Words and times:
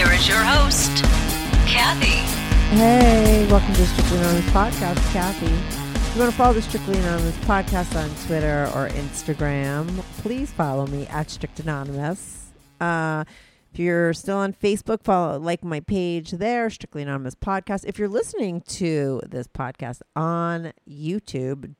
Here 0.00 0.12
is 0.12 0.26
your 0.26 0.38
host, 0.38 1.04
Kathy. 1.68 2.24
Hey, 2.74 3.46
welcome 3.50 3.74
to 3.74 3.86
Strictly 3.86 4.16
Anonymous 4.16 4.50
Podcast, 4.50 5.12
Kathy. 5.12 5.44
If 5.44 6.14
you 6.14 6.20
want 6.22 6.32
to 6.32 6.38
follow 6.38 6.54
the 6.54 6.62
Strictly 6.62 6.96
Anonymous 6.96 7.36
Podcast 7.40 7.94
on 8.02 8.08
Twitter 8.26 8.70
or 8.74 8.88
Instagram, 8.88 9.86
please 10.22 10.50
follow 10.52 10.86
me 10.86 11.06
at 11.08 11.28
Strict 11.28 11.60
Anonymous. 11.60 12.46
Uh, 12.80 13.24
if 13.74 13.78
you're 13.78 14.14
still 14.14 14.38
on 14.38 14.54
Facebook, 14.54 15.02
follow 15.02 15.38
like 15.38 15.62
my 15.62 15.80
page 15.80 16.30
there, 16.30 16.70
Strictly 16.70 17.02
Anonymous 17.02 17.34
Podcast. 17.34 17.84
If 17.86 17.98
you're 17.98 18.08
listening 18.08 18.62
to 18.68 19.20
this 19.28 19.48
podcast 19.48 20.00
on 20.16 20.72
YouTube, 20.88 21.74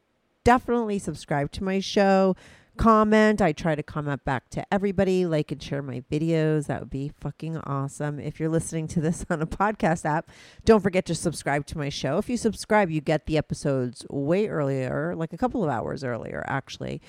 definitely 0.44 0.98
subscribe 0.98 1.52
to 1.52 1.64
my 1.64 1.80
show. 1.80 2.36
Comment. 2.80 3.42
I 3.42 3.52
try 3.52 3.74
to 3.74 3.82
comment 3.82 4.24
back 4.24 4.48
to 4.48 4.64
everybody. 4.72 5.26
Like 5.26 5.52
and 5.52 5.62
share 5.62 5.82
my 5.82 6.02
videos. 6.10 6.68
That 6.68 6.80
would 6.80 6.88
be 6.88 7.12
fucking 7.20 7.58
awesome. 7.58 8.18
If 8.18 8.40
you're 8.40 8.48
listening 8.48 8.88
to 8.88 9.02
this 9.02 9.22
on 9.30 9.42
a 9.42 9.46
podcast 9.46 10.06
app, 10.06 10.30
don't 10.64 10.80
forget 10.80 11.04
to 11.04 11.14
subscribe 11.14 11.66
to 11.66 11.76
my 11.76 11.90
show. 11.90 12.16
If 12.16 12.30
you 12.30 12.38
subscribe, 12.38 12.90
you 12.90 13.02
get 13.02 13.26
the 13.26 13.36
episodes 13.36 14.06
way 14.08 14.48
earlier, 14.48 15.14
like 15.14 15.34
a 15.34 15.36
couple 15.36 15.62
of 15.62 15.68
hours 15.68 16.02
earlier, 16.02 16.42
actually. 16.46 17.02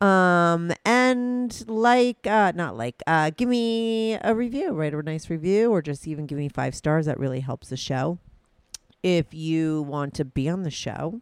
Um, 0.00 0.70
and 0.84 1.68
like, 1.68 2.24
uh, 2.28 2.52
not 2.54 2.76
like, 2.76 3.02
uh, 3.08 3.30
give 3.36 3.48
me 3.48 4.14
a 4.22 4.32
review, 4.32 4.74
write 4.74 4.94
a 4.94 5.02
nice 5.02 5.28
review, 5.28 5.72
or 5.72 5.82
just 5.82 6.06
even 6.06 6.26
give 6.26 6.38
me 6.38 6.48
five 6.48 6.76
stars. 6.76 7.06
That 7.06 7.18
really 7.18 7.40
helps 7.40 7.70
the 7.70 7.76
show. 7.76 8.20
If 9.02 9.34
you 9.34 9.82
want 9.82 10.14
to 10.14 10.24
be 10.24 10.48
on 10.48 10.62
the 10.62 10.70
show, 10.70 11.20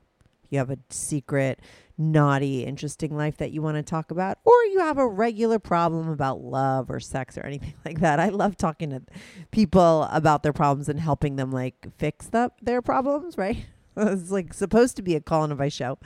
you 0.50 0.58
have 0.58 0.70
a 0.70 0.78
secret, 0.91 1.58
naughty, 1.96 2.64
interesting 2.64 3.16
life 3.16 3.36
that 3.38 3.52
you 3.52 3.62
want 3.62 3.76
to 3.76 3.82
talk 3.82 4.10
about, 4.10 4.38
or 4.44 4.54
you 4.72 4.80
have 4.80 4.98
a 4.98 5.06
regular 5.06 5.58
problem 5.58 6.08
about 6.08 6.40
love 6.40 6.90
or 6.90 7.00
sex 7.00 7.38
or 7.38 7.42
anything 7.42 7.74
like 7.84 8.00
that. 8.00 8.20
I 8.20 8.28
love 8.28 8.56
talking 8.56 8.90
to 8.90 9.02
people 9.50 10.08
about 10.10 10.42
their 10.42 10.52
problems 10.52 10.88
and 10.88 11.00
helping 11.00 11.36
them 11.36 11.50
like 11.50 11.86
fix 11.98 12.26
the, 12.26 12.50
their 12.62 12.82
problems, 12.82 13.38
right? 13.38 13.66
it's 13.96 14.30
like 14.30 14.52
supposed 14.52 14.96
to 14.96 15.02
be 15.02 15.14
a 15.14 15.20
call 15.20 15.44
and 15.44 15.52
advice 15.52 15.72
show, 15.72 15.98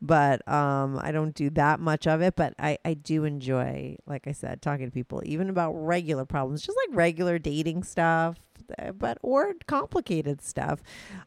but 0.00 0.46
um, 0.48 0.98
I 1.02 1.10
don't 1.10 1.34
do 1.34 1.50
that 1.50 1.80
much 1.80 2.06
of 2.06 2.22
it. 2.22 2.36
But 2.36 2.54
I, 2.58 2.78
I 2.84 2.94
do 2.94 3.24
enjoy, 3.24 3.96
like 4.06 4.26
I 4.26 4.32
said, 4.32 4.62
talking 4.62 4.86
to 4.86 4.92
people 4.92 5.20
even 5.24 5.50
about 5.50 5.72
regular 5.72 6.24
problems, 6.24 6.62
just 6.62 6.78
like 6.86 6.96
regular 6.96 7.38
dating 7.38 7.82
stuff, 7.82 8.36
but 8.98 9.18
or 9.22 9.54
complicated 9.66 10.42
stuff. 10.42 10.82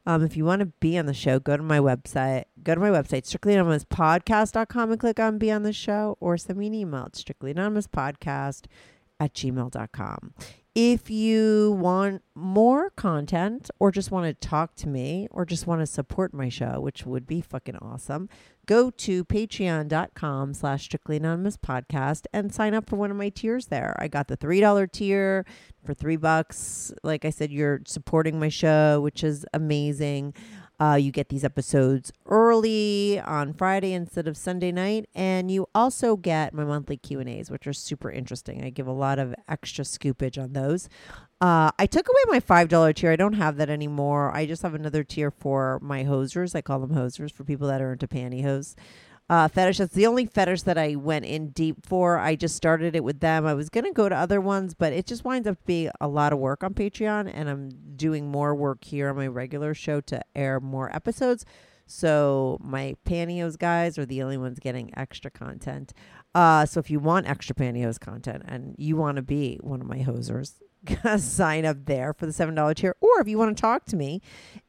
Um, 0.06 0.24
if 0.24 0.38
you 0.38 0.46
want 0.46 0.60
to 0.62 0.68
be 0.68 0.98
on 0.98 1.06
the 1.06 1.14
show, 1.14 1.40
go 1.40 1.58
to 1.58 1.64
my 1.64 1.80
website. 1.80 2.46
Go 2.64 2.76
to 2.76 2.82
my 2.82 2.90
website, 2.90 3.24
strictlyanonymouspodcast.com 3.24 4.92
and 4.92 5.00
click 5.00 5.20
on 5.20 5.38
be 5.38 5.52
on 5.52 5.64
the 5.64 5.74
show 5.74 6.18
or 6.20 6.38
send 6.38 6.60
me 6.60 6.68
an 6.68 6.74
email 6.74 7.04
at 7.04 7.14
strictlyanonymouspodcast 7.14 8.66
at 9.20 9.34
gmail.com. 9.34 10.34
If 10.80 11.10
you 11.10 11.72
want 11.72 12.22
more 12.36 12.92
content 12.92 13.72
or 13.80 13.92
just 13.92 14.12
want 14.12 14.28
to 14.28 14.48
talk 14.48 14.76
to 14.76 14.88
me 14.88 15.28
or 15.32 15.44
just 15.44 15.66
want 15.66 15.82
to 15.82 15.88
support 15.88 16.36
my 16.36 16.50
show, 16.50 16.80
which 16.80 17.04
would 17.04 17.26
be 17.26 17.42
fucking 17.42 17.78
awesome, 17.78 18.30
go 18.68 18.92
to 18.92 19.26
patreon.com 19.26 20.54
slash 20.54 20.84
strictly 20.84 21.18
anonymous 21.18 21.58
podcast 21.58 22.28
and 22.32 22.54
sign 22.54 22.76
up 22.76 22.88
for 22.88 22.96
one 22.96 23.10
of 23.10 23.18
my 23.18 23.30
tiers 23.30 23.66
there. 23.66 23.96
I 23.98 24.08
got 24.08 24.28
the 24.28 24.38
$3 24.38 24.92
tier 24.92 25.48
for 25.84 25.96
three 25.96 26.16
bucks. 26.16 26.94
Like 27.02 27.26
I 27.26 27.32
said, 27.32 27.52
you're 27.52 27.82
supporting 27.88 28.40
my 28.40 28.50
show, 28.50 29.02
which 29.02 29.24
is 29.24 29.48
amazing. 29.56 30.36
Uh, 30.80 30.94
you 30.94 31.12
get 31.12 31.30
these 31.30 31.44
episodes 31.44 32.14
early 32.28 33.20
on 33.20 33.52
Friday 33.54 33.94
instead 33.94 34.28
of 34.28 34.38
Sunday 34.38 34.72
night, 34.72 35.10
and 35.16 35.50
you 35.50 35.68
also 35.74 36.16
get 36.16 36.54
my 36.54 36.64
monthly 36.64 36.98
Q 36.98 37.20
and 37.20 37.28
A's, 37.28 37.50
which 37.50 37.66
are 37.66 37.74
super 37.74 38.12
interesting. 38.12 38.64
I 38.64 38.70
give 38.70 38.86
a 38.86 38.92
lot 38.92 39.18
of 39.18 39.34
extra 39.48 39.84
scoopage 39.84 40.42
on 40.42 40.54
those. 40.54 40.88
Uh, 41.42 41.72
I 41.80 41.86
took 41.88 42.08
away 42.08 42.22
my 42.28 42.40
five 42.40 42.70
dollar 42.70 42.94
tier. 42.94 43.12
I 43.12 43.16
don't 43.16 43.34
have 43.34 43.58
that 43.58 43.70
anymore. 43.70 44.36
I 44.36 44.46
just 44.46 44.62
have 44.62 44.76
another 44.76 45.04
tier 45.04 45.32
for 45.32 45.80
my 45.82 46.04
hosers. 46.04 46.56
I 46.56 46.62
call 46.62 46.80
them 46.80 46.92
hosers 46.96 47.32
for 47.32 47.44
people 47.44 47.68
that 47.68 47.82
are 47.82 47.94
into 47.94 48.08
pantyhose 48.08 48.76
uh, 49.30 49.48
fetish. 49.48 49.78
That's 49.78 49.94
the 49.94 50.08
only 50.08 50.26
fetish 50.26 50.64
that 50.64 50.78
I 50.78 50.96
went 50.96 51.26
in 51.26 51.50
deep 51.50 51.86
for. 51.86 52.18
I 52.18 52.36
just 52.36 52.56
started 52.56 52.96
it 52.96 53.04
with 53.04 53.20
them. 53.20 53.46
I 53.46 53.54
was 53.54 53.70
going 53.70 53.84
to 53.84 53.92
go 53.92 54.08
to 54.08 54.16
other 54.16 54.40
ones, 54.40 54.74
but 54.74 54.94
it 54.94 55.06
just 55.06 55.26
winds 55.26 55.48
up 55.48 55.58
being 55.66 55.92
a 56.00 56.08
lot 56.08 56.34
of 56.34 56.40
work 56.40 56.64
on 56.64 56.74
Patreon, 56.74 57.32
and 57.34 57.50
I'm 57.50 57.70
doing 57.96 58.30
more 58.30 58.56
work 58.56 58.84
here 58.84 59.10
on 59.10 59.18
my 59.18 59.28
regular 59.28 59.74
show 59.74 60.02
to 60.02 60.22
air 60.36 60.60
more 60.60 60.96
episodes. 60.96 61.46
So 61.86 62.58
my 62.62 62.96
pantyhose 63.06 63.58
guys 63.58 63.98
are 63.98 64.06
the 64.06 64.22
only 64.22 64.38
ones 64.38 64.60
getting 64.60 64.92
extra 64.98 65.32
content. 65.32 65.94
Uh, 66.36 66.66
so 66.66 66.80
if 66.80 66.92
you 66.92 67.00
want 67.00 67.28
extra 67.28 67.56
pantyhose 67.56 68.00
content 68.00 68.44
and 68.46 68.76
you 68.78 68.98
want 68.98 69.16
to 69.16 69.22
be 69.22 69.58
one 69.62 69.82
of 69.82 69.88
my 69.88 70.00
hosers, 70.00 70.56
sign 71.20 71.66
up 71.66 71.86
there 71.86 72.14
for 72.14 72.26
the 72.26 72.32
$7 72.32 72.76
tier. 72.76 72.96
Or 73.00 73.22
if 73.22 73.28
you 73.28 73.38
want 73.38 73.56
to 73.56 73.62
talk 73.62 73.86
to 73.86 73.96
me 73.96 74.22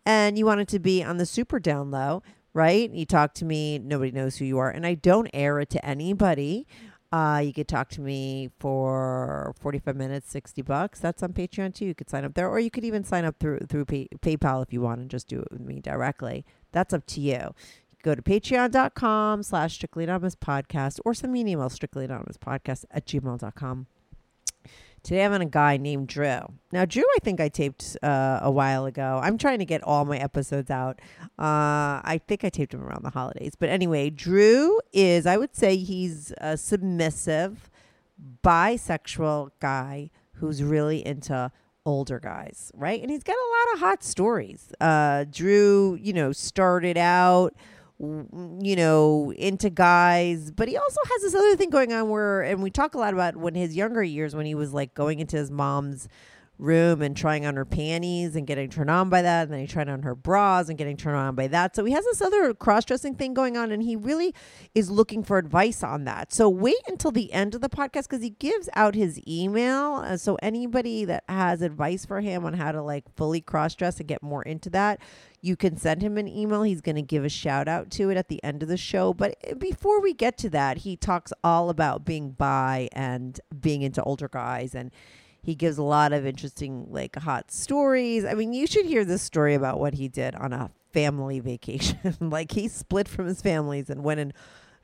and 0.07 0.39
you 0.39 0.47
want 0.47 0.61
it 0.61 0.69
to 0.69 0.79
be 0.79 1.03
on 1.03 1.17
the 1.19 1.27
super 1.27 1.59
down 1.59 1.91
low, 1.91 2.23
right? 2.59 2.91
You 2.91 3.07
talk 3.07 3.35
to 3.35 3.45
me, 3.45 3.79
nobody 3.79 4.11
knows 4.11 4.37
who 4.37 4.45
you 4.45 4.59
are, 4.59 4.69
and 4.69 4.85
I 4.85 4.95
don't 4.95 5.31
air 5.33 5.61
it 5.61 5.71
to 5.71 5.87
anybody. 5.87 6.67
Uh, 7.13 7.41
you 7.43 7.53
could 7.53 7.69
talk 7.69 7.89
to 7.91 8.01
me 8.01 8.51
for 8.59 9.55
45 9.61 9.95
minutes, 9.95 10.29
60 10.31 10.63
bucks. 10.63 10.99
That's 10.99 11.23
on 11.23 11.33
Patreon 11.33 11.73
too. 11.73 11.87
You 11.87 11.95
could 11.95 12.11
sign 12.11 12.25
up 12.25 12.35
there, 12.35 12.49
or 12.49 12.59
you 12.59 12.69
could 12.69 12.85
even 12.85 13.05
sign 13.05 13.25
up 13.25 13.37
through 13.39 13.61
through 13.69 13.85
pay, 13.85 14.09
PayPal 14.21 14.61
if 14.61 14.73
you 14.73 14.81
want 14.81 15.01
and 15.01 15.09
just 15.09 15.29
do 15.29 15.39
it 15.39 15.49
with 15.53 15.61
me 15.61 15.81
directly. 15.81 16.45
That's 16.73 16.93
up 16.93 17.07
to 17.07 17.21
you. 17.21 17.55
Go 18.03 18.17
to 18.17 18.23
patreon.com 18.23 19.45
slash 19.45 19.75
strictly 19.75 20.05
anonymous 20.05 20.35
podcast 20.35 20.99
or 21.05 21.15
send 21.15 21.33
me 21.33 21.41
an 21.41 21.49
email 21.49 21.71
strictly 21.71 22.05
anonymous 22.05 22.39
podcast 22.39 22.85
at 22.91 23.07
gmail.com. 23.07 23.87
Today 25.09 25.25
I'm 25.25 25.33
on 25.33 25.41
a 25.41 25.47
guy 25.47 25.79
named 25.79 26.07
Drew. 26.09 26.41
Now, 26.71 26.85
Drew, 26.85 27.03
I 27.03 27.21
think 27.23 27.41
I 27.41 27.49
taped 27.49 27.97
uh, 28.03 28.41
a 28.43 28.51
while 28.51 28.85
ago. 28.85 29.19
I'm 29.23 29.39
trying 29.39 29.59
to 29.59 29.65
get 29.65 29.83
all 29.83 30.05
my 30.05 30.19
episodes 30.19 30.71
out. 30.71 31.01
Uh, 31.39 32.05
I 32.05 32.21
think 32.29 32.45
I 32.45 32.51
taped 32.51 32.75
him 32.75 32.83
around 32.83 33.05
the 33.05 33.09
holidays. 33.09 33.55
But 33.59 33.71
anyway, 33.71 34.11
Drew 34.11 34.79
is, 34.93 35.25
I 35.25 35.39
would 35.39 35.57
say, 35.57 35.77
he's 35.77 36.35
a 36.37 36.59
submissive, 36.59 37.71
bisexual 38.45 39.53
guy 39.61 40.11
who's 40.33 40.63
really 40.63 41.07
into 41.07 41.53
older 41.87 42.21
guys, 42.21 42.71
right? 42.75 43.01
And 43.01 43.11
he's 43.11 43.23
got 43.23 43.33
a 43.33 43.49
lot 43.49 43.75
of 43.75 43.81
hot 43.81 44.05
stories. 44.05 44.75
Uh, 44.79 45.25
Drew, 45.31 45.99
you 45.99 46.13
know, 46.13 46.33
started 46.33 46.99
out 46.99 47.55
you 48.01 48.77
know, 48.77 49.33
into 49.37 49.71
guys, 49.71 50.51
but 50.53 50.69
he 50.69 50.77
also 50.77 51.01
has 51.13 51.23
this 51.23 51.35
other 51.35 51.57
thing 51.57 51.71
going 51.71 51.93
on 51.93 52.09
where, 52.09 52.43
and 52.43 52.63
we 52.63 52.71
talk 52.71 52.95
a 52.95 52.99
lot 52.99 53.13
about 53.13 53.37
when 53.37 53.55
his 53.55 53.75
younger 53.75 54.03
years, 54.03 54.37
when 54.37 54.47
he 54.47 54.55
was 54.55 54.73
like 54.73 54.95
going 54.95 55.19
into 55.19 55.37
his 55.37 55.51
mom's 55.51 56.09
room 56.59 57.01
and 57.03 57.17
trying 57.17 57.47
on 57.47 57.57
her 57.57 57.65
panties 57.65 58.35
and 58.35 58.47
getting 58.47 58.69
turned 58.69 58.91
on 58.91 59.09
by 59.09 59.23
that. 59.23 59.45
And 59.45 59.53
then 59.53 59.61
he 59.61 59.67
tried 59.67 59.89
on 59.89 60.03
her 60.03 60.15
bras 60.15 60.69
and 60.69 60.77
getting 60.77 60.97
turned 60.97 61.17
on 61.17 61.35
by 61.35 61.47
that. 61.49 61.77
So 61.77 61.85
he 61.85 61.93
has 61.93 62.05
this 62.05 62.21
other 62.21 62.53
cross 62.53 62.85
dressing 62.85 63.15
thing 63.15 63.35
going 63.35 63.57
on 63.57 63.71
and 63.71 63.83
he 63.83 63.97
really 63.97 64.35
is 64.75 64.91
looking 64.91 65.23
for 65.23 65.39
advice 65.39 65.83
on 65.83 66.05
that. 66.05 66.33
So 66.33 66.49
wait 66.49 66.83
until 66.89 67.11
the 67.11 67.33
end 67.33 67.55
of 67.55 67.61
the 67.61 67.69
podcast 67.69 68.05
because 68.05 68.23
he 68.23 68.31
gives 68.31 68.69
out 68.75 68.95
his 68.95 69.21
email. 69.27 69.97
Uh, 70.05 70.17
so 70.17 70.37
anybody 70.43 71.05
that 71.05 71.25
has 71.29 71.63
advice 71.63 72.05
for 72.05 72.21
him 72.21 72.45
on 72.45 72.55
how 72.55 72.73
to 72.73 72.83
like 72.83 73.05
fully 73.17 73.41
cross 73.41 73.75
dress 73.75 73.99
and 73.99 74.09
get 74.09 74.23
more 74.23 74.43
into 74.43 74.69
that, 74.71 75.01
you 75.41 75.55
can 75.55 75.77
send 75.77 76.03
him 76.03 76.19
an 76.19 76.27
email. 76.27 76.63
He's 76.63 76.81
going 76.81 76.97
to 76.97 77.03
give 77.03 77.25
a 77.25 77.29
shout 77.29 77.69
out 77.69 77.91
to 77.93 78.11
it 78.11 78.17
at 78.17 78.29
the 78.29 78.43
end 78.43 78.63
of 78.63 78.69
the 78.69 78.77
show. 78.77 79.15
But 79.15 79.37
eh, 79.45 79.55
before 79.55 80.01
we 80.01 80.13
get 80.13 80.37
to 80.39 80.51
that, 80.51 80.79
he 80.79 80.97
talks 80.97 81.33
all 81.45 81.71
about 81.71 82.05
being 82.05 82.33
bi 82.33 82.89
and 82.93 83.41
being 83.61 83.83
into 83.83 84.03
older 84.03 84.29
guys 84.29 84.75
and 84.75 84.91
he 85.43 85.55
gives 85.55 85.79
a 85.79 85.83
lot 85.83 86.13
of 86.13 86.27
interesting, 86.27 86.87
like, 86.91 87.17
hot 87.17 87.51
stories. 87.51 88.25
I 88.25 88.35
mean, 88.35 88.53
you 88.53 88.67
should 88.67 88.87
hear 88.87 89.05
this 89.05 89.23
story 89.23 89.55
about 89.55 89.79
what 89.81 89.95
he 89.95 90.09
did 90.09 90.35
on 90.35 90.53
a 90.53 90.71
family 90.93 91.41
vacation. 91.41 92.17
like, 92.21 92.53
he 92.53 92.69
split 92.69 93.09
from 93.09 93.27
his 93.27 93.41
families 93.41 93.91
and 93.91 94.03
went 94.03 94.21
and 94.21 94.33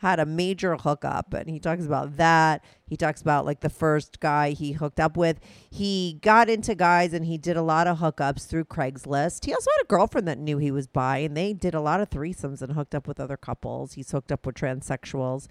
had 0.04 0.20
a 0.20 0.26
major 0.26 0.76
hookup 0.76 1.32
and 1.32 1.48
he 1.48 1.58
talks 1.58 1.86
about 1.86 2.18
that. 2.18 2.62
He 2.86 2.96
talks 2.96 3.22
about 3.22 3.46
like 3.46 3.60
the 3.60 3.70
first 3.70 4.20
guy 4.20 4.50
he 4.50 4.72
hooked 4.72 5.00
up 5.00 5.16
with. 5.16 5.40
He 5.70 6.18
got 6.20 6.50
into 6.50 6.74
guys 6.74 7.14
and 7.14 7.24
he 7.24 7.38
did 7.38 7.56
a 7.56 7.62
lot 7.62 7.86
of 7.86 7.98
hookups 7.98 8.46
through 8.46 8.66
craigslist. 8.66 9.46
He 9.46 9.54
also 9.54 9.70
had 9.78 9.84
a 9.84 9.86
girlfriend 9.86 10.28
that 10.28 10.38
knew 10.38 10.58
he 10.58 10.70
was 10.70 10.86
bi 10.86 11.18
and 11.18 11.34
they 11.34 11.54
did 11.54 11.74
a 11.74 11.80
lot 11.80 12.00
of 12.00 12.10
threesomes 12.10 12.60
and 12.60 12.74
hooked 12.74 12.94
up 12.94 13.08
with 13.08 13.18
other 13.18 13.38
couples. 13.38 13.94
He's 13.94 14.10
hooked 14.10 14.30
up 14.30 14.44
with 14.44 14.56
transsexuals 14.56 15.46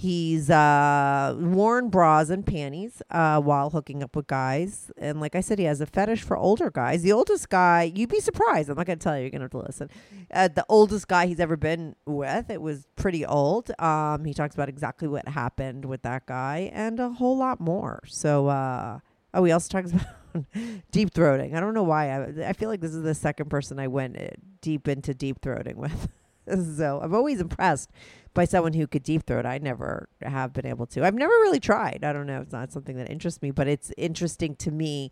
He's 0.00 0.48
uh, 0.48 1.36
worn 1.38 1.90
bras 1.90 2.30
and 2.30 2.46
panties 2.46 3.02
uh, 3.10 3.38
while 3.38 3.68
hooking 3.68 4.02
up 4.02 4.16
with 4.16 4.28
guys. 4.28 4.90
And 4.96 5.20
like 5.20 5.34
I 5.34 5.42
said, 5.42 5.58
he 5.58 5.66
has 5.66 5.82
a 5.82 5.84
fetish 5.84 6.22
for 6.22 6.38
older 6.38 6.70
guys. 6.70 7.02
The 7.02 7.12
oldest 7.12 7.50
guy, 7.50 7.92
you'd 7.94 8.08
be 8.08 8.20
surprised. 8.20 8.70
I'm 8.70 8.78
not 8.78 8.86
going 8.86 8.98
to 8.98 9.04
tell 9.04 9.16
you, 9.16 9.24
you're 9.24 9.30
going 9.30 9.40
to 9.40 9.44
have 9.44 9.50
to 9.50 9.58
listen. 9.58 9.90
Uh, 10.32 10.48
the 10.48 10.64
oldest 10.70 11.06
guy 11.06 11.26
he's 11.26 11.38
ever 11.38 11.58
been 11.58 11.96
with, 12.06 12.48
it 12.48 12.62
was 12.62 12.86
pretty 12.96 13.26
old. 13.26 13.72
Um, 13.78 14.24
he 14.24 14.32
talks 14.32 14.54
about 14.54 14.70
exactly 14.70 15.06
what 15.06 15.28
happened 15.28 15.84
with 15.84 16.00
that 16.00 16.24
guy 16.24 16.70
and 16.72 16.98
a 16.98 17.10
whole 17.10 17.36
lot 17.36 17.60
more. 17.60 18.00
So, 18.06 18.46
uh, 18.46 19.00
oh, 19.34 19.44
he 19.44 19.52
also 19.52 19.68
talks 19.68 19.92
about 20.32 20.46
deep 20.92 21.12
throating. 21.12 21.54
I 21.54 21.60
don't 21.60 21.74
know 21.74 21.82
why. 21.82 22.08
I, 22.08 22.48
I 22.48 22.52
feel 22.54 22.70
like 22.70 22.80
this 22.80 22.94
is 22.94 23.02
the 23.02 23.14
second 23.14 23.50
person 23.50 23.78
I 23.78 23.88
went 23.88 24.18
uh, 24.18 24.28
deep 24.62 24.88
into 24.88 25.12
deep 25.12 25.42
throating 25.42 25.76
with. 25.76 26.08
so 26.76 27.00
I'm 27.02 27.14
always 27.14 27.38
impressed 27.38 27.90
by 28.34 28.44
someone 28.44 28.72
who 28.72 28.86
could 28.86 29.02
deep 29.02 29.26
throat. 29.26 29.46
I 29.46 29.58
never 29.58 30.08
have 30.22 30.52
been 30.52 30.66
able 30.66 30.86
to. 30.86 31.04
I've 31.04 31.14
never 31.14 31.32
really 31.32 31.60
tried. 31.60 32.04
I 32.04 32.12
don't 32.12 32.26
know. 32.26 32.40
It's 32.40 32.52
not 32.52 32.72
something 32.72 32.96
that 32.96 33.10
interests 33.10 33.42
me, 33.42 33.50
but 33.50 33.68
it's 33.68 33.92
interesting 33.96 34.54
to 34.56 34.70
me 34.70 35.10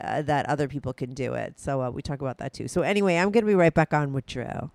uh, 0.00 0.22
that 0.22 0.48
other 0.48 0.68
people 0.68 0.92
can 0.92 1.14
do 1.14 1.34
it. 1.34 1.58
So 1.58 1.82
uh, 1.82 1.90
we 1.90 2.02
talk 2.02 2.20
about 2.20 2.38
that 2.38 2.52
too. 2.52 2.68
So 2.68 2.82
anyway, 2.82 3.16
I'm 3.16 3.30
going 3.30 3.44
to 3.44 3.48
be 3.48 3.54
right 3.54 3.74
back 3.74 3.94
on 3.94 4.12
with 4.12 4.26
Drew. 4.26 4.70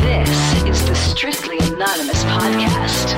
This 0.00 0.64
is 0.64 0.86
the 0.86 0.94
Strictly 0.94 1.58
Anonymous 1.58 2.24
podcast. 2.24 3.14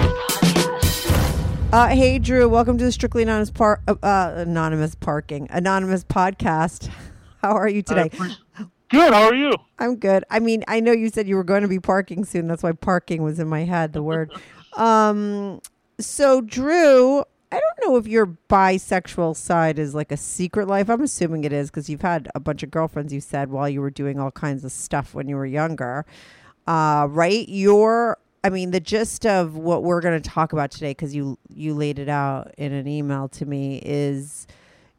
Uh, 1.73 1.87
hey, 1.89 2.19
Drew. 2.19 2.49
Welcome 2.49 2.79
to 2.79 2.85
the 2.85 2.91
Strictly 2.93 3.23
Anonymous 3.23 3.51
par- 3.53 3.81
uh, 3.87 3.95
uh, 4.03 4.35
Anonymous 4.39 4.97
Parking 4.97 5.47
Anonymous 5.51 6.03
podcast. 6.05 6.91
How 7.43 7.53
are 7.53 7.69
you 7.69 7.83
today? 7.83 8.11
Good. 8.91 9.13
How 9.13 9.29
are 9.29 9.35
you? 9.35 9.55
I'm 9.79 9.97
good. 9.97 10.25
I 10.31 10.41
mean, 10.41 10.65
I 10.67 10.81
know 10.81 10.91
you 10.91 11.11
said 11.11 11.29
you 11.29 11.37
were 11.37 11.45
going 11.45 11.63
to 11.63 11.69
be 11.69 11.79
parking 11.79 12.25
soon. 12.25 12.49
That's 12.49 12.65
why 12.65 12.73
parking 12.73 13.23
was 13.23 13.39
in 13.39 13.49
my 13.49 13.65
head, 13.65 13.93
the 13.93 14.03
word. 14.03 14.33
um, 14.77 15.61
so, 16.01 16.41
Drew, 16.41 17.21
I 17.53 17.61
don't 17.61 17.89
know 17.89 17.97
if 17.97 18.09
your 18.09 18.37
bisexual 18.49 19.37
side 19.37 19.79
is 19.79 19.95
like 19.95 20.11
a 20.11 20.17
secret 20.17 20.67
life. 20.67 20.91
I'm 20.91 21.03
assuming 21.03 21.45
it 21.45 21.53
is 21.53 21.71
because 21.71 21.89
you've 21.89 22.03
had 22.03 22.29
a 22.35 22.41
bunch 22.41 22.65
of 22.65 22.73
girlfriends, 22.73 23.13
you 23.13 23.21
said, 23.21 23.51
while 23.51 23.69
you 23.69 23.81
were 23.81 23.91
doing 23.91 24.19
all 24.19 24.33
kinds 24.33 24.65
of 24.65 24.73
stuff 24.73 25.15
when 25.15 25.29
you 25.29 25.37
were 25.37 25.47
younger. 25.47 26.05
Uh, 26.67 27.07
right? 27.11 27.49
Your, 27.49 28.19
I 28.43 28.51
mean, 28.51 28.73
the 28.73 28.81
gist 28.81 29.25
of 29.25 29.57
what 29.57 29.85
we're 29.85 30.01
going 30.01 30.21
to 30.21 30.31
talk 30.31 30.53
about 30.53 30.73
today, 30.73 30.91
because 30.91 31.15
you, 31.15 31.39
you 31.49 31.75
laid 31.75 32.01
it 32.01 32.09
out 32.09 32.53
in 32.59 32.73
an 32.73 32.89
email 32.89 33.29
to 33.29 33.47
me, 33.47 33.81
is 33.85 34.49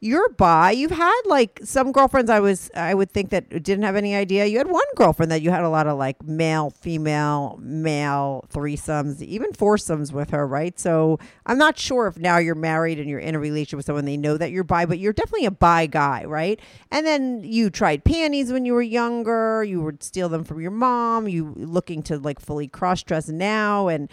you're 0.02 0.30
bi. 0.30 0.72
You've 0.72 0.90
had 0.90 1.22
like 1.26 1.60
some 1.62 1.92
girlfriends. 1.92 2.28
I 2.28 2.40
was 2.40 2.72
I 2.74 2.92
would 2.92 3.12
think 3.12 3.30
that 3.30 3.48
didn't 3.62 3.84
have 3.84 3.94
any 3.94 4.16
idea. 4.16 4.46
You 4.46 4.58
had 4.58 4.66
one 4.66 4.82
girlfriend 4.96 5.30
that 5.30 5.42
you 5.42 5.52
had 5.52 5.62
a 5.62 5.68
lot 5.68 5.86
of 5.86 5.96
like 5.96 6.20
male, 6.24 6.70
female, 6.70 7.56
male 7.62 8.44
threesomes, 8.52 9.22
even 9.22 9.52
foursomes 9.52 10.12
with 10.12 10.30
her, 10.30 10.44
right? 10.44 10.76
So 10.76 11.20
I'm 11.46 11.56
not 11.56 11.78
sure 11.78 12.08
if 12.08 12.18
now 12.18 12.38
you're 12.38 12.56
married 12.56 12.98
and 12.98 13.08
you're 13.08 13.20
in 13.20 13.36
a 13.36 13.38
relationship 13.38 13.76
with 13.76 13.86
someone 13.86 14.04
they 14.04 14.16
know 14.16 14.36
that 14.36 14.50
you're 14.50 14.64
bi, 14.64 14.86
but 14.86 14.98
you're 14.98 15.12
definitely 15.12 15.46
a 15.46 15.52
bi 15.52 15.86
guy, 15.86 16.24
right? 16.24 16.58
And 16.90 17.06
then 17.06 17.44
you 17.44 17.70
tried 17.70 18.02
panties 18.02 18.52
when 18.52 18.66
you 18.66 18.72
were 18.72 18.82
younger. 18.82 19.62
You 19.62 19.82
would 19.82 20.02
steal 20.02 20.28
them 20.28 20.42
from 20.42 20.60
your 20.60 20.72
mom. 20.72 21.28
You 21.28 21.54
looking 21.56 22.02
to 22.04 22.18
like 22.18 22.40
fully 22.40 22.66
cross 22.66 23.04
dress 23.04 23.28
now 23.28 23.86
and. 23.86 24.10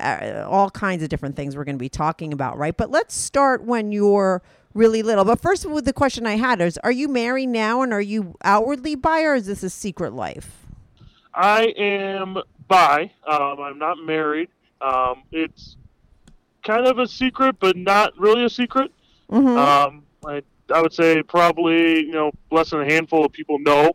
Uh, 0.00 0.46
all 0.48 0.70
kinds 0.70 1.02
of 1.02 1.10
different 1.10 1.36
things 1.36 1.54
we're 1.54 1.64
going 1.64 1.76
to 1.76 1.78
be 1.78 1.86
talking 1.86 2.32
about, 2.32 2.56
right? 2.56 2.78
But 2.78 2.90
let's 2.90 3.14
start 3.14 3.62
when 3.62 3.92
you're 3.92 4.42
really 4.74 5.02
little. 5.02 5.24
But 5.24 5.40
first, 5.40 5.66
with 5.66 5.84
the 5.84 5.92
question 5.92 6.26
I 6.26 6.36
had 6.36 6.60
is: 6.60 6.78
Are 6.78 6.92
you 6.92 7.08
married 7.08 7.48
now, 7.48 7.82
and 7.82 7.92
are 7.92 8.00
you 8.00 8.34
outwardly 8.44 8.94
bi, 8.94 9.22
or 9.22 9.34
is 9.34 9.46
this 9.46 9.62
a 9.62 9.70
secret 9.70 10.12
life? 10.12 10.66
I 11.34 11.74
am 11.76 12.38
bi. 12.68 13.10
Um, 13.26 13.60
I'm 13.60 13.78
not 13.78 13.98
married. 13.98 14.48
Um, 14.80 15.22
it's 15.30 15.76
kind 16.62 16.86
of 16.86 16.98
a 16.98 17.06
secret, 17.06 17.56
but 17.60 17.76
not 17.76 18.18
really 18.18 18.44
a 18.44 18.50
secret. 18.50 18.92
Mm-hmm. 19.30 19.56
Um, 19.56 20.02
I, 20.26 20.42
I 20.72 20.80
would 20.80 20.92
say 20.92 21.22
probably 21.22 22.00
you 22.00 22.12
know 22.12 22.32
less 22.50 22.70
than 22.70 22.80
a 22.80 22.84
handful 22.84 23.24
of 23.24 23.32
people 23.32 23.58
know 23.58 23.92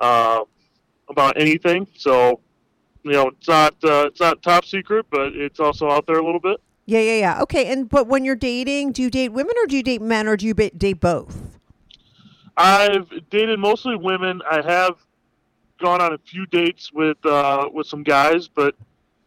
uh, 0.00 0.40
about 1.08 1.40
anything. 1.40 1.86
So 1.96 2.40
you 3.02 3.12
know 3.12 3.28
it's 3.28 3.48
not 3.48 3.74
uh, 3.84 4.06
it's 4.06 4.20
not 4.20 4.42
top 4.42 4.64
secret, 4.64 5.06
but 5.10 5.34
it's 5.34 5.60
also 5.60 5.90
out 5.90 6.06
there 6.06 6.18
a 6.18 6.24
little 6.24 6.40
bit. 6.40 6.60
Yeah, 6.86 7.00
yeah, 7.00 7.18
yeah. 7.18 7.42
Okay, 7.42 7.72
and 7.72 7.88
but 7.88 8.06
when 8.06 8.24
you're 8.24 8.36
dating, 8.36 8.92
do 8.92 9.02
you 9.02 9.10
date 9.10 9.30
women 9.30 9.54
or 9.62 9.66
do 9.66 9.76
you 9.76 9.82
date 9.82 10.02
men 10.02 10.26
or 10.28 10.36
do 10.36 10.46
you 10.46 10.54
date 10.54 11.00
both? 11.00 11.58
I've 12.56 13.10
dated 13.30 13.58
mostly 13.58 13.96
women. 13.96 14.42
I 14.48 14.62
have 14.62 14.98
gone 15.80 16.00
on 16.00 16.12
a 16.12 16.18
few 16.18 16.46
dates 16.46 16.92
with 16.92 17.24
uh, 17.24 17.68
with 17.72 17.86
some 17.86 18.02
guys, 18.02 18.48
but 18.48 18.74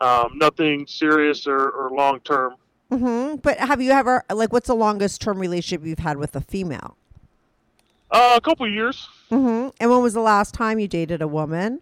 um, 0.01 0.37
nothing 0.37 0.85
serious 0.87 1.47
or, 1.47 1.69
or 1.69 1.89
long 1.91 2.19
term. 2.21 2.55
Mm-hmm. 2.91 3.37
But 3.37 3.57
have 3.57 3.81
you 3.81 3.91
ever 3.91 4.23
like 4.31 4.53
what's 4.53 4.67
the 4.67 4.75
longest 4.75 5.21
term 5.21 5.39
relationship 5.39 5.85
you've 5.85 5.99
had 5.99 6.17
with 6.17 6.35
a 6.35 6.41
female? 6.41 6.95
Uh, 8.09 8.35
a 8.37 8.41
couple 8.41 8.69
years. 8.69 9.07
Mm-hmm. 9.31 9.69
And 9.79 9.91
when 9.91 10.01
was 10.01 10.13
the 10.13 10.21
last 10.21 10.53
time 10.53 10.79
you 10.79 10.87
dated 10.87 11.21
a 11.21 11.27
woman? 11.27 11.81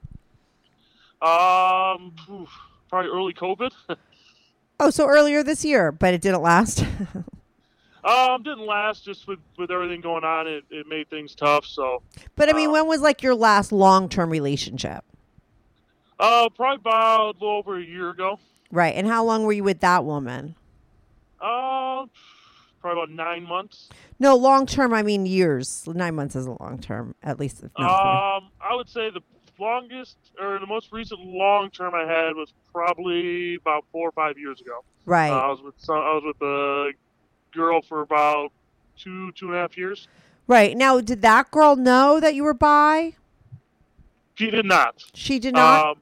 Um, 1.22 2.14
probably 2.90 3.12
early 3.12 3.34
COVID. 3.34 3.72
Oh, 4.80 4.90
so 4.90 5.08
earlier 5.08 5.44
this 5.44 5.64
year, 5.64 5.92
but 5.92 6.14
it 6.14 6.22
didn't 6.22 6.42
last. 6.42 6.84
um, 8.04 8.44
didn't 8.44 8.66
last. 8.66 9.06
Just 9.06 9.28
with 9.28 9.40
with 9.58 9.72
everything 9.72 10.02
going 10.02 10.24
on, 10.24 10.48
it, 10.48 10.64
it 10.70 10.88
made 10.88 11.10
things 11.10 11.34
tough. 11.36 11.66
So. 11.66 12.02
but 12.36 12.50
I 12.50 12.54
mean, 12.54 12.70
Uh, 12.70 12.74
when 12.74 12.88
was 12.88 13.02
like 13.02 13.24
your 13.24 13.36
last 13.36 13.72
long 13.72 14.10
term 14.10 14.30
relationship? 14.30 15.04
Uh, 16.20 16.50
probably 16.50 16.78
about 16.78 17.36
a 17.36 17.40
little 17.40 17.58
over 17.58 17.78
a 17.78 17.84
year 17.84 18.10
ago. 18.10 18.40
Right. 18.72 18.96
And 18.96 19.08
how 19.08 19.24
long 19.24 19.44
were 19.44 19.54
you 19.54 19.64
with 19.64 19.82
that 19.82 20.06
woman? 20.06 20.56
Uh, 21.42 22.06
probably 22.82 23.04
about 23.04 23.10
nine 23.12 23.44
months. 23.44 23.90
No, 24.20 24.36
long 24.36 24.66
term. 24.66 24.94
I 24.94 25.04
mean 25.04 25.26
years. 25.26 25.84
Nine 25.88 26.16
months 26.16 26.36
is 26.36 26.46
a 26.46 26.56
long 26.62 26.80
term, 26.80 27.16
at 27.24 27.40
least. 27.40 27.64
If 27.64 27.72
not 27.78 27.92
Um, 28.38 28.50
I 28.62 28.76
would 28.76 28.90
say 28.90 29.10
the 29.10 29.22
longest 29.60 30.18
or 30.40 30.60
the 30.60 30.68
most 30.68 30.92
recent 30.92 31.20
long 31.22 31.70
term 31.72 31.94
I 31.94 32.02
had 32.02 32.36
was 32.36 32.54
probably 32.74 33.56
about 33.56 33.86
four 33.92 34.10
or 34.10 34.12
five 34.12 34.38
years 34.38 34.62
ago. 34.62 34.84
right. 35.06 35.32
Uh, 35.32 35.38
I 35.40 35.48
was 35.48 35.62
with 35.62 35.76
some, 35.78 35.96
I 35.98 36.14
was 36.14 36.24
with 36.26 36.42
a 36.42 36.92
girl 37.54 37.82
for 37.82 38.02
about 38.02 38.52
two 38.98 39.32
two 39.34 39.48
and 39.48 39.56
a 39.56 39.60
half 39.60 39.78
years. 39.78 40.08
right. 40.48 40.76
Now, 40.76 41.00
did 41.02 41.22
that 41.22 41.52
girl 41.52 41.76
know 41.76 42.20
that 42.20 42.36
you 42.36 42.44
were 42.44 42.54
bi? 42.54 43.16
She 44.36 44.50
did 44.52 44.66
not. 44.66 45.04
She 45.14 45.40
did 45.40 45.54
not. 45.54 45.92
Um, 45.92 45.98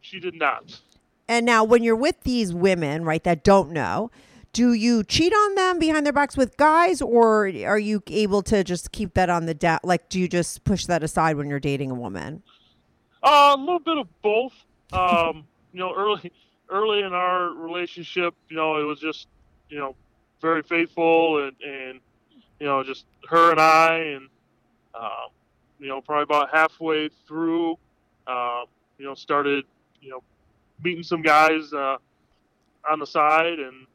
she 0.00 0.18
did 0.20 0.34
not. 0.34 0.80
and 1.28 1.44
now, 1.44 1.64
when 1.64 1.82
you're 1.82 1.96
with 1.96 2.22
these 2.22 2.54
women, 2.54 3.04
right, 3.04 3.22
that 3.24 3.44
don't 3.44 3.70
know, 3.72 4.10
do 4.54 4.72
you 4.72 5.04
cheat 5.04 5.34
on 5.34 5.54
them 5.54 5.78
behind 5.78 6.06
their 6.06 6.12
backs 6.14 6.34
with 6.34 6.56
guys, 6.56 7.02
or 7.02 7.46
are 7.46 7.78
you 7.78 8.02
able 8.06 8.40
to 8.44 8.64
just 8.64 8.90
keep 8.92 9.12
that 9.14 9.28
on 9.28 9.44
the 9.44 9.52
da- 9.52 9.78
like? 9.84 10.08
Do 10.08 10.18
you 10.18 10.28
just 10.28 10.64
push 10.64 10.86
that 10.86 11.02
aside 11.02 11.36
when 11.36 11.50
you're 11.50 11.60
dating 11.60 11.90
a 11.90 11.94
woman? 11.94 12.42
Uh, 13.22 13.56
a 13.56 13.58
little 13.58 13.78
bit 13.78 13.98
of 13.98 14.08
both. 14.22 14.54
Um, 14.92 15.44
you 15.72 15.80
know, 15.80 15.94
early 15.94 16.32
early 16.70 17.00
in 17.00 17.12
our 17.12 17.50
relationship, 17.50 18.34
you 18.48 18.56
know, 18.56 18.76
it 18.80 18.84
was 18.84 19.00
just 19.00 19.28
you 19.68 19.78
know 19.78 19.94
very 20.40 20.62
faithful 20.62 21.44
and 21.44 21.56
and 21.62 22.00
you 22.60 22.66
know 22.66 22.82
just 22.82 23.04
her 23.28 23.50
and 23.50 23.60
I 23.60 23.96
and 23.96 24.28
um, 24.94 25.28
you 25.78 25.88
know 25.88 26.00
probably 26.00 26.22
about 26.22 26.50
halfway 26.52 27.10
through, 27.26 27.72
um, 28.26 28.64
you 28.98 29.04
know, 29.04 29.14
started 29.14 29.64
you 30.00 30.10
know 30.10 30.22
meeting 30.82 31.02
some 31.02 31.22
guys 31.22 31.72
uh, 31.72 31.96
on 32.90 32.98
the 32.98 33.06
side 33.06 33.58
and 33.58 33.86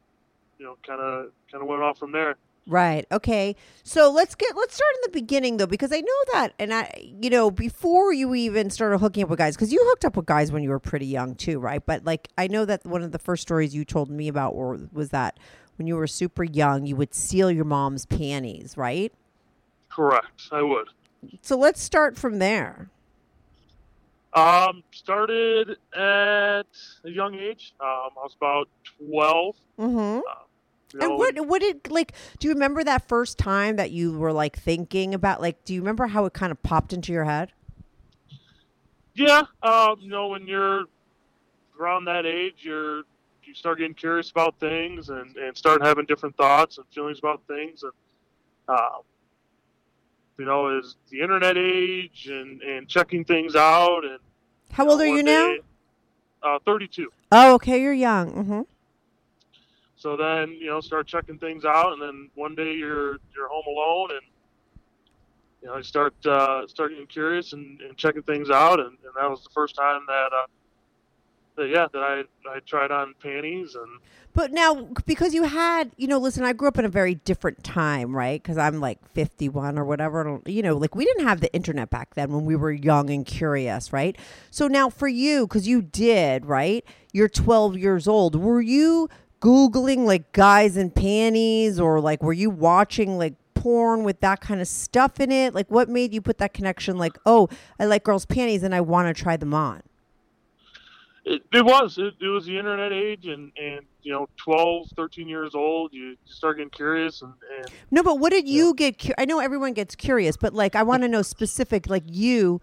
you 0.59 0.65
know 0.65 0.77
kind 0.85 1.01
of 1.01 1.31
kind 1.51 1.61
of 1.61 1.67
went 1.67 1.81
off 1.81 1.97
from 1.97 2.11
there. 2.11 2.35
Right. 2.65 3.05
Okay. 3.11 3.57
So 3.83 4.09
let's 4.09 4.35
get 4.35 4.55
let's 4.55 4.73
start 4.73 4.91
in 4.95 5.11
the 5.11 5.19
beginning 5.19 5.57
though, 5.57 5.67
because 5.67 5.91
I 5.91 5.99
know 5.99 6.23
that, 6.31 6.53
and 6.57 6.73
I, 6.73 7.11
you 7.21 7.29
know, 7.29 7.51
before 7.51 8.13
you 8.13 8.33
even 8.35 8.69
started 8.69 8.99
hooking 8.99 9.23
up 9.23 9.29
with 9.29 9.39
guys, 9.39 9.55
because 9.55 9.73
you 9.73 9.83
hooked 9.89 10.05
up 10.05 10.15
with 10.15 10.25
guys 10.25 10.51
when 10.51 10.63
you 10.63 10.69
were 10.69 10.79
pretty 10.79 11.07
young 11.07 11.35
too, 11.35 11.59
right? 11.59 11.85
But 11.85 12.05
like, 12.05 12.29
I 12.37 12.47
know 12.47 12.63
that 12.63 12.85
one 12.85 13.03
of 13.03 13.11
the 13.11 13.19
first 13.19 13.41
stories 13.41 13.75
you 13.75 13.83
told 13.83 14.09
me 14.09 14.29
about 14.29 14.55
were, 14.55 14.79
was 14.93 15.09
that 15.09 15.39
when 15.77 15.87
you 15.87 15.97
were 15.97 16.07
super 16.07 16.45
young, 16.45 16.85
you 16.85 16.95
would 16.95 17.13
steal 17.13 17.51
your 17.51 17.65
mom's 17.65 18.05
panties, 18.05 18.77
right? 18.77 19.11
Correct. 19.89 20.47
I 20.51 20.61
would. 20.61 20.87
So 21.41 21.57
let's 21.57 21.81
start 21.81 22.17
from 22.17 22.39
there. 22.39 22.89
Um, 24.33 24.83
started 24.91 25.77
at 25.95 26.65
a 27.03 27.09
young 27.09 27.35
age. 27.35 27.73
Um, 27.79 28.09
I 28.17 28.23
was 28.23 28.35
about 28.35 28.69
twelve. 28.97 29.55
Mm-hmm. 29.77 29.97
You 29.97 30.23
And 30.99 31.17
what 31.17 31.47
what 31.47 31.61
did 31.61 31.89
like? 31.89 32.13
Do 32.39 32.47
you 32.47 32.53
remember 32.53 32.83
that 32.83 33.07
first 33.07 33.37
time 33.37 33.75
that 33.77 33.91
you 33.91 34.17
were 34.17 34.33
like 34.33 34.57
thinking 34.57 35.13
about 35.13 35.41
like? 35.41 35.63
Do 35.65 35.73
you 35.73 35.81
remember 35.81 36.07
how 36.07 36.25
it 36.25 36.33
kind 36.33 36.51
of 36.51 36.61
popped 36.63 36.93
into 36.93 37.11
your 37.11 37.25
head? 37.25 37.51
Yeah. 39.15 39.43
Um, 39.61 39.95
you 39.99 40.09
know, 40.09 40.27
when 40.27 40.47
you're 40.47 40.85
around 41.79 42.05
that 42.05 42.25
age, 42.25 42.55
you're 42.59 43.03
you 43.43 43.53
start 43.53 43.77
getting 43.79 43.93
curious 43.93 44.31
about 44.31 44.59
things 44.59 45.09
and 45.09 45.35
and 45.37 45.55
start 45.57 45.81
having 45.83 46.05
different 46.05 46.35
thoughts 46.37 46.77
and 46.77 46.87
feelings 46.93 47.19
about 47.19 47.41
things 47.47 47.83
and 47.83 47.91
um, 48.69 49.01
you 50.39 50.45
know, 50.45 50.77
is 50.79 50.95
the 51.09 51.19
internet 51.21 51.57
age 51.57 52.27
and 52.31 52.61
and 52.61 52.87
checking 52.87 53.23
things 53.25 53.55
out 53.55 54.03
and 54.05 54.19
How 54.71 54.87
old 54.89 55.01
are 55.01 55.05
you 55.07 55.21
now? 55.23 55.47
day- 55.47 55.59
Uh, 56.41 56.59
thirty-two. 56.65 57.11
Oh, 57.31 57.53
okay, 57.55 57.81
you're 57.81 57.93
young. 57.93 58.31
Mm-hmm. 58.33 58.61
So 60.03 60.17
then 60.17 60.49
you 60.59 60.67
know 60.67 60.81
start 60.81 61.07
checking 61.07 61.37
things 61.39 61.63
out, 61.63 61.93
and 61.93 62.01
then 62.01 62.29
one 62.35 62.55
day 62.55 62.73
you're 62.73 63.19
you're 63.33 63.47
home 63.49 63.63
alone, 63.65 64.09
and 64.11 64.21
you 65.61 65.69
know 65.69 65.77
you 65.77 65.83
start 65.83 66.13
uh, 66.25 66.67
start 66.67 66.91
getting 66.91 67.07
curious 67.07 67.53
and, 67.53 67.79
and 67.79 67.95
checking 67.95 68.21
things 68.23 68.49
out, 68.49 68.81
and, 68.81 68.89
and 68.89 69.13
that 69.15 69.29
was 69.29 69.41
the 69.43 69.49
first 69.53 69.75
time 69.75 70.01
that. 70.07 70.29
Uh, 70.33 70.47
that 71.55 71.69
yeah, 71.69 71.85
that 71.93 72.01
I 72.01 72.23
I 72.49 72.59
tried 72.65 72.89
on 72.89 73.13
panties 73.21 73.75
and 73.75 73.99
But 74.33 74.51
now, 74.51 74.87
because 75.05 75.35
you 75.35 75.43
had, 75.43 75.91
you 75.97 76.07
know, 76.07 76.17
listen, 76.17 76.43
I 76.43 76.51
grew 76.51 76.67
up 76.67 76.79
in 76.79 76.85
a 76.85 76.89
very 76.89 77.13
different 77.13 77.63
time, 77.63 78.15
right? 78.15 78.41
Because 78.41 78.57
I'm 78.57 78.79
like 78.79 78.97
51 79.13 79.77
or 79.77 79.85
whatever. 79.85 80.41
You 80.47 80.63
know, 80.63 80.75
like 80.75 80.95
we 80.95 81.05
didn't 81.05 81.27
have 81.27 81.41
the 81.41 81.53
internet 81.53 81.91
back 81.91 82.15
then 82.15 82.31
when 82.31 82.45
we 82.45 82.55
were 82.55 82.71
young 82.71 83.11
and 83.11 83.23
curious, 83.23 83.93
right? 83.93 84.17
So 84.49 84.67
now 84.67 84.89
for 84.89 85.07
you, 85.07 85.45
because 85.45 85.67
you 85.67 85.83
did, 85.83 86.47
right? 86.47 86.83
You're 87.11 87.29
12 87.29 87.77
years 87.77 88.07
old. 88.07 88.33
Were 88.33 88.59
you 88.59 89.07
Googling 89.43 90.05
like 90.05 90.31
guys 90.31 90.77
in 90.77 90.89
panties 90.89 91.77
or 91.77 91.99
like 91.99 92.23
were 92.23 92.31
you 92.31 92.49
watching 92.49 93.17
like 93.17 93.33
porn 93.53 94.03
with 94.03 94.21
that 94.21 94.39
kind 94.39 94.61
of 94.61 94.67
stuff 94.69 95.19
in 95.19 95.31
it? 95.31 95.53
Like 95.53 95.69
what 95.69 95.89
made 95.89 96.13
you 96.13 96.21
put 96.21 96.37
that 96.37 96.53
connection 96.53 96.97
like, 96.97 97.17
oh, 97.25 97.49
I 97.77 97.85
like 97.85 98.05
girls' 98.05 98.25
panties 98.25 98.63
and 98.63 98.73
I 98.73 98.79
want 98.79 99.13
to 99.13 99.21
try 99.21 99.35
them 99.35 99.53
on? 99.53 99.83
it, 101.25 101.41
it 101.53 101.63
was 101.63 101.97
it, 101.97 102.13
it 102.19 102.27
was 102.27 102.45
the 102.45 102.57
internet 102.57 102.91
age 102.91 103.27
and 103.27 103.51
and 103.57 103.85
you 104.01 104.11
know 104.11 104.27
12 104.37 104.87
13 104.95 105.27
years 105.27 105.55
old 105.55 105.93
you, 105.93 106.09
you 106.09 106.17
start 106.25 106.57
getting 106.57 106.69
curious 106.69 107.21
and, 107.21 107.33
and 107.57 107.67
No, 107.91 108.03
but 108.03 108.19
what 108.19 108.31
did 108.31 108.47
you 108.47 108.73
get? 108.73 108.99
Cu- 108.99 109.13
I 109.17 109.25
know 109.25 109.39
everyone 109.39 109.73
gets 109.73 109.95
curious, 109.95 110.35
but 110.35 110.53
like 110.53 110.75
I 110.75 110.83
want 110.83 111.03
to 111.03 111.07
know 111.07 111.21
specific, 111.21 111.89
like 111.89 112.03
you, 112.07 112.59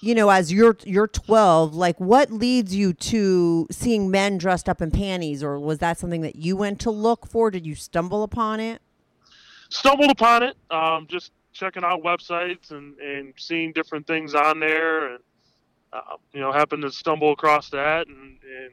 you 0.00 0.14
know, 0.14 0.30
as 0.30 0.52
you're 0.52 0.76
you're 0.84 1.08
12, 1.08 1.74
like 1.74 1.98
what 2.00 2.30
leads 2.30 2.74
you 2.74 2.92
to 2.94 3.66
seeing 3.70 4.10
men 4.10 4.38
dressed 4.38 4.68
up 4.68 4.80
in 4.80 4.90
panties, 4.90 5.42
or 5.42 5.58
was 5.58 5.78
that 5.78 5.98
something 5.98 6.22
that 6.22 6.36
you 6.36 6.56
went 6.56 6.80
to 6.80 6.90
look 6.90 7.26
for? 7.26 7.50
Did 7.50 7.66
you 7.66 7.74
stumble 7.74 8.22
upon 8.22 8.60
it? 8.60 8.80
stumbled 9.72 10.10
upon 10.10 10.42
it 10.42 10.56
um, 10.72 11.06
just 11.08 11.30
checking 11.52 11.84
out 11.84 12.02
websites 12.02 12.72
and 12.72 12.98
and 12.98 13.32
seeing 13.36 13.72
different 13.72 14.04
things 14.04 14.34
on 14.34 14.58
there 14.58 15.14
and 15.14 15.20
uh, 15.92 16.16
you 16.32 16.40
know 16.40 16.50
happened 16.50 16.82
to 16.82 16.90
stumble 16.90 17.30
across 17.30 17.70
that 17.70 18.08
and 18.08 18.38
and 18.42 18.72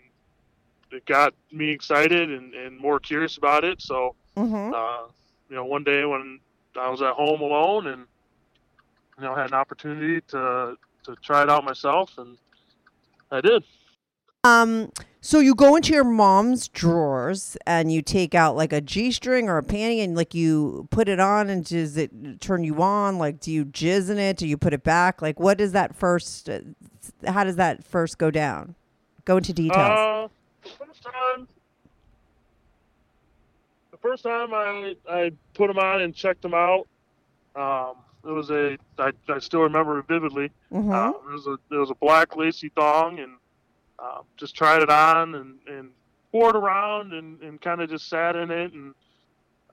it 0.92 1.06
got 1.06 1.36
me 1.52 1.70
excited 1.70 2.32
and, 2.32 2.56
and 2.56 2.80
more 2.80 3.00
curious 3.00 3.38
about 3.38 3.64
it 3.64 3.80
so 3.80 4.16
Mm-hmm. 4.36 4.74
uh, 4.74 5.08
you 5.50 5.56
know 5.56 5.66
one 5.66 5.84
day 5.84 6.06
when 6.06 6.40
I 6.80 6.90
was 6.90 7.02
at 7.02 7.14
home 7.14 7.42
alone 7.42 7.88
and 7.88 8.06
you 9.18 9.24
know 9.24 9.34
had 9.34 9.48
an 9.48 9.56
opportunity 9.56 10.22
to 10.30 10.78
to 11.08 11.16
try 11.24 11.42
it 11.42 11.50
out 11.50 11.64
myself 11.64 12.18
and 12.20 12.38
I 13.32 13.42
did 13.42 13.64
Um, 14.44 14.92
so 15.20 15.40
you 15.40 15.56
go 15.56 15.76
into 15.76 15.92
your 15.92 16.06
mom's 16.06 16.68
drawers 16.70 17.58
and 17.66 17.92
you 17.92 18.02
take 18.02 18.34
out 18.36 18.56
like 18.56 18.72
a 18.72 18.80
G 18.80 19.12
string 19.12 19.50
or 19.50 19.58
a 19.58 19.64
panty 19.64 20.02
and 20.04 20.16
like 20.16 20.34
you 20.34 20.88
put 20.92 21.10
it 21.10 21.20
on 21.20 21.50
and 21.50 21.66
does 21.66 21.98
it 21.98 22.40
turn 22.40 22.64
you 22.64 22.82
on? 22.82 23.18
Like, 23.18 23.42
do 23.42 23.52
you 23.52 23.66
jizz 23.66 24.10
in 24.10 24.20
it? 24.20 24.38
Do 24.38 24.48
you 24.48 24.56
put 24.58 24.74
it 24.74 24.84
back? 24.84 25.22
Like, 25.22 25.40
what 25.40 25.58
does 25.58 25.74
that 25.74 25.96
first? 25.96 26.48
uh, 26.50 26.60
How 27.26 27.44
does 27.44 27.58
that 27.58 27.84
first 27.84 28.18
go 28.18 28.32
down? 28.32 28.76
Go 29.26 29.36
into 29.38 29.52
details. 29.52 29.78
Uh, 29.78 30.28
the 30.64 30.70
first 30.86 31.04
time, 31.04 31.48
the 33.92 33.98
first 33.98 34.24
time 34.24 34.54
I 34.54 34.96
I 35.10 35.32
put 35.56 35.68
them 35.68 35.80
on 35.80 36.02
and 36.02 36.16
checked 36.16 36.42
them 36.44 36.54
out, 36.54 36.88
um, 37.56 37.96
it 38.26 38.32
was 38.32 38.50
a 38.52 38.78
I, 38.98 39.12
I 39.30 39.40
still 39.40 39.62
remember 39.62 40.00
it 40.00 40.08
vividly. 40.08 40.52
Mhm. 40.72 40.94
Um, 40.94 41.14
it 41.30 41.32
was 41.34 41.48
a 41.48 41.58
it 41.74 41.78
was 41.78 41.90
a 41.92 41.96
black 41.96 42.36
lacy 42.36 42.70
thong 42.76 43.20
and 43.20 43.34
um, 44.00 44.24
just 44.38 44.56
tried 44.56 44.82
it 44.82 44.90
on 44.90 45.36
and 45.36 45.60
and 45.68 45.90
wore 46.32 46.50
it 46.50 46.56
around 46.56 47.14
and 47.14 47.42
and 47.42 47.60
kind 47.62 47.82
of 47.82 47.90
just 47.90 48.10
sat 48.10 48.36
in 48.36 48.52
it 48.52 48.74
and 48.74 48.94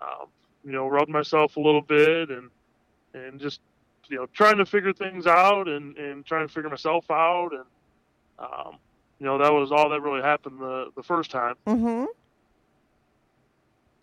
um, 0.01 0.27
you 0.65 0.73
know 0.73 0.87
rubbed 0.89 1.11
myself 1.11 1.57
a 1.57 1.61
little 1.61 1.83
bit 1.83 2.31
and 2.31 2.51
and 3.15 3.41
just 3.41 3.61
you 4.09 4.17
know 4.17 4.27
trying 4.33 4.57
to 4.59 4.67
figure 4.67 4.93
things 4.93 5.27
out 5.27 5.69
and 5.69 5.97
and 5.99 6.25
trying 6.27 6.47
to 6.47 6.53
figure 6.53 6.71
myself 6.71 7.11
out 7.11 7.51
and 7.53 7.65
um, 8.39 8.77
you 9.19 9.27
know 9.27 9.39
that 9.39 9.53
was 9.53 9.73
all 9.73 9.89
that 9.91 10.01
really 10.01 10.23
happened 10.23 10.59
the 10.61 10.91
the 10.97 11.03
first 11.03 11.31
time 11.31 11.55
Mm-hmm. 11.67 12.05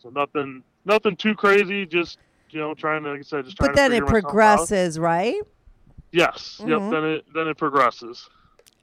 so 0.01 0.09
nothing 0.09 0.63
nothing 0.85 1.15
too 1.15 1.35
crazy 1.35 1.85
just 1.85 2.17
you 2.51 2.59
know 2.59 2.73
trying 2.73 3.03
to 3.03 3.11
like 3.11 3.19
i 3.19 3.23
said 3.23 3.45
just 3.45 3.57
trying 3.57 3.69
But 3.69 3.73
to 3.73 3.75
then 3.81 3.91
it 3.91 3.95
figure 3.95 4.05
myself 4.05 4.15
out. 4.25 4.29
progresses, 4.29 4.99
right? 4.99 5.41
yes 6.11 6.59
Mhm. 6.63 6.69
yep 6.69 6.91
then 6.91 7.03
it 7.05 7.25
then 7.33 7.47
it 7.47 7.57
progresses 7.57 8.29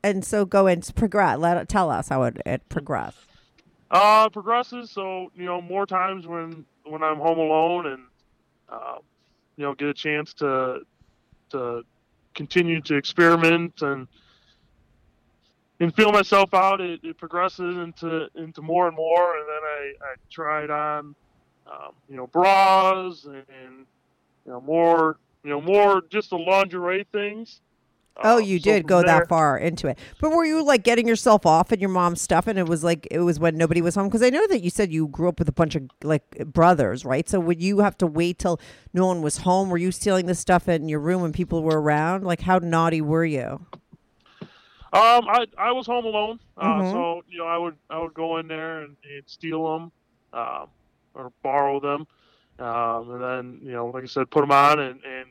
And 0.05 0.25
so 0.25 0.45
go 0.45 0.67
and 0.69 0.89
progress. 0.95 1.39
Let 1.39 1.69
tell 1.69 1.91
us 1.91 2.09
how 2.09 2.23
it, 2.23 2.41
it 2.47 2.69
progressed. 2.69 3.19
uh 3.91 4.29
progresses 4.31 4.91
so 4.91 5.31
you 5.35 5.45
know 5.45 5.61
more 5.61 5.87
times 5.87 6.27
when 6.27 6.65
when 6.85 7.03
i'm 7.03 7.19
home 7.19 7.39
alone 7.39 7.87
and 7.87 8.03
uh, 8.69 8.97
you 9.57 9.65
know 9.65 9.75
get 9.75 9.89
a 9.89 9.95
chance 9.95 10.33
to 10.35 10.81
to 11.51 11.83
continue 12.35 12.81
to 12.83 12.95
experiment 12.95 13.83
and 13.83 14.07
and 15.81 15.95
feel 15.95 16.13
myself 16.13 16.53
out 16.55 16.81
it, 16.81 17.01
it 17.03 17.17
progresses 17.19 17.77
into 17.79 18.29
into 18.35 18.63
more 18.63 18.87
and 18.89 18.97
more 18.97 19.37
and 19.39 19.47
then 19.49 19.63
i 19.65 19.93
i 20.05 20.15
tried 20.31 20.71
on 20.71 21.15
um, 21.71 21.93
you 22.09 22.17
know 22.17 22.27
bras 22.27 23.25
and, 23.25 23.37
and 23.37 23.87
you 24.47 24.53
know 24.53 24.61
more 24.61 25.19
you 25.45 25.51
know 25.51 25.61
more 25.61 26.03
just 26.11 26.31
the 26.31 26.37
lingerie 26.39 27.07
things 27.13 27.61
Oh, 28.21 28.39
Um, 28.39 28.43
you 28.43 28.59
so 28.59 28.65
did 28.65 28.83
from 28.83 28.87
go 28.89 28.97
there- 28.97 29.21
that 29.21 29.29
far 29.29 29.57
into 29.57 29.87
it. 29.87 29.97
But 30.21 30.31
were 30.31 30.45
you 30.45 30.65
like 30.65 30.83
getting 30.83 31.07
yourself 31.07 31.47
off 31.47 31.71
and 31.71 31.81
your 31.81 31.89
mom's 31.91 32.21
stuff 32.21 32.49
and 32.49 32.59
it 32.59 32.67
was 32.67 32.83
like 32.83 33.07
it 33.13 33.21
was 33.21 33.39
when 33.39 33.57
nobody 33.57 33.81
was 33.81 33.95
home 33.95 34.09
because 34.09 34.25
I 34.25 34.31
know 34.31 34.45
that 34.49 34.61
you 34.61 34.71
said 34.71 34.91
you 34.93 35.07
grew 35.07 35.29
up 35.29 35.39
with 35.39 35.49
a 35.49 35.53
bunch 35.53 35.77
of 35.77 35.85
like 36.03 36.29
brothers, 36.53 37.05
right? 37.05 37.29
So 37.29 37.39
would 37.39 37.63
you 37.63 37.79
have 37.79 37.97
to 37.99 38.09
wait 38.09 38.41
till 38.41 38.59
no 38.93 39.07
one 39.07 39.23
was 39.23 39.37
home? 39.39 39.71
Were 39.71 39.79
you 39.79 39.93
stealing 39.93 40.27
this 40.27 40.41
stuff 40.41 40.69
in 40.69 40.89
your 40.89 40.99
room 40.99 41.23
when 41.23 41.31
people 41.33 41.63
were 41.63 41.81
around? 41.81 42.25
Like 42.25 42.41
how 42.41 42.59
naughty 42.59 43.01
were 43.01 43.25
you? 43.25 43.65
Um, 44.93 45.29
I 45.29 45.47
I 45.57 45.71
was 45.71 45.87
home 45.87 46.07
alone, 46.07 46.41
uh, 46.57 46.81
Mhm. 46.81 46.91
so 46.91 47.23
you 47.29 47.39
know 47.39 47.47
I 47.47 47.57
would 47.59 47.77
I 47.89 47.99
would 48.01 48.15
go 48.15 48.39
in 48.39 48.49
there 48.49 48.81
and, 48.81 48.97
and 49.15 49.23
steal 49.27 49.63
them, 49.79 49.93
um, 50.33 50.67
or 51.15 51.33
borrow 51.43 51.81
them, 51.81 52.07
um, 52.59 53.11
and 53.13 53.23
then 53.23 53.61
you 53.63 53.73
know 53.73 53.87
like 53.87 54.05
I 54.05 54.07
said, 54.07 54.31
put 54.31 54.41
them 54.43 54.53
on, 54.53 54.79
and 54.81 55.01
and 55.05 55.27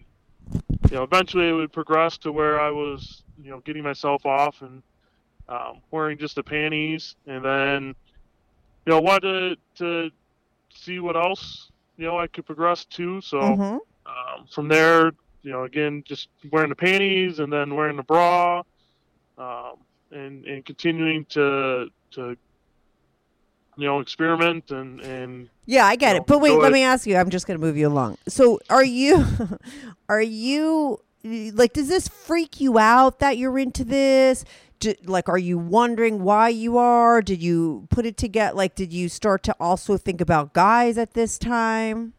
you 0.90 0.98
know 0.98 1.04
eventually 1.04 1.50
it 1.50 1.54
would 1.54 1.72
progress 1.72 2.18
to 2.20 2.32
where 2.32 2.60
I 2.60 2.72
was 2.72 3.24
you 3.42 3.50
know 3.52 3.60
getting 3.62 3.84
myself 3.84 4.26
off 4.26 4.62
and 4.62 4.82
um, 5.50 5.82
wearing 5.92 6.18
just 6.18 6.36
the 6.36 6.44
panties, 6.44 7.16
and 7.26 7.44
then 7.44 7.96
you 8.86 8.92
know 8.94 9.02
wanted 9.02 9.58
to, 9.76 10.10
to 10.10 10.12
see 10.74 11.00
what 11.00 11.16
else 11.16 11.72
you 11.98 12.06
know 12.06 12.18
I 12.18 12.28
could 12.28 12.46
progress 12.46 12.86
to, 12.86 13.22
so 13.22 13.40
Mhm. 13.40 13.80
um, 14.06 14.48
from 14.50 14.68
there, 14.68 15.12
you 15.44 15.52
know, 15.52 15.64
again, 15.64 16.04
just 16.06 16.30
wearing 16.52 16.70
the 16.70 16.76
panties 16.76 17.40
and 17.40 17.52
then 17.52 17.76
wearing 17.76 17.98
the 17.98 18.04
bra, 18.04 18.64
um, 19.38 19.76
and 20.12 20.46
and 20.46 20.66
continuing 20.66 21.26
to 21.26 21.90
to 22.12 22.38
you 23.78 23.88
know 23.88 24.00
experiment 24.00 24.72
and 24.72 25.00
and 25.02 25.50
Yeah, 25.66 25.86
I 25.86 25.96
get 25.96 26.14
know, 26.14 26.18
it. 26.18 26.26
But 26.28 26.40
wait, 26.42 26.60
let 26.60 26.62
ahead. 26.62 26.74
me 26.74 26.84
ask 26.84 27.08
you. 27.08 27.16
I'm 27.18 27.30
just 27.30 27.48
going 27.48 27.60
to 27.60 27.66
move 27.66 27.78
you 27.78 27.88
along. 27.88 28.18
So, 28.28 28.60
are 28.70 28.84
you 28.84 29.26
are 30.10 30.22
you 30.22 31.00
like 31.24 31.74
does 31.74 31.88
this 31.90 32.08
freak 32.08 32.60
you 32.62 32.80
out 32.80 33.20
that 33.20 33.38
you're 33.38 33.60
into 33.60 33.84
this? 33.84 34.46
Do, 34.80 34.94
like 35.06 35.30
are 35.30 35.38
you 35.40 35.58
wondering 35.58 36.24
why 36.24 36.50
you 36.50 36.78
are? 36.78 37.22
Did 37.22 37.42
you 37.42 37.88
put 37.90 38.06
it 38.06 38.18
together 38.18 38.56
like 38.56 38.76
did 38.76 38.94
you 38.94 39.10
start 39.10 39.44
to 39.44 39.56
also 39.60 39.98
think 39.98 40.22
about 40.22 40.54
guys 40.54 40.98
at 40.98 41.14
this 41.14 41.38
time? 41.38 42.14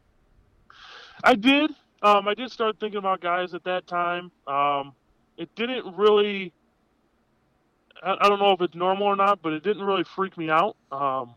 I 1.24 1.34
did 1.34 1.70
um, 2.02 2.28
I 2.28 2.34
did 2.34 2.50
start 2.50 2.76
thinking 2.78 2.98
about 2.98 3.20
guys 3.20 3.54
at 3.54 3.64
that 3.64 3.86
time. 3.86 4.30
Um, 4.46 4.94
it 5.36 5.54
didn't 5.56 5.96
really. 5.96 6.52
I, 8.02 8.16
I 8.20 8.28
don't 8.28 8.38
know 8.38 8.52
if 8.52 8.60
it's 8.60 8.74
normal 8.74 9.06
or 9.08 9.16
not, 9.16 9.42
but 9.42 9.52
it 9.52 9.62
didn't 9.64 9.82
really 9.84 10.04
freak 10.04 10.36
me 10.38 10.48
out. 10.50 10.76
Um, 10.92 11.34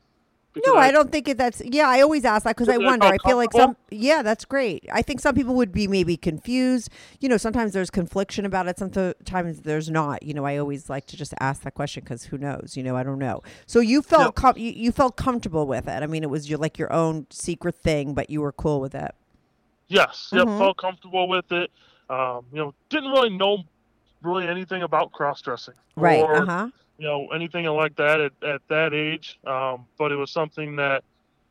No, 0.65 0.75
I, 0.75 0.91
don't 0.91 1.12
think 1.12 1.29
it, 1.29 1.38
that's. 1.38 1.62
Yeah, 1.63 1.88
I 1.88 2.01
always 2.01 2.25
ask 2.25 2.43
that 2.43 2.58
because 2.58 2.67
I 2.67 2.77
wonder. 2.77 3.05
I 3.08 3.17
feel 3.25 3.38
like 3.38 3.53
some. 3.53 3.77
Yeah, 3.89 4.22
that's 4.22 4.43
great. 4.43 4.86
I 4.91 5.01
think 5.01 5.22
some 5.22 5.34
people 5.34 5.55
would 5.55 5.72
be 5.72 5.88
maybe 5.88 6.17
confused. 6.17 6.89
You 7.22 7.29
know, 7.29 7.38
sometimes 7.38 7.72
there's 7.72 7.89
confliction 7.89 8.46
about 8.46 8.67
it. 8.67 8.77
Sometimes 8.77 9.62
there's 9.62 9.89
not. 9.89 10.24
You 10.24 10.34
know, 10.34 10.46
I 10.46 10.58
always 10.58 10.89
like 10.89 11.05
to 11.08 11.15
just 11.17 11.34
ask 11.39 11.62
that 11.63 11.74
question 11.74 12.03
because 12.03 12.25
who 12.25 12.38
knows? 12.38 12.74
You 12.75 12.84
know, 12.84 12.98
I 12.98 13.03
don't 13.03 13.20
know. 13.20 13.41
So 13.65 13.79
you 13.79 14.01
felt 14.01 14.24
Yep. 14.24 14.36
com- 14.36 14.58
you, 14.58 14.72
you 14.72 14.91
felt 14.91 15.15
comfortable 15.15 15.67
with 15.67 15.88
it. 15.88 16.03
I 16.03 16.08
mean, 16.08 16.24
it 16.24 16.29
was 16.29 16.50
your 16.50 16.60
like 16.60 16.77
your 16.77 16.91
own 16.91 17.27
secret 17.29 17.75
thing, 17.75 18.13
but 18.13 18.29
you 18.29 18.41
were 18.41 18.51
cool 18.51 18.81
with 18.81 18.93
it. 18.93 19.12
Yes, 19.88 20.29
yep, 20.34 20.48
Mhm. 20.48 20.58
felt 20.58 20.77
comfortable 20.77 21.27
with 21.27 21.51
it. 21.51 21.72
Um, 22.10 22.46
you 22.51 22.60
know, 22.60 22.74
didn't 22.89 23.12
really 23.12 23.29
know 23.29 23.63
really 24.22 24.48
anything 24.48 24.84
about 24.84 25.12
cross 25.12 25.42
dressing, 25.42 25.75
Right. 25.96 26.24
Or 26.24 26.44
Uh 26.44 26.46
huh. 26.46 26.70
you 26.98 27.06
know 27.08 27.28
anything 27.34 27.66
like 27.66 27.96
that 27.98 28.20
at, 28.22 28.32
at 28.44 28.62
that 28.70 28.94
age. 28.94 29.40
Um, 29.46 29.88
but 29.98 30.12
it 30.12 30.16
was 30.16 30.32
something 30.32 30.75
that 30.78 31.04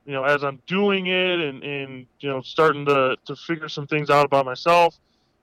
you 0.04 0.12
know 0.12 0.24
as 0.24 0.42
I'm 0.42 0.60
doing 0.66 1.06
it 1.06 1.40
and 1.40 1.62
and 1.62 2.06
you 2.20 2.28
know 2.28 2.40
starting 2.40 2.86
to 2.86 3.16
to 3.26 3.36
figure 3.36 3.68
some 3.68 3.86
things 3.86 4.10
out 4.10 4.24
about 4.26 4.44
myself, 4.46 4.98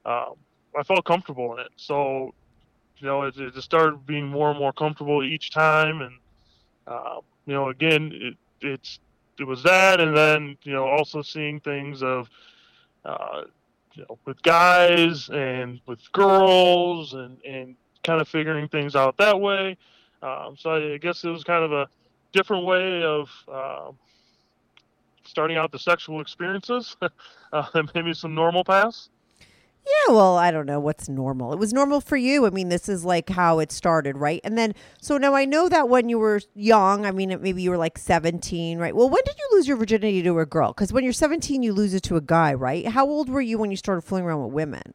um, 0.06 0.34
I 0.78 0.84
felt 0.84 1.06
comfortable 1.06 1.54
in 1.54 1.60
it. 1.60 1.72
So 1.76 2.34
you 2.98 3.08
know 3.08 3.24
it, 3.24 3.38
it 3.38 3.54
just 3.54 3.66
started 3.66 4.06
being 4.06 4.28
more 4.28 4.50
and 4.50 4.60
more 4.60 4.74
comfortable 4.74 5.24
each 5.24 5.52
time, 5.52 6.02
and 6.02 6.16
uh, 6.88 7.20
you 7.46 7.54
know 7.54 7.70
again 7.70 8.12
it, 8.14 8.36
it's 8.62 9.00
it 9.40 9.46
was 9.46 9.64
that, 9.64 10.00
and 10.00 10.16
then 10.16 10.58
you 10.64 10.74
know 10.74 10.86
also 10.86 11.22
seeing 11.22 11.60
things 11.60 12.02
of 12.04 12.30
uh, 13.06 13.44
you 13.98 14.06
know 14.08 14.18
with 14.26 14.42
guys 14.44 15.30
and 15.30 15.82
with 15.86 16.00
girls 16.12 17.14
and 17.14 17.38
and 17.44 17.76
kind 18.04 18.22
of 18.22 18.28
figuring 18.28 18.68
things 18.68 18.96
out 18.96 19.18
that 19.18 19.40
way. 19.40 19.78
Um, 20.22 20.56
so 20.58 20.94
I, 20.94 20.98
guess 20.98 21.24
it 21.24 21.30
was 21.30 21.44
kind 21.44 21.64
of 21.64 21.72
a 21.72 21.88
different 22.32 22.66
way 22.66 23.04
of 23.04 23.30
um 23.52 23.98
starting 25.26 25.58
out 25.58 25.72
the 25.72 25.80
sexual 25.80 26.22
experiences, 26.22 26.96
uh, 27.54 27.84
maybe 27.94 28.14
some 28.14 28.34
normal 28.34 28.64
paths. 28.64 29.10
Yeah, 30.08 30.14
well, 30.16 30.38
I 30.38 30.52
don't 30.52 30.66
know 30.66 30.80
what's 30.80 31.10
normal. 31.10 31.54
It 31.54 31.60
was 31.60 31.74
normal 31.74 32.02
for 32.02 32.18
you. 32.18 32.46
I 32.46 32.50
mean, 32.50 32.70
this 32.70 32.88
is 32.88 33.04
like 33.04 33.30
how 33.30 33.60
it 33.60 33.72
started, 33.72 34.18
right? 34.18 34.42
And 34.44 34.58
then, 34.58 34.74
so 35.02 35.18
now 35.18 35.34
I 35.36 35.46
know 35.46 35.70
that 35.70 35.90
when 35.90 36.10
you 36.10 36.20
were 36.20 36.42
young, 36.56 37.06
I 37.06 37.12
mean, 37.12 37.38
maybe 37.42 37.62
you 37.62 37.70
were 37.72 37.78
like 37.78 37.98
17, 37.98 38.78
right? 38.78 38.96
Well, 38.96 39.10
when 39.10 39.22
did 39.26 39.36
you 39.38 39.50
lose 39.54 39.68
your 39.68 39.78
virginity 39.78 40.24
to 40.24 40.40
a 40.40 40.46
girl? 40.46 40.74
Because 40.74 40.94
when 40.94 41.04
you're 41.04 41.14
17, 41.14 41.64
you 41.64 41.74
lose 41.74 41.94
it 41.94 42.04
to 42.04 42.16
a 42.16 42.22
guy, 42.22 42.54
right? 42.54 42.88
How 42.88 43.06
old 43.08 43.30
were 43.30 43.42
you 43.42 43.58
when 43.58 43.72
you 43.72 43.78
started 43.78 44.02
fooling 44.02 44.24
around 44.26 44.44
with 44.44 44.54
women? 44.54 44.94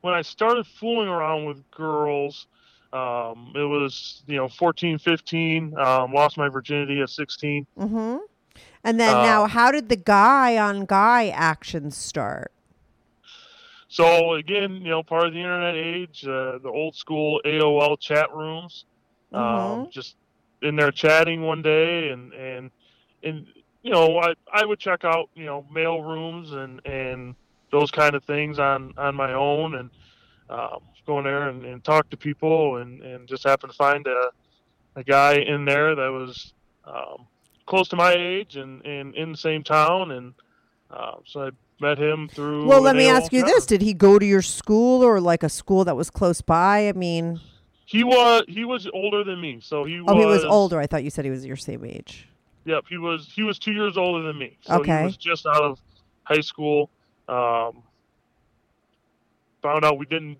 when 0.00 0.14
I 0.14 0.22
started 0.22 0.66
fooling 0.66 1.08
around 1.08 1.46
with 1.46 1.68
girls, 1.70 2.46
um, 2.92 3.52
it 3.54 3.64
was, 3.64 4.22
you 4.26 4.36
know, 4.36 4.48
14, 4.48 4.98
15, 4.98 5.76
um, 5.78 6.12
lost 6.12 6.36
my 6.36 6.48
virginity 6.48 7.00
at 7.00 7.10
16. 7.10 7.66
Mm-hmm. 7.78 8.16
And 8.84 9.00
then 9.00 9.16
Uh, 9.16 9.22
now, 9.22 9.46
how 9.46 9.70
did 9.72 9.88
the 9.88 9.96
guy 9.96 10.56
on 10.56 10.84
guy 10.84 11.28
actions 11.28 11.96
start? 11.96 12.52
So 13.88 14.34
again, 14.34 14.76
you 14.82 14.90
know, 14.90 15.02
part 15.02 15.26
of 15.26 15.32
the 15.32 15.40
internet 15.40 15.74
age, 15.74 16.24
uh, 16.26 16.58
the 16.62 16.68
old 16.68 16.94
school 16.94 17.40
AOL 17.44 17.96
chat 17.98 18.32
rooms, 18.34 18.84
um, 19.32 19.88
Mhm. 19.88 19.90
just 19.90 20.16
in 20.62 20.76
there 20.76 20.90
chatting 20.90 21.42
one 21.42 21.62
day 21.62 22.10
and, 22.10 22.32
and, 22.34 22.70
and, 23.22 23.46
you 23.82 23.90
know, 23.92 24.18
I, 24.18 24.34
I 24.52 24.64
would 24.64 24.78
check 24.78 25.04
out, 25.04 25.30
you 25.34 25.46
know, 25.46 25.64
male 25.72 26.02
rooms 26.02 26.52
and, 26.52 26.84
and 26.84 27.34
those 27.70 27.90
kind 27.90 28.14
of 28.14 28.24
things 28.24 28.58
on, 28.58 28.92
on 28.98 29.14
my 29.14 29.32
own 29.32 29.74
and, 29.76 29.90
um, 30.50 30.80
go 31.06 31.18
in 31.18 31.24
there 31.24 31.48
and, 31.48 31.64
and 31.64 31.82
talk 31.84 32.10
to 32.10 32.16
people 32.16 32.76
and, 32.76 33.02
and 33.02 33.28
just 33.28 33.44
happen 33.44 33.70
to 33.70 33.76
find 33.76 34.06
a, 34.06 34.30
a 34.96 35.04
guy 35.04 35.34
in 35.36 35.64
there 35.64 35.94
that 35.94 36.08
was, 36.12 36.52
um, 36.84 37.26
close 37.66 37.88
to 37.88 37.96
my 37.96 38.12
age 38.12 38.56
and, 38.56 38.84
and 38.84 39.14
in 39.14 39.32
the 39.32 39.38
same 39.38 39.62
town. 39.62 40.10
And, 40.10 40.34
um, 40.90 41.22
so 41.24 41.46
I 41.46 41.50
met 41.80 41.98
him 41.98 42.28
through. 42.28 42.66
Well, 42.66 42.80
let 42.82 42.96
me 42.96 43.06
ask 43.08 43.32
you 43.32 43.44
this. 43.44 43.66
Did 43.66 43.82
he 43.82 43.94
go 43.94 44.18
to 44.18 44.26
your 44.26 44.42
school 44.42 45.02
or 45.04 45.20
like 45.20 45.42
a 45.42 45.48
school 45.48 45.84
that 45.84 45.96
was 45.96 46.10
close 46.10 46.40
by? 46.40 46.88
I 46.88 46.92
mean, 46.92 47.40
He 47.86 48.04
was 48.04 48.44
he 48.48 48.64
was 48.64 48.86
older 48.92 49.24
than 49.24 49.40
me, 49.40 49.60
so 49.62 49.84
he 49.84 50.00
oh, 50.00 50.04
was. 50.14 50.14
he 50.16 50.26
was 50.26 50.44
older. 50.44 50.78
I 50.80 50.86
thought 50.86 51.04
you 51.04 51.10
said 51.10 51.24
he 51.24 51.30
was 51.30 51.44
your 51.46 51.56
same 51.56 51.84
age. 51.84 52.28
Yep, 52.64 52.84
he 52.88 52.98
was 52.98 53.30
he 53.34 53.42
was 53.42 53.58
two 53.58 53.72
years 53.72 53.96
older 53.96 54.26
than 54.26 54.38
me. 54.38 54.58
So 54.62 54.74
Okay. 54.80 54.98
he 55.00 55.04
was 55.06 55.16
just 55.16 55.46
out 55.46 55.62
of 55.62 55.80
high 56.24 56.40
school. 56.42 56.90
Um, 57.28 57.82
found 59.62 59.84
out 59.84 59.98
we 59.98 60.06
didn't 60.06 60.38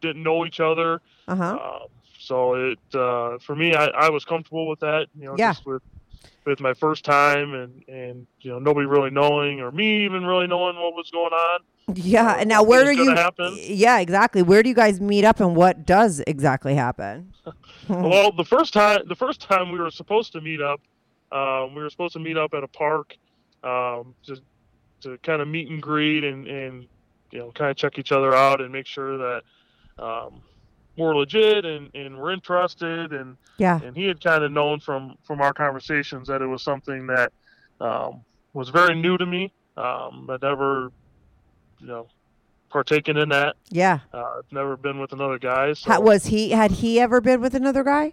didn't 0.00 0.22
know 0.22 0.46
each 0.46 0.60
other. 0.60 1.00
Uh 1.28 1.34
huh. 1.36 1.58
Um, 1.82 1.88
so 2.18 2.54
it 2.54 2.78
uh, 2.94 3.38
for 3.38 3.54
me, 3.56 3.74
I, 3.74 3.86
I 3.86 4.10
was 4.10 4.24
comfortable 4.24 4.68
with 4.68 4.80
that. 4.80 5.08
You 5.18 5.26
know, 5.26 5.34
Yeah. 5.38 5.50
just 5.52 5.66
with 5.66 5.82
with 6.46 6.60
my 6.60 6.72
first 6.74 7.04
time 7.04 7.52
and 7.54 7.82
and 7.88 8.26
you 8.40 8.50
know 8.50 8.58
nobody 8.58 8.86
really 8.86 9.10
knowing 9.10 9.60
or 9.60 9.70
me 9.72 10.04
even 10.04 10.24
really 10.24 10.46
knowing 10.46 10.76
what 10.76 10.94
was 10.94 11.10
going 11.10 11.32
on. 11.32 11.60
Yeah, 11.94 12.36
and 12.38 12.48
now 12.48 12.62
where 12.62 12.84
do 12.84 12.92
you? 12.92 13.10
happen. 13.10 13.56
Yeah, 13.60 13.98
exactly. 13.98 14.42
Where 14.42 14.62
do 14.62 14.68
you 14.68 14.74
guys 14.74 15.00
meet 15.00 15.24
up, 15.24 15.40
and 15.40 15.54
what 15.54 15.86
does 15.86 16.20
exactly 16.26 16.74
happen? 16.74 17.32
Well, 17.88 18.32
the 18.32 18.44
first 18.44 18.72
time 18.72 19.02
the 19.06 19.14
first 19.14 19.40
time 19.40 19.70
we 19.70 19.78
were 19.78 19.90
supposed 19.90 20.32
to 20.32 20.40
meet 20.40 20.60
up, 20.60 20.80
um, 21.30 21.74
we 21.74 21.82
were 21.82 21.90
supposed 21.90 22.14
to 22.14 22.18
meet 22.18 22.36
up 22.36 22.52
at 22.54 22.64
a 22.64 22.68
park, 22.68 23.16
um, 23.62 24.14
just 24.24 24.42
to 25.02 25.18
kind 25.18 25.40
of 25.40 25.46
meet 25.46 25.70
and 25.70 25.80
greet 25.80 26.24
and 26.24 26.48
and 26.48 26.86
you 27.30 27.38
know 27.38 27.52
kind 27.52 27.70
of 27.70 27.76
check 27.76 27.98
each 27.98 28.10
other 28.10 28.34
out 28.34 28.60
and 28.60 28.72
make 28.72 28.86
sure 28.86 29.18
that 29.18 29.42
um, 30.02 30.42
we're 30.96 31.14
legit 31.14 31.64
and 31.64 31.90
and 31.94 32.18
we're 32.18 32.32
interested 32.32 33.12
and 33.12 33.36
yeah, 33.58 33.80
and 33.82 33.96
he 33.96 34.06
had 34.06 34.22
kind 34.22 34.44
of 34.44 34.52
known 34.52 34.80
from 34.80 35.16
from 35.24 35.40
our 35.40 35.52
conversations 35.52 36.28
that 36.28 36.42
it 36.42 36.46
was 36.46 36.62
something 36.62 37.06
that 37.06 37.32
um, 37.80 38.22
was 38.52 38.68
very 38.68 38.94
new 38.94 39.16
to 39.18 39.26
me. 39.26 39.52
Um, 39.76 40.28
I'd 40.30 40.42
never 40.42 40.90
you 41.80 41.86
know 41.86 42.06
partaken 42.70 43.16
in 43.16 43.28
that. 43.30 43.56
yeah. 43.70 44.00
Uh, 44.12 44.38
I've 44.38 44.52
never 44.52 44.76
been 44.76 44.98
with 44.98 45.12
another 45.12 45.38
guy. 45.38 45.72
So. 45.72 45.92
Ha- 45.92 46.00
was 46.00 46.26
he? 46.26 46.50
Had 46.50 46.70
he 46.72 47.00
ever 47.00 47.20
been 47.20 47.40
with 47.40 47.54
another 47.54 47.84
guy? 47.84 48.12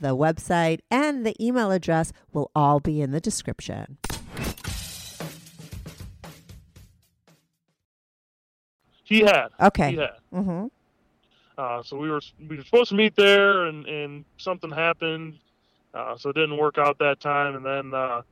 the 0.00 0.16
website, 0.16 0.80
and 0.90 1.24
the 1.24 1.34
email 1.42 1.70
address 1.70 2.12
will 2.32 2.50
all 2.54 2.80
be 2.80 3.00
in 3.00 3.10
the 3.10 3.20
description. 3.20 3.98
He 9.04 9.20
had. 9.20 9.48
Okay. 9.60 9.90
He 9.90 9.96
had. 9.96 10.10
Mm-hmm. 10.32 10.66
Uh, 11.58 11.82
so 11.82 11.96
we 11.96 12.08
were 12.08 12.20
we 12.48 12.56
were 12.56 12.64
supposed 12.64 12.88
to 12.90 12.94
meet 12.94 13.14
there, 13.16 13.66
and 13.66 13.84
and 13.86 14.24
something 14.38 14.70
happened, 14.70 15.38
uh, 15.92 16.16
so 16.16 16.30
it 16.30 16.34
didn't 16.34 16.56
work 16.56 16.78
out 16.78 16.98
that 17.00 17.20
time. 17.20 17.56
And 17.56 17.66
then 17.66 17.92
uh, 17.92 18.22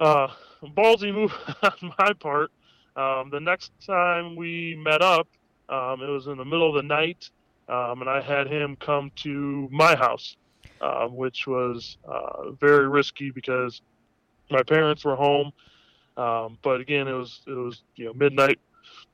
uh, 0.00 0.28
ballsy 0.62 1.14
move 1.14 1.32
on 1.62 1.94
my 1.98 2.12
part. 2.12 2.50
Um, 2.96 3.30
the 3.30 3.40
next 3.40 3.72
time 3.86 4.36
we 4.36 4.76
met 4.76 5.00
up, 5.00 5.28
um, 5.68 6.02
it 6.02 6.10
was 6.10 6.26
in 6.26 6.36
the 6.36 6.44
middle 6.44 6.68
of 6.68 6.74
the 6.74 6.86
night, 6.86 7.30
um, 7.68 8.02
and 8.02 8.10
I 8.10 8.20
had 8.20 8.48
him 8.48 8.76
come 8.76 9.10
to 9.22 9.68
my 9.70 9.96
house, 9.96 10.36
uh, 10.82 11.06
which 11.08 11.46
was 11.46 11.96
uh, 12.06 12.50
very 12.52 12.88
risky 12.88 13.30
because 13.30 13.80
my 14.50 14.62
parents 14.62 15.04
were 15.04 15.16
home. 15.16 15.52
Um, 16.16 16.58
but 16.62 16.80
again, 16.80 17.08
it 17.08 17.12
was 17.14 17.40
it 17.46 17.52
was 17.52 17.82
you 17.96 18.04
know 18.06 18.12
midnight, 18.14 18.58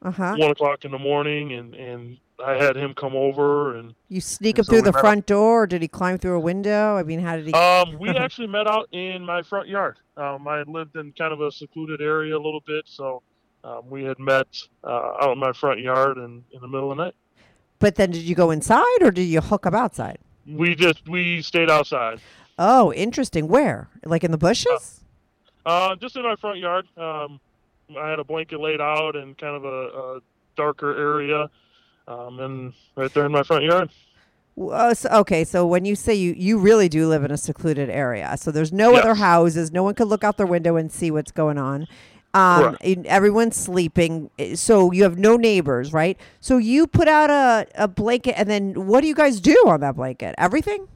Uh 0.02 0.10
huh. 0.10 0.36
one 0.36 0.50
o'clock 0.50 0.84
in 0.84 0.90
the 0.90 0.98
morning, 0.98 1.52
and 1.52 1.74
and 1.74 2.18
I 2.44 2.54
had 2.54 2.76
him 2.76 2.94
come 2.94 3.14
over, 3.14 3.76
and 3.76 3.94
You 4.08 4.20
sneak 4.20 4.56
And 4.56 4.60
him 4.60 4.64
so 4.64 4.72
through 4.72 4.82
the 4.82 4.92
front 4.92 5.26
door, 5.26 5.62
or 5.62 5.66
did 5.66 5.82
he 5.82 5.88
climb 5.88 6.18
through 6.18 6.36
a 6.36 6.40
window? 6.40 6.96
I 6.96 7.02
mean, 7.04 7.20
how 7.20 7.36
did 7.36 7.46
he? 7.46 7.52
um, 7.52 7.98
we 8.00 8.08
actually 8.16 8.48
met 8.48 8.66
out 8.66 8.88
in 8.92 9.24
my 9.24 9.42
front 9.42 9.68
yard. 9.68 9.98
Um, 10.16 10.48
I 10.48 10.58
had 10.58 10.68
lived 10.68 10.96
in 10.96 11.12
kind 11.12 11.32
of 11.32 11.40
a 11.40 11.52
secluded 11.52 12.00
area 12.00 12.36
a 12.36 12.42
little 12.42 12.62
bit, 12.66 12.84
so 12.86 13.22
um, 13.64 13.82
we 13.88 14.02
had 14.04 14.18
met 14.18 14.48
uh, 14.82 15.12
out 15.22 15.32
in 15.32 15.38
my 15.38 15.52
front 15.52 15.80
yard 15.80 16.16
in, 16.18 16.42
in 16.52 16.60
the 16.60 16.68
middle 16.68 16.90
of 16.90 16.98
the 16.98 17.04
night. 17.04 17.14
but 17.78 17.94
then 17.94 18.10
did 18.10 18.22
you 18.22 18.34
go 18.34 18.50
inside, 18.50 19.02
or 19.02 19.10
did 19.12 19.24
you 19.24 19.40
hook 19.40 19.66
up 19.66 19.74
outside? 19.74 20.18
We 20.48 20.74
just 20.74 21.06
we 21.08 21.42
stayed 21.42 21.70
outside, 21.70 22.20
Oh, 22.58 22.92
interesting. 22.92 23.48
Where? 23.48 23.88
Like 24.04 24.24
in 24.24 24.30
the 24.30 24.38
bushes? 24.38 25.00
uh, 25.66 25.94
just 25.96 26.16
in 26.16 26.22
my 26.22 26.36
front 26.36 26.58
yard. 26.58 26.86
Um, 26.96 27.38
I 27.98 28.08
had 28.10 28.18
a 28.18 28.24
blanket 28.24 28.60
laid 28.60 28.80
out 28.80 29.14
in 29.16 29.34
kind 29.34 29.56
of 29.56 29.64
a, 29.64 29.68
a 29.68 30.20
darker 30.56 30.96
area, 30.96 31.48
um, 32.06 32.40
and 32.40 32.72
right 32.96 33.12
there 33.14 33.26
in 33.26 33.32
my 33.32 33.42
front 33.42 33.64
yard. 33.64 33.90
Uh, 34.60 34.92
so, 34.92 35.08
okay, 35.10 35.44
so 35.44 35.64
when 35.66 35.84
you 35.84 35.94
say 35.94 36.12
you 36.14 36.34
you 36.36 36.58
really 36.58 36.88
do 36.88 37.06
live 37.08 37.22
in 37.24 37.30
a 37.30 37.36
secluded 37.36 37.88
area, 37.88 38.36
so 38.36 38.50
there's 38.50 38.72
no 38.72 38.96
other 38.96 39.14
houses, 39.14 39.70
no 39.70 39.82
one 39.84 39.94
could 39.94 40.08
look 40.08 40.24
out 40.24 40.36
their 40.36 40.46
window 40.46 40.74
and 40.76 40.90
see 40.90 41.10
what's 41.10 41.30
going 41.30 41.58
on. 41.58 41.86
Um, 42.34 42.76
everyone's 42.82 43.56
sleeping, 43.56 44.30
eh, 44.38 44.54
so 44.54 44.92
you 44.92 45.02
have 45.02 45.18
no 45.18 45.36
neighbors, 45.36 45.92
right? 45.92 46.18
So 46.40 46.58
you 46.58 46.86
put 46.86 47.08
out 47.08 47.30
a, 47.30 47.66
a 47.74 47.88
blanket, 47.88 48.38
and 48.38 48.48
then 48.48 48.86
what 48.86 49.00
do 49.00 49.06
you 49.08 49.14
guys 49.14 49.40
do 49.40 49.56
on 49.66 49.80
that 49.80 49.96
blanket? 49.96 50.34
Everything? 50.38 50.86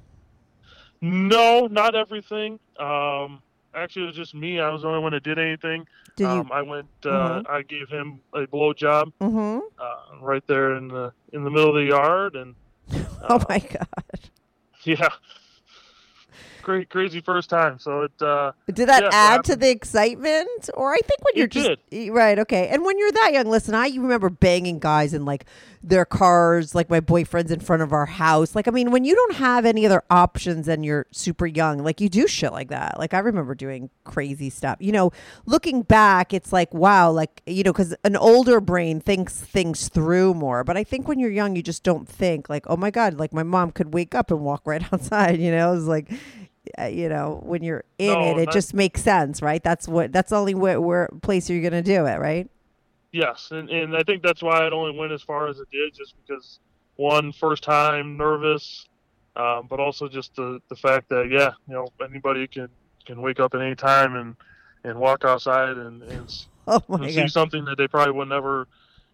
No, 1.01 1.66
not 1.66 1.95
everything. 1.95 2.61
Um, 2.79 3.42
actually, 3.75 4.05
it 4.05 4.07
was 4.09 4.16
just 4.16 4.35
me. 4.35 4.61
I 4.61 4.68
was 4.71 4.83
the 4.83 4.88
only 4.88 5.01
one 5.01 5.12
that 5.12 5.23
did 5.25 5.38
anything. 5.38 5.87
Did 6.16 6.27
um, 6.27 6.51
I 6.53 6.62
went. 6.62 6.87
Uh, 7.05 7.09
Mhm. 7.40 7.51
I 7.51 7.62
gave 7.62 7.88
him 7.88 8.21
a 8.35 8.47
blow 8.47 8.73
job. 8.73 9.11
Mm-hmm. 9.21 9.61
uh, 9.81 10.18
right 10.21 10.47
there 10.47 10.77
in 10.77 10.88
the 10.88 11.12
in 11.33 11.42
the 11.45 11.51
middle 11.51 11.71
of 11.71 11.75
the 11.75 11.85
yard, 11.88 12.37
and 12.37 12.55
Oh 13.23 13.37
uh, 13.37 13.45
my 13.49 13.59
god! 13.59 14.21
yeah, 14.85 15.09
great, 16.62 16.88
crazy 16.90 17.20
first 17.20 17.51
time. 17.51 17.79
So 17.79 18.03
it, 18.03 18.22
uh, 18.22 18.53
Did 18.72 18.88
that 18.88 19.03
Yeah, 19.03 19.11
add 19.11 19.44
to 19.44 19.57
the 19.57 19.70
excitement? 19.70 20.70
Or 20.75 20.92
I 20.92 20.98
think 20.98 21.20
when 21.25 21.37
you're 21.37 21.46
just 21.48 21.72
y- 21.90 22.09
right, 22.11 22.38
okay. 22.38 22.68
And 22.68 22.85
when 22.85 22.96
you're 22.98 23.12
that 23.12 23.33
young, 23.33 23.46
listen, 23.46 23.75
I 23.75 23.87
you 23.87 24.01
remember 24.01 24.31
banging 24.31 24.79
guys 24.79 25.12
in 25.12 25.25
like 25.25 25.44
their 25.83 26.05
cars, 26.05 26.72
like 26.75 26.88
my 26.88 27.01
boyfriend's 27.01 27.51
in 27.51 27.59
front 27.59 27.83
of 27.83 27.92
our 27.92 28.07
house. 28.07 28.55
Like 28.55 28.68
I 28.68 28.70
mean, 28.70 28.92
when 28.92 29.05
you 29.05 29.14
don't 29.16 29.35
have 29.37 29.66
any 29.66 29.85
other 29.85 30.05
options 30.11 30.68
and 30.68 30.85
you're 30.85 31.07
super 31.11 31.44
young, 31.46 31.79
like 31.79 32.01
you 32.01 32.09
do 32.09 32.29
shit 32.29 32.53
like 32.53 32.68
that. 32.68 32.98
Like 32.98 33.14
I 33.14 33.18
remember 33.18 33.57
doing 33.57 33.90
crazy 34.05 34.48
stuff. 34.48 34.79
You 34.81 34.92
know, 34.92 35.11
looking 35.44 35.83
back, 35.83 36.33
it's 36.33 36.53
like 36.53 36.72
wow, 36.72 37.11
like 37.11 37.42
you 37.46 37.64
know, 37.64 37.72
cuz 37.72 37.94
an 38.05 38.16
older 38.16 38.61
brain 38.61 39.01
thinks 39.01 39.35
things 39.40 39.88
through 39.88 40.35
more. 40.35 40.62
But 40.62 40.77
I 40.77 40.85
think 40.85 41.09
when 41.09 41.18
you're 41.18 41.31
young, 41.31 41.57
you 41.57 41.62
just 41.62 41.83
don't 41.83 42.09
think 42.09 42.48
like, 42.48 42.64
"Oh 42.68 42.77
my 42.77 42.90
god, 42.90 43.14
like 43.14 43.33
my 43.35 43.42
mom 43.42 43.72
could 43.72 43.92
wake 43.92 44.14
up 44.14 44.31
and 44.31 44.40
walk 44.40 44.62
right 44.66 44.85
outside," 44.92 45.40
you 45.40 45.51
know? 45.51 45.75
It's 45.75 45.85
like 45.87 46.09
uh, 46.79 46.85
you 46.85 47.09
know, 47.09 47.41
when 47.45 47.63
you're 47.63 47.85
in 47.99 48.19
No, 48.19 48.39
it, 48.39 48.49
it 48.49 48.51
just 48.51 48.75
makes 48.75 49.03
sense, 49.03 49.43
right? 49.43 49.63
That's 49.63 49.89
what 49.89 50.13
that's 50.13 50.31
the 50.31 50.37
only 50.37 50.55
where, 50.55 50.81
where 50.81 51.09
place 51.23 51.49
you're 51.49 51.63
gonna 51.63 51.83
do 51.83 52.07
it, 52.07 52.19
right? 52.19 52.49
yes, 53.13 53.49
and 53.51 53.71
and 53.71 53.97
I 53.97 54.03
think 54.03 54.23
that's 54.23 54.43
why 54.43 54.67
it 54.67 54.73
only 54.73 54.99
went 54.99 55.13
as 55.13 55.23
far 55.23 55.49
as 55.49 55.59
it 55.61 55.69
did, 55.71 55.95
just 55.95 56.15
because 56.25 56.59
one 56.97 57.33
first 57.33 57.63
time 57.63 58.17
nervous, 58.17 58.87
um, 59.37 59.67
but 59.69 59.81
also 59.81 60.09
just 60.09 60.35
the 60.37 60.61
the 60.69 60.77
fact 60.77 61.09
that 61.11 61.29
yeah, 61.31 61.53
you 61.69 61.75
know, 61.75 61.87
anybody 62.03 62.47
can 62.47 62.69
can 63.07 63.21
wake 63.23 63.41
up 63.41 63.55
at 63.55 63.61
any 63.61 63.75
time 63.75 64.17
and 64.17 64.37
and 64.85 64.99
walk 64.99 65.25
outside 65.25 65.77
and, 65.77 66.03
and 66.03 66.47
Oh 66.67 66.81
and 66.91 67.11
see 67.11 67.27
something 67.27 67.65
that 67.65 67.77
they 67.77 67.89
probably 67.89 68.13
would 68.13 68.29
never, 68.29 68.69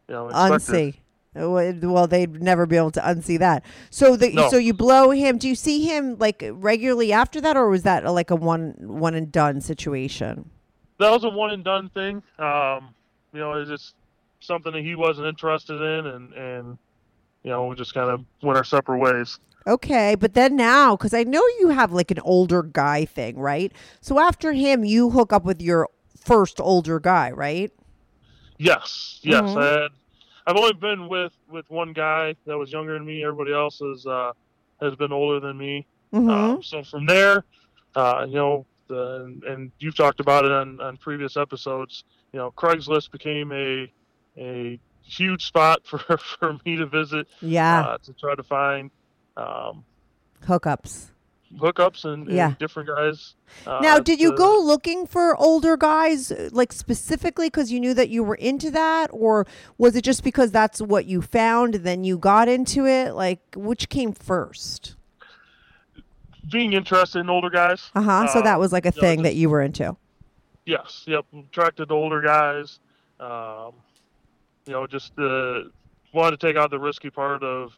you 0.06 0.14
know, 0.14 0.28
expected. 0.28 0.74
unsee. 0.74 0.94
Well, 1.38 1.74
well, 1.82 2.06
they'd 2.06 2.42
never 2.42 2.66
be 2.66 2.76
able 2.76 2.90
to 2.92 3.00
unsee 3.00 3.38
that. 3.38 3.64
So 3.90 4.16
the 4.16 4.30
No. 4.32 4.48
so 4.50 4.56
you 4.56 4.74
blow 4.74 5.10
him. 5.10 5.38
Do 5.38 5.48
you 5.48 5.54
see 5.54 5.84
him 5.86 6.16
like 6.18 6.44
regularly 6.52 7.12
after 7.12 7.40
that, 7.40 7.56
or 7.56 7.68
was 7.68 7.82
that 7.84 8.04
uh, 8.04 8.12
like 8.12 8.30
a 8.30 8.36
one 8.36 8.74
one 8.78 9.14
and 9.14 9.30
done 9.30 9.60
situation? 9.60 10.50
that 10.98 11.10
was 11.12 11.22
a 11.22 11.28
one 11.28 11.50
and 11.50 11.62
done 11.62 11.88
thing. 11.90 12.22
Um, 12.40 12.92
you 13.32 13.38
know, 13.38 13.52
it's 13.52 13.70
just 13.70 13.94
something 14.40 14.72
that 14.72 14.82
he 14.82 14.96
wasn't 14.96 15.26
interested 15.28 15.80
in, 15.80 16.06
and 16.06 16.32
and 16.32 16.78
you 17.44 17.50
know, 17.50 17.66
we 17.68 17.76
just 17.76 17.94
kind 17.94 18.10
of 18.10 18.24
went 18.42 18.56
our 18.58 18.64
separate 18.64 18.98
ways. 18.98 19.38
Okay, 19.66 20.14
but 20.14 20.34
then 20.34 20.56
now, 20.56 20.96
because 20.96 21.14
I 21.14 21.22
know 21.24 21.42
you 21.60 21.68
have 21.68 21.92
like 21.92 22.10
an 22.10 22.18
older 22.20 22.62
guy 22.62 23.04
thing, 23.04 23.38
right? 23.38 23.70
So 24.00 24.18
after 24.18 24.52
him, 24.52 24.84
you 24.84 25.10
hook 25.10 25.32
up 25.32 25.44
with 25.44 25.60
your 25.62 25.88
first 26.16 26.58
older 26.60 26.98
guy, 26.98 27.30
right? 27.30 27.70
Yes, 28.56 29.20
yes, 29.22 29.42
Mhm. 29.42 29.56
I 29.56 29.66
had. 29.82 29.90
I've 30.48 30.56
only 30.56 30.72
been 30.72 31.08
with 31.08 31.32
with 31.50 31.68
one 31.68 31.92
guy 31.92 32.34
that 32.46 32.56
was 32.56 32.72
younger 32.72 32.94
than 32.94 33.04
me. 33.04 33.22
Everybody 33.22 33.52
else 33.52 33.82
is 33.82 34.06
uh, 34.06 34.32
has 34.80 34.94
been 34.94 35.12
older 35.12 35.40
than 35.40 35.58
me. 35.58 35.86
Mm-hmm. 36.14 36.30
Um, 36.30 36.62
so 36.62 36.82
from 36.82 37.04
there, 37.04 37.44
uh, 37.94 38.24
you 38.26 38.36
know, 38.36 38.66
the, 38.86 39.24
and, 39.26 39.44
and 39.44 39.72
you've 39.78 39.94
talked 39.94 40.20
about 40.20 40.46
it 40.46 40.50
on, 40.50 40.80
on 40.80 40.96
previous 40.96 41.36
episodes. 41.36 42.04
You 42.32 42.38
know, 42.38 42.50
Craigslist 42.50 43.10
became 43.10 43.52
a 43.52 43.92
a 44.38 44.80
huge 45.02 45.44
spot 45.44 45.80
for 45.84 45.98
for 46.16 46.56
me 46.64 46.76
to 46.76 46.86
visit 46.86 47.28
yeah, 47.42 47.80
uh, 47.80 47.98
to 47.98 48.14
try 48.14 48.34
to 48.34 48.42
find 48.42 48.90
um, 49.36 49.84
hookups. 50.44 51.10
Hookups 51.56 52.04
and, 52.04 52.26
and 52.28 52.36
Yeah. 52.36 52.52
different 52.58 52.88
guys. 52.88 53.34
Uh, 53.66 53.80
Now, 53.80 53.98
did 53.98 54.20
you 54.20 54.30
to- 54.32 54.36
go 54.36 54.60
looking 54.60 55.06
for 55.06 55.34
older 55.36 55.76
guys, 55.76 56.30
uh, 56.30 56.50
like 56.52 56.72
specifically 56.72 57.46
because 57.46 57.72
you 57.72 57.80
knew 57.80 57.94
that 57.94 58.10
you 58.10 58.22
were 58.22 58.34
into 58.34 58.70
that, 58.72 59.08
or 59.12 59.46
was 59.78 59.96
it 59.96 60.02
just 60.04 60.22
because 60.22 60.50
that's 60.52 60.80
what 60.82 61.06
you 61.06 61.22
found 61.22 61.74
and 61.74 61.84
then 61.84 62.04
you 62.04 62.18
got 62.18 62.48
into 62.48 62.86
it? 62.86 63.14
Like, 63.14 63.40
which 63.56 63.88
came 63.88 64.12
first? 64.12 64.94
being 66.50 66.72
interested 66.72 67.18
in 67.20 67.28
older 67.28 67.50
guys? 67.50 67.90
Uh 67.94 68.00
huh. 68.02 68.26
so 68.26 68.38
Uh, 68.38 68.42
that 68.42 68.58
was 68.58 68.72
like 68.72 68.86
a 68.86 68.90
thing 68.92 69.18
just- 69.18 69.24
that 69.24 69.34
you 69.34 69.50
were 69.50 69.60
into. 69.60 69.96
Yes, 70.64 71.04
yep. 71.06 71.24
Attracted 71.36 71.88
to 71.88 71.94
older 71.94 72.20
guys. 72.22 72.78
Um, 73.20 73.72
you 74.66 74.72
know, 74.72 74.86
just 74.86 75.12
uh, 75.18 75.62
wanted 76.12 76.38
to 76.40 76.46
take 76.46 76.56
out 76.56 76.70
the 76.70 76.78
risky 76.78 77.10
part 77.10 77.42
of, 77.42 77.76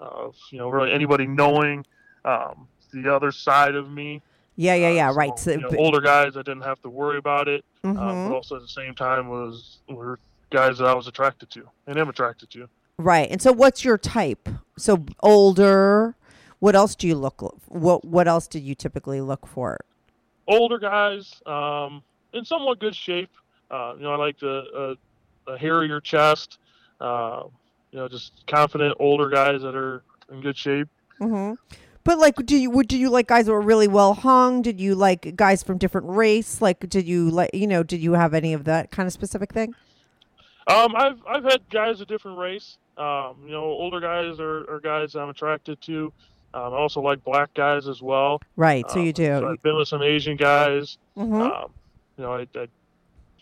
of 0.00 0.34
you 0.50 0.58
know, 0.58 0.68
really 0.68 0.92
anybody 0.92 1.26
knowing 1.26 1.84
um, 2.24 2.66
the 2.92 3.12
other 3.14 3.32
side 3.32 3.74
of 3.74 3.90
me. 3.90 4.22
Yeah, 4.56 4.74
yeah, 4.74 4.88
Uh, 4.88 4.90
yeah. 4.90 5.10
so, 5.10 5.16
right. 5.16 5.38
So, 5.38 5.50
you 5.52 5.58
know, 5.58 5.70
older 5.78 6.00
guys, 6.00 6.36
I 6.36 6.42
didn't 6.42 6.62
have 6.62 6.80
to 6.82 6.88
worry 6.88 7.18
about 7.18 7.46
it, 7.48 7.64
uh, 7.84 7.88
mhm. 7.88 8.28
but 8.28 8.34
also 8.34 8.56
at 8.56 8.62
the 8.62 8.68
same 8.68 8.94
time 8.94 9.28
was 9.28 9.78
were 9.88 10.18
guys 10.50 10.78
that 10.78 10.86
I 10.86 10.94
was 10.94 11.06
attracted 11.06 11.50
to 11.50 11.68
and 11.86 11.98
am 11.98 12.08
attracted 12.08 12.50
to. 12.50 12.68
right. 12.98 13.30
And 13.30 13.40
so, 13.40 13.52
what's 13.52 13.84
your 13.84 13.98
type? 13.98 14.48
So 14.76 15.04
older. 15.20 16.16
What 16.60 16.74
else 16.74 16.96
do 16.96 17.06
you 17.06 17.14
look? 17.14 17.40
What 17.68 18.04
What 18.04 18.26
else 18.26 18.48
did 18.48 18.62
you 18.64 18.74
typically 18.74 19.20
look 19.20 19.46
for? 19.46 19.78
older 20.48 20.78
guys 20.78 21.40
um, 21.44 22.02
in 22.32 22.42
somewhat 22.44 22.78
good 22.80 22.94
shape. 22.96 23.30
Uh, 23.70 23.92
you 23.96 24.02
know, 24.02 24.12
I 24.12 24.16
like 24.16 24.38
the 24.40 24.96
a, 25.46 25.52
a 25.52 25.58
hairier 25.58 26.00
chest. 26.00 26.58
Uh, 27.00 27.42
you 27.92 27.98
know, 27.98 28.08
just 28.08 28.44
confident 28.46 28.96
older 28.98 29.28
guys 29.28 29.62
that 29.62 29.74
are 29.76 30.02
in 30.32 30.40
good 30.40 30.56
shape. 30.56 30.88
Mm-hmm. 31.20 31.54
But 32.08 32.18
like, 32.18 32.36
do 32.46 32.56
you 32.56 32.70
would 32.70 32.88
do 32.88 32.96
you 32.96 33.10
like 33.10 33.26
guys 33.26 33.44
that 33.44 33.52
were 33.52 33.60
really 33.60 33.86
well 33.86 34.14
hung? 34.14 34.62
Did 34.62 34.80
you 34.80 34.94
like 34.94 35.36
guys 35.36 35.62
from 35.62 35.76
different 35.76 36.06
race? 36.08 36.62
Like, 36.62 36.88
did 36.88 37.06
you 37.06 37.28
like 37.28 37.50
you 37.52 37.66
know? 37.66 37.82
Did 37.82 38.00
you 38.00 38.14
have 38.14 38.32
any 38.32 38.54
of 38.54 38.64
that 38.64 38.90
kind 38.90 39.06
of 39.06 39.12
specific 39.12 39.52
thing? 39.52 39.74
Um, 40.68 40.96
I've 40.96 41.18
I've 41.28 41.44
had 41.44 41.68
guys 41.68 42.00
of 42.00 42.08
different 42.08 42.38
race. 42.38 42.78
Um, 42.96 43.36
you 43.44 43.50
know, 43.50 43.62
older 43.62 44.00
guys 44.00 44.40
are, 44.40 44.60
are 44.70 44.80
guys 44.80 45.16
I'm 45.16 45.28
attracted 45.28 45.82
to. 45.82 46.10
Um, 46.54 46.72
I 46.72 46.78
also 46.78 47.02
like 47.02 47.22
black 47.24 47.52
guys 47.52 47.86
as 47.86 48.00
well. 48.00 48.40
Right. 48.56 48.90
So 48.90 49.00
Um, 49.00 49.04
you 49.04 49.12
do. 49.12 49.26
So 49.26 49.48
I've 49.50 49.62
been 49.62 49.76
with 49.76 49.88
some 49.88 50.02
Asian 50.02 50.38
guys. 50.38 50.96
Mhm. 51.14 51.42
Um, 51.42 51.70
you 52.16 52.24
know, 52.24 52.32
I, 52.32 52.46
I, 52.54 52.60
I 52.62 52.68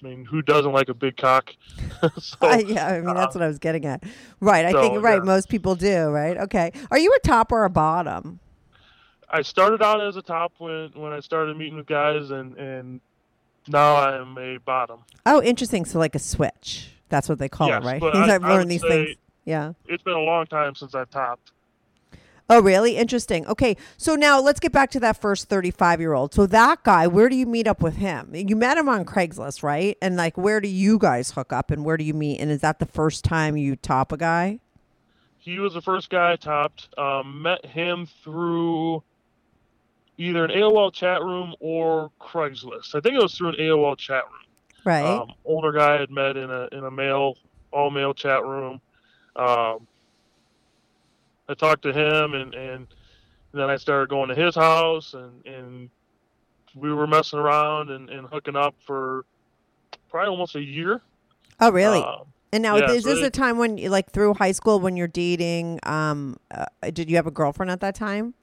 mean, 0.02 0.24
who 0.24 0.42
doesn't 0.42 0.72
like 0.72 0.88
a 0.88 0.94
big 0.94 1.16
cock? 1.16 1.54
so, 2.18 2.36
Uh, 2.42 2.56
yeah, 2.66 2.88
I 2.88 3.00
mean 3.00 3.14
that's 3.14 3.36
what 3.36 3.44
I 3.44 3.46
was 3.46 3.60
getting 3.60 3.84
at. 3.84 4.02
Right, 4.40 4.64
I 4.64 4.72
think 4.72 4.96
so, 4.96 5.00
right. 5.00 5.18
yeah. 5.18 5.22
Most 5.24 5.48
people 5.48 5.76
do. 5.76 6.06
Right. 6.08 6.36
Okay. 6.36 6.72
Are 6.90 6.98
you 6.98 7.14
a 7.16 7.20
top 7.20 7.52
or 7.52 7.62
a 7.62 7.70
bottom? 7.70 8.40
I 9.28 9.42
started 9.42 9.82
out 9.82 10.00
as 10.00 10.16
a 10.16 10.22
top 10.22 10.52
when 10.58 10.90
when 10.94 11.12
I 11.12 11.20
started 11.20 11.56
meeting 11.56 11.76
with 11.76 11.86
guys, 11.86 12.30
and 12.30 12.56
and 12.56 13.00
now 13.68 13.96
I'm 13.96 14.36
a 14.38 14.58
bottom. 14.58 15.00
Oh, 15.24 15.42
interesting. 15.42 15.84
So 15.84 15.98
like 15.98 16.14
a 16.14 16.18
switch. 16.20 16.90
That's 17.08 17.28
what 17.28 17.38
they 17.38 17.48
call 17.48 17.68
Yes, 17.68 17.82
it, 17.82 17.86
right? 17.86 18.00
but 18.00 18.16
I- 18.16 18.34
I've 18.34 18.42
learned 18.42 18.70
these 18.70 18.82
things. 18.82 19.16
Yeah. 19.44 19.72
It's 19.86 20.02
been 20.02 20.14
a 20.14 20.20
long 20.20 20.46
time 20.46 20.74
since 20.74 20.94
I've 20.94 21.10
topped. 21.10 21.52
Oh, 22.48 22.60
really? 22.62 22.96
Interesting. 22.96 23.44
Okay. 23.46 23.76
So 23.96 24.14
now 24.14 24.40
let's 24.40 24.60
get 24.60 24.70
back 24.70 24.90
to 24.92 25.00
that 25.00 25.20
first 25.20 25.48
35 25.48 26.00
year 26.00 26.12
old. 26.14 26.32
So 26.32 26.46
that 26.46 26.84
guy, 26.84 27.06
where 27.08 27.28
do 27.28 27.34
you 27.34 27.46
meet 27.46 27.66
up 27.66 27.82
with 27.82 27.96
him? 27.96 28.30
You 28.34 28.54
met 28.54 28.76
him 28.78 28.88
on 28.88 29.04
Craigslist, 29.04 29.64
right? 29.64 29.96
And 30.00 30.16
like, 30.16 30.36
where 30.36 30.60
do 30.60 30.68
you 30.68 30.96
guys 30.98 31.32
hook 31.32 31.52
up 31.52 31.72
and 31.72 31.84
where 31.84 31.96
do 31.96 32.04
you 32.04 32.14
meet? 32.14 32.38
And 32.40 32.50
is 32.52 32.60
that 32.60 32.78
the 32.78 32.86
first 32.86 33.24
time 33.24 33.56
you 33.56 33.74
top 33.74 34.12
a 34.12 34.16
guy? 34.16 34.60
He 35.38 35.58
was 35.58 35.74
the 35.74 35.82
first 35.82 36.08
guy 36.10 36.32
I 36.32 36.36
topped. 36.36 36.88
Um, 36.98 37.42
met 37.42 37.66
him 37.66 38.06
through 38.22 39.02
either 40.18 40.44
an 40.44 40.50
AOL 40.50 40.92
chat 40.92 41.22
room 41.22 41.54
or 41.60 42.10
Craigslist. 42.20 42.94
I 42.94 43.00
think 43.00 43.14
it 43.14 43.22
was 43.22 43.36
through 43.36 43.50
an 43.50 43.56
AOL 43.56 43.96
chat 43.96 44.24
room. 44.24 44.42
Right. 44.84 45.04
Um, 45.04 45.32
older 45.44 45.72
guy 45.72 45.96
I 45.96 46.00
had 46.00 46.10
met 46.10 46.36
in 46.36 46.50
a 46.50 46.68
in 46.72 46.84
a 46.84 46.90
male 46.90 47.36
all 47.72 47.90
male 47.90 48.14
chat 48.14 48.44
room. 48.44 48.80
Um, 49.34 49.86
I 51.48 51.54
talked 51.54 51.82
to 51.82 51.92
him 51.92 52.34
and 52.34 52.54
and 52.54 52.86
then 53.52 53.68
I 53.68 53.76
started 53.76 54.08
going 54.08 54.28
to 54.28 54.34
his 54.34 54.54
house 54.54 55.14
and 55.14 55.44
and 55.44 55.90
we 56.76 56.92
were 56.92 57.06
messing 57.06 57.38
around 57.38 57.90
and, 57.90 58.10
and 58.10 58.28
hooking 58.28 58.54
up 58.54 58.74
for 58.86 59.24
probably 60.10 60.28
almost 60.28 60.54
a 60.54 60.62
year. 60.62 61.00
oh, 61.58 61.72
really? 61.72 62.00
Um, 62.00 62.26
and 62.52 62.62
now 62.62 62.76
yeah, 62.76 62.90
is 62.90 63.02
so 63.02 63.14
this 63.14 63.26
a 63.26 63.30
time 63.30 63.58
when, 63.58 63.76
like, 63.90 64.10
through 64.10 64.34
high 64.34 64.52
school 64.52 64.78
when 64.78 64.96
you're 64.96 65.08
dating? 65.08 65.80
Um, 65.82 66.36
uh, 66.50 66.66
did 66.92 67.10
you 67.10 67.16
have 67.16 67.26
a 67.26 67.30
girlfriend 67.30 67.70
at 67.70 67.80
that 67.80 67.94
time? 67.94 68.34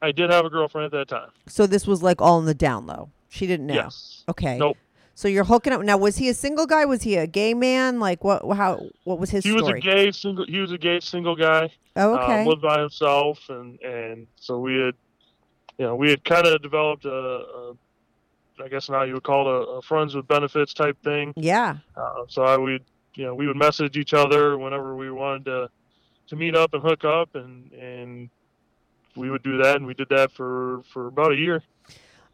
I 0.00 0.12
did 0.12 0.30
have 0.30 0.44
a 0.44 0.50
girlfriend 0.50 0.86
at 0.86 0.92
that 0.92 1.08
time. 1.08 1.30
So 1.46 1.66
this 1.66 1.86
was 1.86 2.02
like 2.02 2.20
all 2.20 2.38
in 2.38 2.44
the 2.44 2.54
down 2.54 2.86
low. 2.86 3.10
She 3.28 3.46
didn't 3.46 3.66
know. 3.66 3.74
Yes. 3.74 4.24
Okay. 4.28 4.58
Nope. 4.58 4.76
So 5.18 5.26
you're 5.26 5.42
hooking 5.42 5.72
up 5.72 5.82
now. 5.82 5.96
Was 5.96 6.16
he 6.16 6.28
a 6.28 6.34
single 6.34 6.64
guy? 6.64 6.84
Was 6.84 7.02
he 7.02 7.16
a 7.16 7.26
gay 7.26 7.52
man? 7.52 7.98
Like 7.98 8.22
what? 8.22 8.48
How? 8.56 8.86
What 9.02 9.18
was 9.18 9.30
his 9.30 9.42
He 9.42 9.50
was 9.50 9.66
a 9.66 9.74
gay 9.80 10.12
single. 10.12 10.46
He 10.46 10.60
was 10.60 10.70
a 10.70 10.78
gay 10.78 11.00
single 11.00 11.34
guy. 11.34 11.72
oh, 11.96 12.14
um, 12.14 12.20
okay. 12.20 12.44
lived 12.46 12.62
by 12.62 12.78
himself, 12.78 13.40
and 13.48 13.80
and 13.82 14.28
so 14.36 14.60
we 14.60 14.76
had, 14.76 14.94
you 15.76 15.86
know, 15.86 15.96
we 15.96 16.10
had 16.10 16.24
kind 16.24 16.46
of 16.46 16.62
developed 16.62 17.04
a, 17.04 17.10
a, 17.10 17.74
I 18.62 18.68
guess 18.68 18.88
now 18.88 19.02
you 19.02 19.14
would 19.14 19.24
call 19.24 19.48
it 19.48 19.68
a, 19.68 19.70
a 19.72 19.82
friends 19.82 20.14
with 20.14 20.28
benefits 20.28 20.72
type 20.72 20.96
thing. 21.02 21.32
yeah. 21.34 21.78
Uh, 21.96 22.22
so 22.28 22.44
I 22.44 22.56
would, 22.56 22.84
you 23.16 23.24
know, 23.24 23.34
we 23.34 23.48
would 23.48 23.56
message 23.56 23.96
each 23.96 24.14
other 24.14 24.56
whenever 24.56 24.94
we 24.94 25.10
wanted 25.10 25.46
to 25.46 25.68
to 26.28 26.36
meet 26.36 26.54
up 26.54 26.74
and 26.74 26.82
hook 26.82 27.04
up, 27.04 27.34
and 27.34 27.72
and 27.72 28.30
we 29.16 29.30
would 29.30 29.42
do 29.42 29.58
that, 29.58 29.76
and 29.76 29.86
we 29.86 29.94
did 29.94 30.08
that 30.10 30.32
for 30.32 30.82
for 30.92 31.06
about 31.08 31.32
a 31.32 31.36
year. 31.36 31.62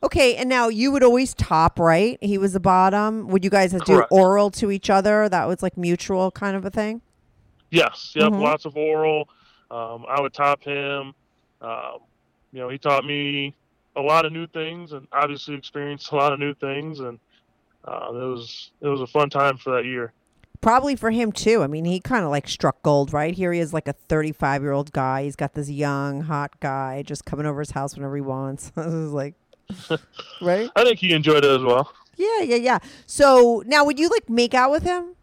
Okay. 0.02 0.37
And 0.37 0.48
now 0.50 0.68
you 0.68 0.92
would 0.92 1.02
always 1.02 1.32
top, 1.34 1.78
right? 1.78 2.18
He 2.20 2.37
was 2.37 2.52
the 2.52 2.60
bottom. 2.60 3.26
Would 3.28 3.42
you 3.42 3.48
guys 3.50 3.72
do 3.72 3.78
Correct. 3.78 4.12
oral 4.12 4.50
to 4.52 4.70
each 4.70 4.90
other? 4.90 5.28
That 5.30 5.48
was 5.48 5.62
like 5.62 5.78
mutual 5.78 6.30
kind 6.30 6.56
of 6.56 6.64
a 6.66 6.70
thing. 6.70 7.00
Yes, 7.70 8.12
yep, 8.14 8.30
Mhm. 8.32 8.40
lots 8.40 8.66
of 8.66 8.76
oral. 8.76 9.28
Um, 9.70 10.04
I 10.06 10.20
would 10.20 10.34
top 10.34 10.62
him. 10.62 11.14
Um, 11.60 12.00
you 12.52 12.60
know, 12.60 12.68
he 12.68 12.76
taught 12.78 13.04
me 13.06 13.54
a 13.96 14.02
lot 14.02 14.26
of 14.26 14.32
new 14.32 14.46
things, 14.46 14.92
and 14.92 15.08
obviously 15.10 15.54
experienced 15.54 16.12
a 16.12 16.16
lot 16.16 16.32
of 16.32 16.38
new 16.38 16.54
things, 16.54 17.00
and 17.00 17.18
uh, 17.87 18.08
it 18.10 18.26
was 18.26 18.70
it 18.80 18.88
was 18.88 19.00
a 19.00 19.06
fun 19.06 19.30
time 19.30 19.56
for 19.56 19.74
that 19.74 19.84
year. 19.87 20.12
Probably 20.64 20.96
for 20.96 21.11
him 21.11 21.31
too. 21.31 21.62
I 21.62 21.66
mean, 21.66 21.85
he 21.85 22.00
kind 22.00 22.24
of 22.24 22.31
like 22.31 22.48
struck 22.48 22.83
gold, 22.83 23.12
right? 23.12 23.35
Here 23.35 23.53
he 23.53 23.61
is, 23.61 23.74
like 23.74 23.87
a 23.87 23.92
35 23.92 24.62
year 24.62 24.72
old 24.72 24.92
guy. 24.92 25.24
He's 25.24 25.37
got 25.37 25.53
this 25.53 25.68
young, 25.68 26.22
hot 26.22 26.59
guy 26.59 27.03
just 27.03 27.27
coming 27.27 27.44
over 27.44 27.61
his 27.61 27.72
house 27.72 27.94
whenever 27.94 28.14
he 28.14 28.22
wants. 28.22 28.70
this 28.74 28.87
is 28.87 29.12
like, 29.12 29.35
right? 30.40 30.70
I 30.74 30.85
think 30.85 31.00
he 31.00 31.12
enjoyed 31.12 31.44
it 31.44 31.50
as 31.50 31.62
well. 31.62 31.92
Yeah, 32.16 32.40
yeah, 32.40 32.57
yeah. 32.57 32.79
So 33.05 33.62
now, 33.66 33.85
would 33.85 33.98
you 33.98 34.09
like 34.09 34.31
make 34.31 34.55
out 34.55 34.70
with 34.70 34.85
him? 34.85 35.14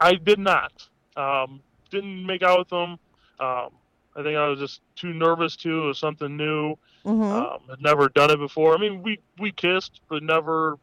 I 0.00 0.14
did 0.14 0.38
not. 0.38 0.88
Um, 1.14 1.60
didn't 1.90 2.24
make 2.24 2.42
out 2.42 2.60
with 2.60 2.72
him. 2.72 2.98
Um, 3.40 3.68
I 4.16 4.22
think 4.22 4.38
I 4.38 4.48
was 4.48 4.58
just 4.58 4.80
too 4.96 5.12
nervous 5.12 5.56
to. 5.56 5.82
It 5.82 5.86
was 5.88 5.98
something 5.98 6.38
new. 6.38 6.70
Mm-hmm. 7.04 7.22
Um, 7.22 7.58
had 7.68 7.82
never 7.82 8.08
done 8.08 8.30
it 8.30 8.38
before. 8.38 8.74
I 8.74 8.78
mean, 8.78 9.02
we 9.02 9.18
we 9.38 9.52
kissed, 9.52 10.00
but 10.08 10.22
never, 10.22 10.78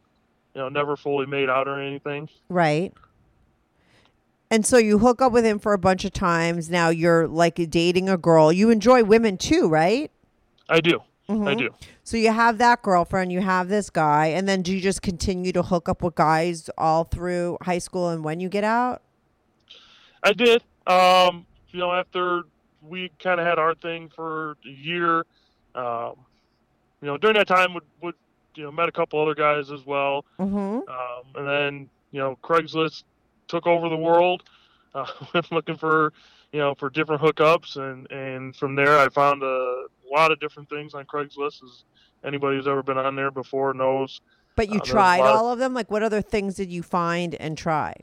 you 0.54 0.62
know, 0.62 0.70
never 0.70 0.96
fully 0.96 1.26
made 1.26 1.50
out 1.50 1.68
or 1.68 1.82
anything. 1.82 2.30
Right. 2.48 2.94
And 4.52 4.66
so 4.66 4.78
you 4.78 5.00
hook 5.00 5.22
up 5.22 5.32
with 5.32 5.44
him 5.44 5.60
for 5.60 5.74
a 5.74 5.78
bunch 5.78 6.06
of 6.06 6.14
times. 6.14 6.70
Now 6.70 6.90
you're 6.90 7.28
like 7.28 7.56
dating 7.70 8.10
a 8.10 8.18
girl. 8.18 8.52
You 8.54 8.70
enjoy 8.70 9.04
women 9.04 9.38
too, 9.38 9.68
right? 9.68 10.12
I 10.70 10.80
do. 10.82 11.00
I 11.28 11.34
Mhm. 11.34 11.58
do. 11.58 11.70
So 12.04 12.18
you 12.18 12.32
have 12.32 12.60
that 12.60 12.84
girlfriend, 12.84 13.32
you 13.32 13.42
have 13.42 13.68
this 13.68 13.90
guy, 13.90 14.28
and 14.28 14.48
then 14.48 14.62
do 14.62 14.72
you 14.72 14.80
just 14.80 15.02
continue 15.02 15.52
to 15.54 15.64
hook 15.64 15.90
up 15.90 16.04
with 16.04 16.14
guys 16.14 16.70
all 16.78 17.04
through 17.04 17.58
high 17.64 17.80
school 17.80 18.10
and 18.10 18.24
when 18.24 18.40
you 18.40 18.48
get 18.48 18.64
out? 18.64 19.02
I 20.24 20.34
did. 20.34 20.64
Um, 20.86 21.48
you 21.72 21.80
know, 21.80 21.92
after 21.92 22.44
we 22.82 23.10
kind 23.20 23.40
of 23.40 23.48
had 23.48 23.58
our 23.58 23.74
thing 23.74 24.10
for 24.16 24.58
a 24.66 24.70
year, 24.70 25.26
um, 25.74 26.14
you 27.02 27.08
know, 27.08 27.18
during 27.18 27.36
that 27.38 27.48
time 27.48 27.74
would 27.74 27.84
would 28.02 28.16
you 28.54 28.64
know 28.64 28.72
met 28.72 28.88
a 28.88 28.92
couple 28.92 29.20
other 29.20 29.34
guys 29.36 29.72
as 29.72 29.84
well, 29.86 30.26
Mm-hmm. 30.40 30.56
um, 30.58 31.24
and 31.36 31.48
then 31.48 31.90
you 32.12 32.20
know 32.20 32.38
Craigslist 32.44 33.04
took 33.48 33.68
over 33.68 33.90
the 33.90 33.98
world. 33.98 34.44
Uh, 34.94 35.06
looking 35.52 35.76
for 35.78 36.14
you 36.52 36.60
know 36.60 36.74
for 36.76 36.90
different 36.90 37.22
hookups, 37.22 37.76
and 37.78 38.10
and 38.12 38.56
from 38.56 38.76
there 38.76 38.98
I 38.98 39.10
found 39.10 39.44
a 39.44 39.86
lot 40.12 40.32
of 40.32 40.40
different 40.40 40.70
things 40.70 40.94
on 40.94 41.06
Craigslist. 41.06 41.64
As 41.64 41.84
anybody 42.24 42.58
who's 42.58 42.68
ever 42.68 42.82
been 42.84 42.98
on 42.98 43.16
there 43.16 43.32
before 43.32 43.74
knows. 43.74 44.22
But 44.56 44.70
you 44.70 44.80
Uh, 44.80 44.84
tried 44.86 45.20
lot 45.20 45.30
of- 45.32 45.36
all 45.38 45.52
of 45.52 45.60
them? 45.60 45.74
Like 45.74 45.92
what 45.92 46.02
other 46.02 46.22
things 46.22 46.56
did 46.56 46.72
you 46.72 46.82
find 46.82 47.36
and 47.36 47.58
try? 47.58 47.94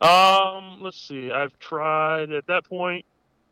Um, 0.00 0.78
let's 0.82 1.00
see. 1.00 1.30
I've 1.30 1.56
tried 1.60 2.32
at 2.32 2.46
that 2.48 2.64
point. 2.64 3.04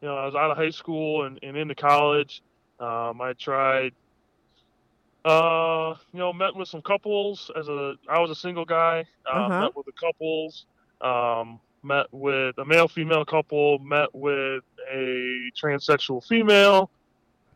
You 0.02 0.08
know, 0.08 0.16
I 0.16 0.26
was 0.26 0.34
out 0.34 0.50
of 0.50 0.56
high 0.56 0.70
school 0.70 1.24
and, 1.24 1.38
and 1.42 1.56
into 1.56 1.74
college. 1.76 2.42
Um, 2.80 3.20
I 3.20 3.32
tried. 3.38 3.92
Uh, 5.24 5.94
you 6.12 6.18
know, 6.18 6.32
met 6.32 6.54
with 6.56 6.68
some 6.68 6.82
couples 6.82 7.50
as 7.56 7.68
a. 7.68 7.94
I 8.08 8.18
was 8.18 8.30
a 8.30 8.34
single 8.34 8.64
guy. 8.64 9.04
Uh, 9.24 9.38
Uh-huh. 9.38 9.60
Met 9.60 9.76
with 9.76 9.86
the 9.86 9.92
couples. 9.92 10.66
Um, 11.02 11.60
met 11.82 12.06
with 12.12 12.56
a 12.58 12.64
male 12.64 12.88
female 12.88 13.24
couple. 13.24 13.78
Met 13.80 14.14
with 14.14 14.62
a 14.90 15.50
transsexual 15.60 16.24
female. 16.24 16.90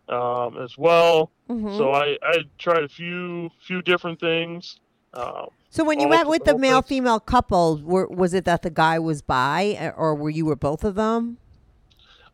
Um, 0.09 0.57
as 0.59 0.79
well. 0.79 1.33
Mhm. 1.51 1.77
So 1.77 1.91
I 1.93 2.17
I 2.23 2.45
tried 2.59 2.85
a 2.85 2.89
few 2.89 3.51
few 3.61 3.83
different 3.83 4.21
things. 4.21 4.79
Um, 5.15 5.49
So 5.71 5.83
when 5.83 5.99
you 5.99 6.09
met 6.09 6.29
with 6.29 6.45
the 6.45 6.57
male 6.57 6.81
female 6.81 7.19
couple, 7.19 7.81
were, 7.83 8.07
was 8.07 8.33
it 8.33 8.45
that 8.45 8.63
the 8.63 8.71
guy 8.71 9.01
was 9.01 9.21
bi, 9.23 9.77
uh, 9.81 9.91
or 9.97 10.15
were 10.15 10.31
you 10.31 10.47
were 10.47 10.55
both 10.55 10.85
of 10.85 10.95
them? 10.95 11.39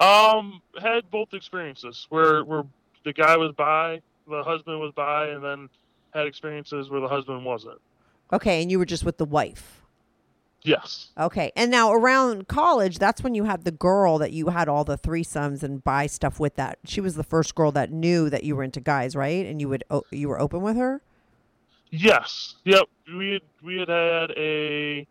Um, 0.00 0.60
had 0.80 1.10
both 1.10 1.32
experiences 1.32 2.06
where 2.10 2.44
where 2.44 2.64
the 3.04 3.12
guy 3.12 3.36
was 3.36 3.52
bi, 3.52 4.00
the 4.28 4.42
husband 4.42 4.80
was 4.80 4.92
bi, 4.92 5.28
and 5.28 5.42
then 5.42 5.68
had 6.12 6.26
experiences 6.26 6.90
where 6.90 7.00
the 7.00 7.08
husband 7.08 7.44
wasn't. 7.44 7.80
Okay, 8.32 8.60
and 8.62 8.70
you 8.70 8.78
were 8.78 8.84
just 8.84 9.04
with 9.04 9.16
the 9.18 9.24
wife. 9.24 9.81
Yes. 10.64 11.08
Okay, 11.18 11.50
and 11.56 11.70
now 11.70 11.92
around 11.92 12.46
college, 12.46 12.98
that's 12.98 13.22
when 13.22 13.34
you 13.34 13.44
had 13.44 13.64
the 13.64 13.72
girl 13.72 14.18
that 14.18 14.32
you 14.32 14.48
had 14.48 14.68
all 14.68 14.84
the 14.84 14.96
threesomes 14.96 15.62
and 15.62 15.82
bi 15.82 16.06
stuff 16.06 16.38
with. 16.38 16.54
That 16.54 16.78
she 16.84 17.00
was 17.00 17.16
the 17.16 17.24
first 17.24 17.54
girl 17.54 17.72
that 17.72 17.90
knew 17.90 18.30
that 18.30 18.44
you 18.44 18.54
were 18.54 18.62
into 18.62 18.80
guys, 18.80 19.16
right? 19.16 19.44
And 19.44 19.60
you 19.60 19.68
would 19.68 19.82
you 20.10 20.28
were 20.28 20.40
open 20.40 20.62
with 20.62 20.76
her. 20.76 21.02
Yes. 21.90 22.54
Yep. 22.64 22.84
We 23.16 23.32
had 23.32 23.42
we 23.62 23.78
had 23.78 23.88
had 23.88 24.30
a 24.36 25.06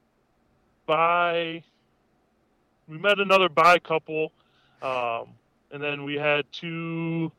bi. 0.85 1.63
We 2.87 2.97
met 2.97 3.19
another 3.19 3.49
bi 3.49 3.79
couple, 3.79 4.31
um, 4.81 5.27
and 5.71 5.81
then 5.81 6.03
we 6.03 6.15
had 6.15 6.45
two 6.51 7.31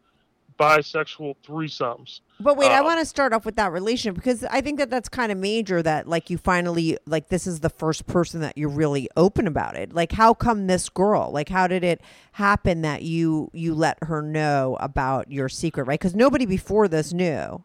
bisexual 0.59 1.37
threesomes. 1.47 2.21
But 2.41 2.57
wait, 2.57 2.71
I 2.71 2.79
Uh, 2.79 2.85
want 2.85 3.01
to 3.01 3.07
start 3.07 3.33
off 3.33 3.45
with 3.45 3.57
that 3.57 3.73
relationship 3.73 4.15
because 4.17 4.43
I 4.45 4.61
think 4.61 4.79
that 4.79 4.91
that's 4.91 5.09
kind 5.09 5.31
of 5.33 5.39
major. 5.39 5.83
That 5.83 6.09
like 6.09 6.31
you 6.31 6.39
finally 6.39 6.99
like 7.07 7.29
this 7.29 7.47
is 7.47 7.61
the 7.61 7.71
first 7.71 8.07
person 8.07 8.41
that 8.41 8.57
you're 8.59 8.69
really 8.69 9.09
open 9.17 9.47
about 9.47 9.77
it. 9.77 9.93
Like 9.95 10.13
how 10.13 10.35
come 10.35 10.67
this 10.67 10.89
girl? 10.89 11.31
Like 11.33 11.49
how 11.49 11.67
did 11.67 11.85
it 11.85 12.01
happen 12.33 12.83
that 12.83 13.03
you 13.03 13.51
you 13.53 13.75
let 13.75 13.99
her 14.05 14.23
know 14.23 14.77
about 14.81 15.31
your 15.31 15.49
secret? 15.49 15.85
Right? 15.85 15.99
Because 16.01 16.15
nobody 16.15 16.47
before 16.47 16.89
this 16.89 17.13
knew. 17.13 17.65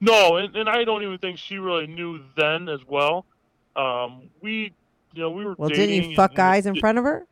No, 0.00 0.36
and, 0.36 0.54
and 0.54 0.68
I 0.68 0.84
don't 0.84 1.02
even 1.02 1.18
think 1.18 1.38
she 1.38 1.58
really 1.58 1.86
knew 1.88 2.20
then 2.36 2.68
as 2.68 2.80
well. 2.86 3.24
Um, 3.74 4.30
we, 4.40 4.72
you 5.12 5.22
know, 5.22 5.30
we 5.30 5.44
were. 5.44 5.54
Well, 5.58 5.68
didn't 5.70 6.10
you 6.10 6.14
fuck 6.14 6.30
and- 6.30 6.36
guys 6.36 6.66
in 6.66 6.76
front 6.76 6.98
of 6.98 7.04
her? 7.04 7.26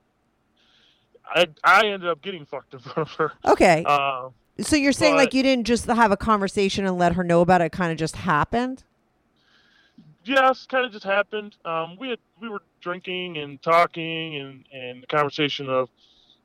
I 1.28 1.46
I 1.64 1.86
ended 1.86 2.08
up 2.08 2.22
getting 2.22 2.44
fucked 2.46 2.72
in 2.74 2.80
front 2.80 3.08
of 3.08 3.14
her. 3.16 3.32
Okay, 3.44 3.84
Uh, 3.86 4.28
so 4.60 4.76
you're 4.76 4.92
saying 4.92 5.14
like 5.16 5.34
you 5.34 5.42
didn't 5.42 5.66
just 5.66 5.86
have 5.86 6.10
a 6.12 6.16
conversation 6.16 6.86
and 6.86 6.98
let 6.98 7.12
her 7.14 7.24
know 7.24 7.40
about 7.40 7.60
it. 7.60 7.72
Kind 7.72 7.92
of 7.92 7.98
just 7.98 8.16
happened. 8.16 8.82
yes, 10.24 10.66
kind 10.66 10.84
of 10.84 10.92
just 10.92 11.04
happened. 11.04 11.56
Um, 11.64 11.96
we 11.98 12.08
had 12.10 12.18
we 12.40 12.48
were 12.48 12.62
drinking 12.80 13.38
and 13.38 13.60
talking 13.62 14.36
and 14.36 14.64
and 14.72 15.02
the 15.02 15.06
conversation 15.06 15.68
of, 15.68 15.88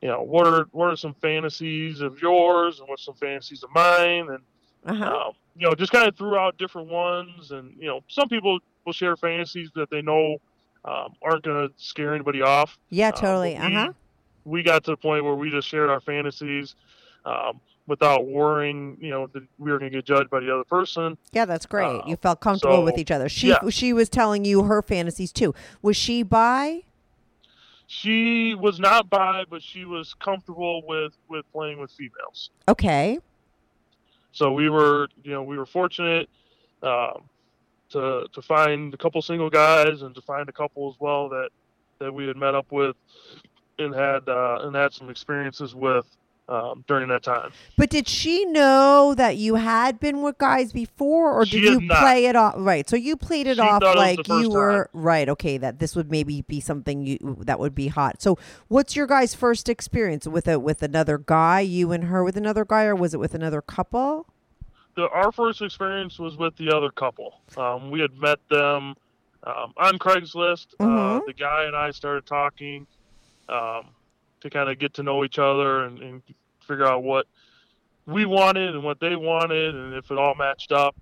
you 0.02 0.08
know, 0.10 0.22
what 0.22 0.48
are 0.48 0.66
what 0.72 0.86
are 0.92 0.96
some 0.96 1.14
fantasies 1.22 2.02
of 2.02 2.22
yours 2.22 2.80
and 2.80 2.88
what's 2.90 3.06
some 3.06 3.16
fantasies 3.16 3.64
of 3.64 3.70
mine 3.74 4.28
and 4.30 4.40
Uh 4.86 4.94
huh. 4.96 5.06
um, 5.28 5.34
you 5.56 5.68
know 5.68 5.76
just 5.76 5.92
kind 5.92 6.08
of 6.08 6.16
threw 6.18 6.36
out 6.38 6.58
different 6.58 6.90
ones 6.90 7.52
and 7.52 7.76
you 7.78 7.88
know 7.88 8.02
some 8.08 8.28
people 8.30 8.60
will 8.86 8.94
share 8.94 9.16
fantasies 9.16 9.70
that 9.76 9.90
they 9.90 10.02
know 10.02 10.38
um, 10.86 11.14
aren't 11.22 11.44
going 11.44 11.68
to 11.68 11.74
scare 11.78 12.14
anybody 12.16 12.42
off. 12.42 12.80
yeah, 12.90 13.10
uh, 13.10 13.12
totally. 13.12 13.56
Uh 13.58 13.68
we- 13.68 13.74
huh. 13.74 13.94
We 14.44 14.64
got 14.64 14.84
to 14.86 14.92
the 14.92 14.98
point 14.98 15.24
where 15.24 15.36
we 15.36 15.52
just 15.52 15.68
shared 15.68 15.92
our 15.92 16.00
fantasies. 16.02 16.74
Um, 17.26 17.62
without 17.88 18.26
worrying, 18.26 18.98
you 19.00 19.10
know, 19.10 19.28
that 19.28 19.44
we 19.60 19.72
were 19.72 19.78
going 19.78 19.92
to 19.92 19.98
get 19.98 20.06
judged 20.06 20.30
bi 20.30 20.40
the 20.40 20.54
other 20.54 20.64
person. 20.64 21.18
Yeah, 21.34 21.46
that's 21.46 21.66
great. 21.66 21.86
Uh, 21.86 22.02
you 22.08 22.16
felt 22.16 22.40
comfortable 22.40 22.84
with 22.84 22.98
each 22.98 23.12
other. 23.12 23.30
She 23.30 23.50
yeah. 23.50 23.70
she 23.70 23.94
was 23.94 24.10
telling 24.10 24.46
you 24.46 24.64
her 24.64 24.82
fantasies 24.82 25.32
too. 25.32 25.54
Was 25.82 25.98
she 25.98 26.24
bi? 26.24 26.84
She 27.88 28.56
was 28.56 28.80
not 28.80 29.10
by, 29.10 29.44
but 29.50 29.62
she 29.62 29.84
was 29.84 30.14
comfortable 30.14 30.84
with 30.88 31.14
with 31.28 31.46
playing 31.52 31.80
with 31.80 31.92
females. 31.92 32.52
Okay. 32.68 33.20
So 34.32 34.54
we 34.54 34.70
were, 34.70 35.10
you 35.24 35.32
know, 35.32 35.44
we 35.44 35.58
were 35.58 35.66
fortunate 35.66 36.30
um, 36.82 37.24
to 37.90 38.28
to 38.32 38.42
find 38.42 38.94
a 38.94 38.98
couple 38.98 39.22
single 39.22 39.50
guys 39.50 40.02
and 40.02 40.16
to 40.16 40.22
find 40.22 40.48
a 40.48 40.54
couple 40.54 40.90
as 40.90 41.00
well 41.00 41.28
that 41.30 41.50
that 42.00 42.14
we 42.14 42.26
had 42.26 42.38
met 42.38 42.56
up 42.56 42.72
with 42.72 42.96
and 43.78 43.94
had 43.94 44.28
uh, 44.30 44.60
and 44.62 44.76
had 44.76 44.94
some 44.94 45.10
experiences 45.10 45.76
with 45.76 46.06
um, 46.52 46.84
during 46.86 47.08
that 47.08 47.24
time. 47.24 47.52
But 47.78 47.90
did 47.90 48.08
she 48.10 48.44
know 48.46 49.16
that 49.16 49.38
you 49.38 49.56
had 49.56 50.00
been 50.00 50.22
with 50.22 50.38
guys 50.38 50.74
before, 50.74 51.32
or 51.32 51.46
She 51.46 51.62
did 51.62 51.82
you 51.82 51.88
play 51.88 52.26
it 52.26 52.36
off? 52.36 52.56
Right. 52.58 52.88
So 52.90 52.98
you 52.98 53.16
played 53.16 53.48
it 53.48 53.56
She 53.56 53.62
off 53.62 53.82
it 53.82 53.96
like 53.96 54.28
you 54.28 54.50
were 54.50 54.90
right. 54.92 55.30
Okay, 55.30 55.58
that 55.58 55.80
this 55.80 55.96
would 55.96 56.12
maybe 56.12 56.42
be 56.42 56.60
something 56.60 57.06
you 57.06 57.38
that 57.40 57.58
would 57.60 57.74
be 57.74 57.88
hot. 57.88 58.22
So 58.22 58.38
what's 58.68 58.96
your 58.96 59.08
guys' 59.08 59.34
first 59.34 59.70
experience 59.70 60.28
with 60.28 60.48
it? 60.48 60.62
With 60.62 60.84
another 60.84 61.18
guy, 61.18 61.62
you 61.62 61.94
and 61.94 62.04
her 62.06 62.24
with 62.24 62.36
another 62.36 62.66
guy, 62.66 62.84
or 62.84 62.96
was 62.96 63.14
it 63.14 63.20
with 63.20 63.34
another 63.34 63.62
couple? 63.62 64.28
The, 64.96 65.08
our 65.10 65.32
first 65.32 65.62
experience 65.62 66.20
was 66.20 66.36
with 66.36 66.58
the 66.58 66.76
other 66.76 66.90
couple. 66.90 67.40
Um, 67.56 67.92
we 67.92 68.02
had 68.02 68.14
met 68.18 68.40
them 68.50 68.96
um, 69.44 69.74
on 69.78 69.98
Craigslist. 69.98 70.68
Uh, 70.82 70.84
Mhm. 70.86 71.26
the 71.28 71.34
guy 71.34 71.64
and 71.64 71.78
I 71.78 71.92
started 71.92 72.26
talking 72.26 72.86
um, 73.48 73.86
to 74.42 74.50
kind 74.50 74.70
of 74.70 74.80
get 74.80 74.94
to 74.96 75.04
know 75.04 75.24
each 75.24 75.40
other 75.40 75.86
and, 75.86 76.00
and 76.00 76.22
figure 76.66 76.86
out 76.86 77.04
what 77.04 77.28
we 78.06 78.26
wanted 78.26 78.76
and 78.76 78.84
what 78.84 79.00
they 79.00 79.16
wanted 79.16 79.76
and 79.76 79.94
if 79.94 80.12
it 80.12 80.18
all 80.18 80.36
matched 80.36 80.72
up. 80.72 80.96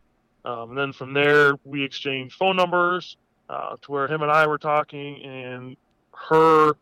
Um, 0.45 0.69
and 0.69 0.77
then 0.77 0.93
from 0.93 1.13
there, 1.13 1.53
we 1.65 1.83
exchanged 1.83 2.35
phone 2.35 2.55
numbers 2.55 3.17
uh, 3.49 3.75
to 3.81 3.91
where 3.91 4.07
him 4.07 4.21
and 4.21 4.31
I 4.31 4.47
were 4.47 4.57
talking, 4.57 5.21
and 5.23 5.75
her 6.13 6.73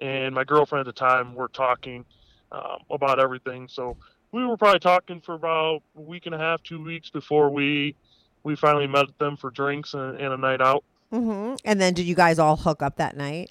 and 0.00 0.34
my 0.34 0.44
girlfriend 0.44 0.86
at 0.86 0.94
the 0.94 0.98
time 0.98 1.34
were 1.34 1.48
talking 1.48 2.04
um, 2.50 2.78
about 2.90 3.20
everything. 3.20 3.68
So 3.68 3.96
we 4.32 4.44
were 4.44 4.56
probably 4.56 4.80
talking 4.80 5.20
for 5.20 5.34
about 5.34 5.82
a 5.96 6.00
week 6.00 6.26
and 6.26 6.34
a 6.34 6.38
half, 6.38 6.62
two 6.62 6.82
weeks 6.82 7.10
before 7.10 7.50
we 7.50 7.94
we 8.42 8.56
finally 8.56 8.86
met 8.86 9.06
them 9.18 9.36
for 9.36 9.50
drinks 9.50 9.94
and, 9.94 10.18
and 10.18 10.32
a 10.32 10.36
night 10.36 10.60
out. 10.60 10.84
Mm-hmm. 11.12 11.54
And 11.64 11.80
then 11.80 11.94
did 11.94 12.04
you 12.04 12.14
guys 12.14 12.38
all 12.38 12.56
hook 12.56 12.82
up 12.82 12.96
that 12.96 13.16
night? 13.16 13.50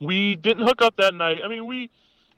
We 0.00 0.36
didn't 0.36 0.64
hook 0.64 0.82
up 0.82 0.96
that 0.98 1.14
night. 1.14 1.40
I 1.44 1.48
mean, 1.48 1.66
we, 1.66 1.90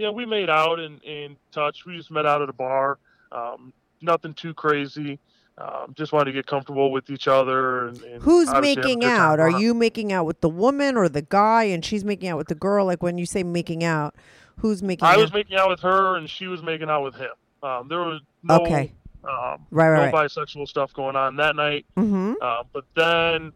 know, 0.06 0.12
we 0.12 0.26
made 0.26 0.50
out 0.50 0.78
and, 0.78 1.02
and 1.04 1.36
touch. 1.52 1.84
We 1.86 1.96
just 1.96 2.10
met 2.10 2.26
out 2.26 2.42
at 2.42 2.48
a 2.48 2.52
bar. 2.52 2.98
Um, 3.32 3.72
nothing 4.00 4.34
too 4.34 4.54
crazy. 4.54 5.18
Um, 5.58 5.92
just 5.96 6.12
wanted 6.12 6.26
to 6.26 6.32
get 6.32 6.46
comfortable 6.46 6.92
with 6.92 7.10
each 7.10 7.26
other. 7.26 7.88
And, 7.88 8.00
and 8.02 8.22
Who's 8.22 8.48
obviously 8.48 8.82
have 8.82 8.84
a 8.84 8.94
making 8.96 9.04
out? 9.04 9.40
Are 9.40 9.50
you 9.50 9.74
making 9.74 10.12
out 10.12 10.24
with 10.24 10.40
the 10.40 10.48
woman 10.48 10.96
or 10.96 11.08
the 11.08 11.22
guy, 11.22 11.64
and 11.64 11.84
she's 11.84 12.04
making 12.04 12.28
out 12.28 12.38
with 12.38 12.46
the 12.46 12.54
girl? 12.54 12.86
Like 12.86 13.02
when 13.02 13.18
you 13.18 13.26
say 13.26 13.42
making 13.42 13.82
out, 13.82 14.14
who's 14.58 14.82
making 14.84 15.04
out 15.04 15.10
I 15.10 15.14
out? 15.14 15.20
was 15.20 15.32
making 15.32 15.56
out 15.56 15.68
with 15.68 15.80
her, 15.80 16.16
and 16.16 16.30
she 16.30 16.46
was 16.46 16.62
making 16.62 16.88
out 16.88 17.02
with 17.02 17.16
him. 17.16 17.30
Um, 17.64 17.88
there 17.88 17.98
was 17.98 18.20
no, 18.44 18.60
Okay. 18.60 18.92
um, 19.24 19.66
Right, 19.72 19.88
right, 19.90 20.12
no 20.12 20.16
right. 20.18 20.30
bisexual 20.30 20.68
stuff 20.68 20.92
going 20.92 21.16
on 21.16 21.34
that 21.36 21.56
night. 21.56 21.86
mm-hmm. 21.96 22.34
Uh, 22.40 22.62
but 22.72 22.84
then, 22.94 23.52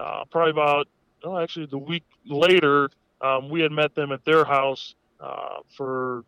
uh, 0.00 0.24
probably 0.32 0.50
about, 0.50 0.88
oh, 1.22 1.38
actually, 1.38 1.66
the 1.66 1.78
week 1.78 2.02
later, 2.26 2.90
um, 3.20 3.48
we 3.48 3.60
had 3.60 3.70
met 3.70 3.94
them 3.94 4.10
at 4.10 4.24
their 4.24 4.44
house 4.44 4.96
uh, 5.20 5.56
for 5.76 6.24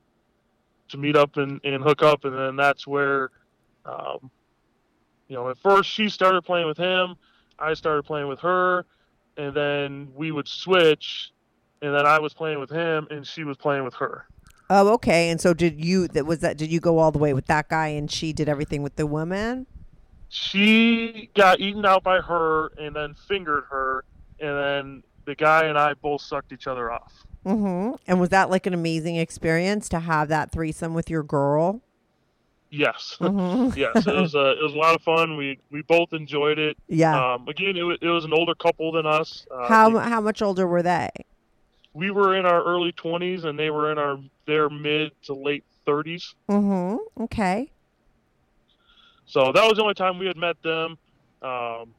to 0.88 0.96
meet 0.96 1.16
up 1.16 1.36
and, 1.36 1.60
and 1.64 1.82
hook 1.82 2.02
up, 2.02 2.24
and 2.24 2.36
then 2.36 2.56
that's 2.56 2.86
where, 2.86 3.30
um, 3.84 4.30
you 5.28 5.34
know, 5.34 5.48
at 5.48 5.58
first 5.58 5.90
she 5.90 6.08
started 6.08 6.42
playing 6.42 6.66
with 6.66 6.78
him, 6.78 7.16
I 7.58 7.74
started 7.74 8.04
playing 8.04 8.28
with 8.28 8.40
her, 8.40 8.86
and 9.36 9.54
then 9.54 10.08
we 10.14 10.30
would 10.30 10.46
switch, 10.46 11.32
and 11.82 11.94
then 11.94 12.06
I 12.06 12.20
was 12.20 12.34
playing 12.34 12.60
with 12.60 12.70
him, 12.70 13.08
and 13.10 13.26
she 13.26 13.44
was 13.44 13.56
playing 13.56 13.84
with 13.84 13.94
her. 13.94 14.26
Oh, 14.68 14.92
okay. 14.94 15.30
And 15.30 15.40
so 15.40 15.54
did 15.54 15.84
you? 15.84 16.08
That 16.08 16.26
was 16.26 16.40
that. 16.40 16.56
Did 16.56 16.72
you 16.72 16.80
go 16.80 16.98
all 16.98 17.12
the 17.12 17.20
way 17.20 17.32
with 17.32 17.46
that 17.46 17.68
guy, 17.68 17.88
and 17.88 18.10
she 18.10 18.32
did 18.32 18.48
everything 18.48 18.82
with 18.82 18.96
the 18.96 19.06
woman? 19.06 19.66
she 20.28 21.30
got 21.34 21.60
eaten 21.60 21.84
out 21.84 22.02
by 22.02 22.20
her 22.20 22.68
and 22.78 22.94
then 22.94 23.14
fingered 23.28 23.64
her 23.70 24.04
and 24.40 24.56
then 24.56 25.02
the 25.24 25.34
guy 25.34 25.64
and 25.64 25.78
i 25.78 25.94
both 25.94 26.20
sucked 26.20 26.52
each 26.52 26.66
other 26.66 26.90
off 26.90 27.12
Mm-hmm. 27.46 27.94
And 28.08 28.20
was 28.20 28.30
that 28.30 28.50
like 28.50 28.66
an 28.66 28.74
amazing 28.74 29.16
experience 29.16 29.88
to 29.90 30.00
have 30.00 30.28
that 30.28 30.50
threesome 30.50 30.92
with 30.94 31.08
your 31.08 31.22
girl? 31.22 31.80
yes 32.68 33.16
Mm-hmm. 33.20 33.78
yes 33.78 34.04
it 34.08 34.12
was 34.14 34.34
uh, 34.34 34.54
it 34.58 34.62
was 34.62 34.74
a 34.74 34.76
lot 34.76 34.96
of 34.96 35.00
fun 35.02 35.36
we 35.36 35.56
we 35.70 35.82
both 35.82 36.12
enjoyed 36.12 36.58
it 36.58 36.76
Yeah. 36.88 37.34
um 37.34 37.46
again 37.46 37.76
it, 37.76 37.84
wa- 37.84 37.96
it 38.02 38.08
was 38.08 38.24
an 38.24 38.32
older 38.32 38.56
couple 38.56 38.90
than 38.90 39.06
us 39.06 39.46
uh, 39.54 39.68
how 39.68 39.88
they- 39.90 40.00
how 40.10 40.20
much 40.20 40.42
older 40.42 40.66
were 40.66 40.82
they? 40.82 41.08
we 41.94 42.10
were 42.10 42.34
in 42.36 42.44
our 42.44 42.62
early 42.64 42.90
20s 42.92 43.44
and 43.44 43.56
they 43.56 43.70
were 43.70 43.92
in 43.92 43.98
our 43.98 44.18
their 44.46 44.68
mid 44.68 45.12
to 45.22 45.32
late 45.34 45.62
30s 45.86 46.34
Mm-hmm. 46.50 47.22
Okay. 47.22 47.70
so 49.26 49.52
that 49.52 49.64
was 49.64 49.76
the 49.76 49.82
only 49.82 49.94
time 49.94 50.18
we 50.18 50.26
had 50.26 50.36
met 50.36 50.60
them 50.64 50.98
um 51.42 51.94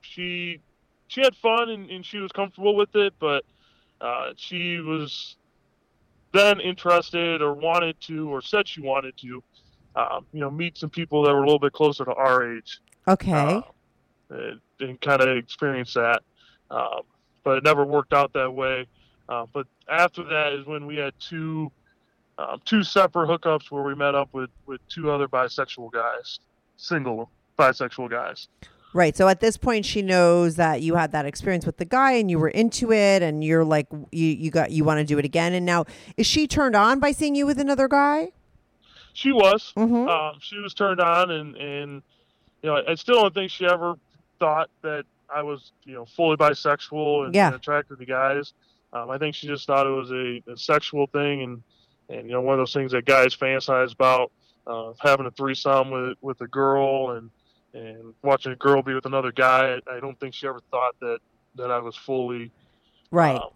she 0.00 0.58
she 1.08 1.20
had 1.20 1.36
fun 1.36 1.68
and, 1.68 1.90
and 1.90 2.04
she 2.04 2.18
was 2.18 2.32
comfortable 2.32 2.74
with 2.74 2.96
it 2.96 3.12
but 3.20 3.44
uh, 4.00 4.32
she 4.36 4.78
was 4.78 5.36
then 6.32 6.60
interested 6.60 7.42
or 7.42 7.54
wanted 7.54 8.00
to 8.02 8.30
or 8.30 8.42
said 8.42 8.68
she 8.68 8.80
wanted 8.80 9.16
to 9.16 9.42
um, 9.96 10.26
you 10.32 10.40
know 10.40 10.50
meet 10.50 10.76
some 10.76 10.90
people 10.90 11.22
that 11.22 11.32
were 11.32 11.42
a 11.42 11.46
little 11.46 11.58
bit 11.58 11.72
closer 11.72 12.04
to 12.04 12.14
our 12.14 12.56
age. 12.56 12.80
Okay. 13.06 13.32
uh, 13.32 13.62
and, 14.30 14.60
and 14.80 15.00
kind 15.00 15.22
of 15.22 15.36
experience 15.36 15.94
that. 15.94 16.22
Um, 16.70 17.00
but 17.44 17.58
it 17.58 17.64
never 17.64 17.84
worked 17.84 18.12
out 18.12 18.32
that 18.34 18.52
way. 18.52 18.86
Uh, 19.28 19.46
but 19.52 19.66
after 19.88 20.22
that 20.24 20.52
is 20.52 20.66
when 20.66 20.86
we 20.86 20.96
had 20.96 21.14
two 21.18 21.70
um, 22.38 22.60
two 22.64 22.82
separate 22.82 23.28
hookups 23.28 23.70
where 23.70 23.82
we 23.82 23.94
met 23.94 24.14
up 24.14 24.28
with 24.32 24.50
with 24.66 24.80
two 24.88 25.10
other 25.10 25.28
bisexual 25.28 25.90
guys 25.92 26.38
single 26.76 27.30
bisexual 27.58 28.08
guys 28.08 28.48
Right. 28.94 29.14
So 29.16 29.28
at 29.28 29.40
this 29.40 29.56
point, 29.56 29.84
she 29.84 30.00
knows 30.00 30.56
that 30.56 30.80
you 30.80 30.94
had 30.94 31.12
that 31.12 31.26
experience 31.26 31.66
with 31.66 31.76
the 31.76 31.84
guy 31.84 32.12
and 32.12 32.30
you 32.30 32.38
were 32.38 32.48
into 32.48 32.90
it, 32.92 33.22
and 33.22 33.44
you're 33.44 33.64
like, 33.64 33.86
you 34.12 34.26
you 34.26 34.50
got 34.50 34.70
you 34.70 34.82
want 34.84 34.98
to 34.98 35.04
do 35.04 35.18
it 35.18 35.24
again. 35.26 35.52
And 35.52 35.66
now, 35.66 35.84
is 36.16 36.26
she 36.26 36.46
turned 36.46 36.74
on 36.74 36.98
by 36.98 37.12
seeing 37.12 37.34
you 37.34 37.46
with 37.46 37.58
another 37.58 37.88
guy? 37.88 38.32
she 39.14 39.32
was 39.32 39.72
Mm-hmm. 39.76 40.08
um, 40.08 40.34
she 40.40 40.58
was 40.58 40.74
turned 40.74 41.00
on 41.00 41.30
and 41.32 41.56
and 41.56 42.02
you 42.62 42.70
know 42.70 42.80
I, 42.86 42.94
still 42.94 43.16
don't 43.22 43.34
think 43.34 43.50
she 43.50 43.66
ever 43.66 43.96
thought 44.38 44.70
that 44.82 45.04
I 45.28 45.42
was 45.42 45.72
you 45.84 45.94
know 45.94 46.04
fully 46.04 46.36
bisexual 46.36 47.26
and, 47.26 47.34
Yeah. 47.34 47.48
and 47.48 47.56
attracted 47.56 47.98
to 47.98 48.04
guys. 48.06 48.52
Um, 48.92 49.10
I 49.10 49.18
think 49.18 49.34
she 49.34 49.46
just 49.48 49.66
thought 49.66 49.86
it 49.86 49.90
was 49.90 50.12
a, 50.12 50.40
a 50.52 50.56
sexual 50.56 51.08
thing 51.08 51.42
and 51.42 51.62
and 52.08 52.26
you 52.28 52.32
know 52.32 52.40
one 52.40 52.54
of 52.54 52.58
those 52.60 52.72
things 52.72 52.92
that 52.92 53.06
guys 53.06 53.34
fantasize 53.34 53.92
about 53.92 54.30
uh, 54.68 54.92
having 55.00 55.26
a 55.26 55.30
threesome 55.32 55.90
with 55.90 56.16
with 56.20 56.40
a 56.42 56.46
girl 56.46 57.10
and 57.16 57.28
and 57.74 58.14
watching 58.22 58.52
a 58.52 58.56
girl 58.56 58.82
be 58.82 58.94
with 58.94 59.06
another 59.06 59.32
guy. 59.32 59.78
I, 59.86 59.96
I 59.96 60.00
don't 60.00 60.18
think 60.18 60.34
she 60.34 60.46
ever 60.46 60.60
thought 60.70 60.94
that 61.00 61.18
that 61.56 61.70
I 61.70 61.78
was 61.78 61.96
fully 61.96 62.50
right. 63.10 63.36
um, 63.36 63.50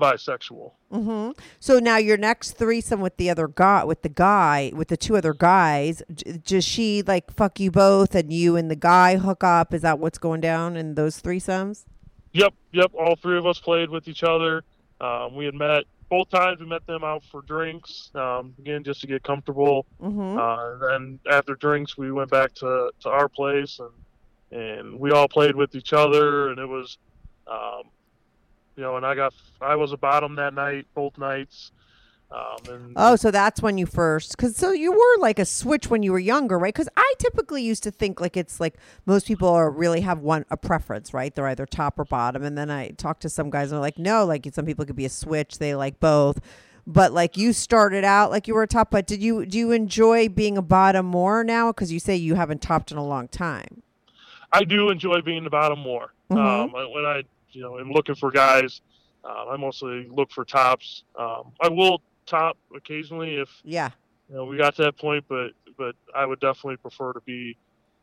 bisexual. 0.00 0.72
Mm-hmm. 0.92 1.32
So 1.60 1.78
now 1.78 1.96
your 1.96 2.16
next 2.16 2.52
threesome 2.52 3.00
with 3.00 3.16
the 3.16 3.30
other 3.30 3.48
guy, 3.48 3.84
with 3.84 4.02
the 4.02 4.08
guy, 4.08 4.72
with 4.74 4.88
the 4.88 4.96
two 4.96 5.16
other 5.16 5.34
guys, 5.34 6.02
j- 6.12 6.40
does 6.44 6.64
she 6.64 7.02
like 7.02 7.32
fuck 7.32 7.60
you 7.60 7.70
both, 7.70 8.14
and 8.14 8.32
you 8.32 8.56
and 8.56 8.70
the 8.70 8.76
guy 8.76 9.16
hook 9.16 9.44
up? 9.44 9.74
Is 9.74 9.82
that 9.82 9.98
what's 9.98 10.18
going 10.18 10.40
down 10.40 10.76
in 10.76 10.94
those 10.94 11.20
threesomes? 11.20 11.84
Yep, 12.32 12.54
yep. 12.72 12.92
All 12.94 13.16
three 13.16 13.38
of 13.38 13.46
us 13.46 13.58
played 13.58 13.90
with 13.90 14.08
each 14.08 14.24
other. 14.24 14.64
Um, 15.00 15.34
we 15.34 15.44
had 15.44 15.54
met 15.54 15.84
both 16.08 16.30
times. 16.30 16.60
We 16.60 16.66
met 16.66 16.86
them 16.86 17.04
out 17.04 17.24
for 17.24 17.42
drinks. 17.42 18.10
Um, 18.14 18.54
again, 18.58 18.84
just 18.84 19.00
to 19.02 19.06
get 19.06 19.22
comfortable. 19.22 19.86
Mm-hmm. 20.00 20.38
Uh, 20.38 20.88
then 20.88 21.18
after 21.30 21.54
drinks, 21.54 21.96
we 21.96 22.12
went 22.12 22.30
back 22.30 22.54
to, 22.56 22.90
to 23.00 23.08
our 23.08 23.28
place 23.28 23.78
and 23.80 23.90
and 24.50 25.00
we 25.00 25.10
all 25.10 25.28
played 25.28 25.56
with 25.56 25.74
each 25.74 25.92
other. 25.92 26.50
And 26.50 26.58
it 26.58 26.66
was, 26.66 26.98
um, 27.46 27.82
you 28.76 28.82
know, 28.82 28.96
and 28.96 29.04
I 29.04 29.14
got 29.14 29.34
I 29.60 29.76
was 29.76 29.92
a 29.92 29.96
bottom 29.96 30.36
that 30.36 30.54
night, 30.54 30.86
both 30.94 31.18
nights. 31.18 31.72
Um, 32.34 32.56
and 32.74 32.92
Oh, 32.96 33.14
so 33.14 33.30
that's 33.30 33.62
when 33.62 33.78
you 33.78 33.86
first, 33.86 34.36
because 34.36 34.56
so 34.56 34.72
you 34.72 34.90
were 34.90 35.18
like 35.20 35.38
a 35.38 35.44
switch 35.44 35.88
when 35.88 36.02
you 36.02 36.10
were 36.10 36.18
younger, 36.18 36.58
right? 36.58 36.74
Because 36.74 36.88
I 36.96 37.14
typically 37.18 37.62
used 37.62 37.84
to 37.84 37.92
think 37.92 38.20
like 38.20 38.36
it's 38.36 38.58
like 38.58 38.74
most 39.06 39.26
people 39.28 39.48
are 39.48 39.70
really 39.70 40.00
have 40.00 40.18
one 40.18 40.44
a 40.50 40.56
preference, 40.56 41.14
right? 41.14 41.32
They're 41.32 41.46
either 41.46 41.64
top 41.66 41.98
or 41.98 42.04
bottom, 42.04 42.42
and 42.42 42.58
then 42.58 42.70
I 42.70 42.88
talked 42.90 43.22
to 43.22 43.28
some 43.28 43.50
guys 43.50 43.70
and 43.70 43.76
they're 43.76 43.80
like, 43.80 43.98
no, 43.98 44.24
like 44.24 44.48
some 44.52 44.66
people 44.66 44.84
could 44.84 44.96
be 44.96 45.04
a 45.04 45.10
switch, 45.10 45.58
they 45.58 45.76
like 45.76 46.00
both. 46.00 46.40
But 46.86 47.12
like 47.12 47.36
you 47.36 47.52
started 47.52 48.04
out 48.04 48.30
like 48.32 48.48
you 48.48 48.54
were 48.54 48.64
a 48.64 48.66
top, 48.66 48.90
but 48.90 49.06
did 49.06 49.22
you 49.22 49.46
do 49.46 49.56
you 49.56 49.70
enjoy 49.70 50.28
being 50.28 50.58
a 50.58 50.62
bottom 50.62 51.06
more 51.06 51.44
now? 51.44 51.70
Because 51.70 51.92
you 51.92 52.00
say 52.00 52.16
you 52.16 52.34
haven't 52.34 52.62
topped 52.62 52.90
in 52.90 52.98
a 52.98 53.06
long 53.06 53.28
time. 53.28 53.82
I 54.52 54.64
do 54.64 54.90
enjoy 54.90 55.20
being 55.22 55.44
the 55.44 55.50
bottom 55.50 55.78
more. 55.78 56.12
Mhm. 56.30 56.38
Um, 56.38 56.72
when 56.72 57.04
I, 57.04 57.22
you 57.52 57.62
know, 57.62 57.78
am 57.78 57.90
looking 57.90 58.14
for 58.16 58.30
guys, 58.30 58.80
uh, 59.24 59.46
I 59.50 59.56
mostly 59.56 60.08
look 60.10 60.30
for 60.30 60.44
tops. 60.44 61.04
Um, 61.18 61.52
I 61.60 61.68
will 61.68 62.02
top 62.26 62.56
occasionally 62.74 63.36
if 63.36 63.48
Yeah. 63.64 63.90
you 64.28 64.36
know 64.36 64.44
we 64.44 64.56
got 64.56 64.74
to 64.76 64.82
that 64.84 64.96
point, 64.98 65.24
but 65.28 65.52
but 65.76 65.94
I 66.14 66.24
would 66.26 66.40
definitely 66.40 66.76
prefer 66.76 67.12
to 67.12 67.20
be 67.20 67.56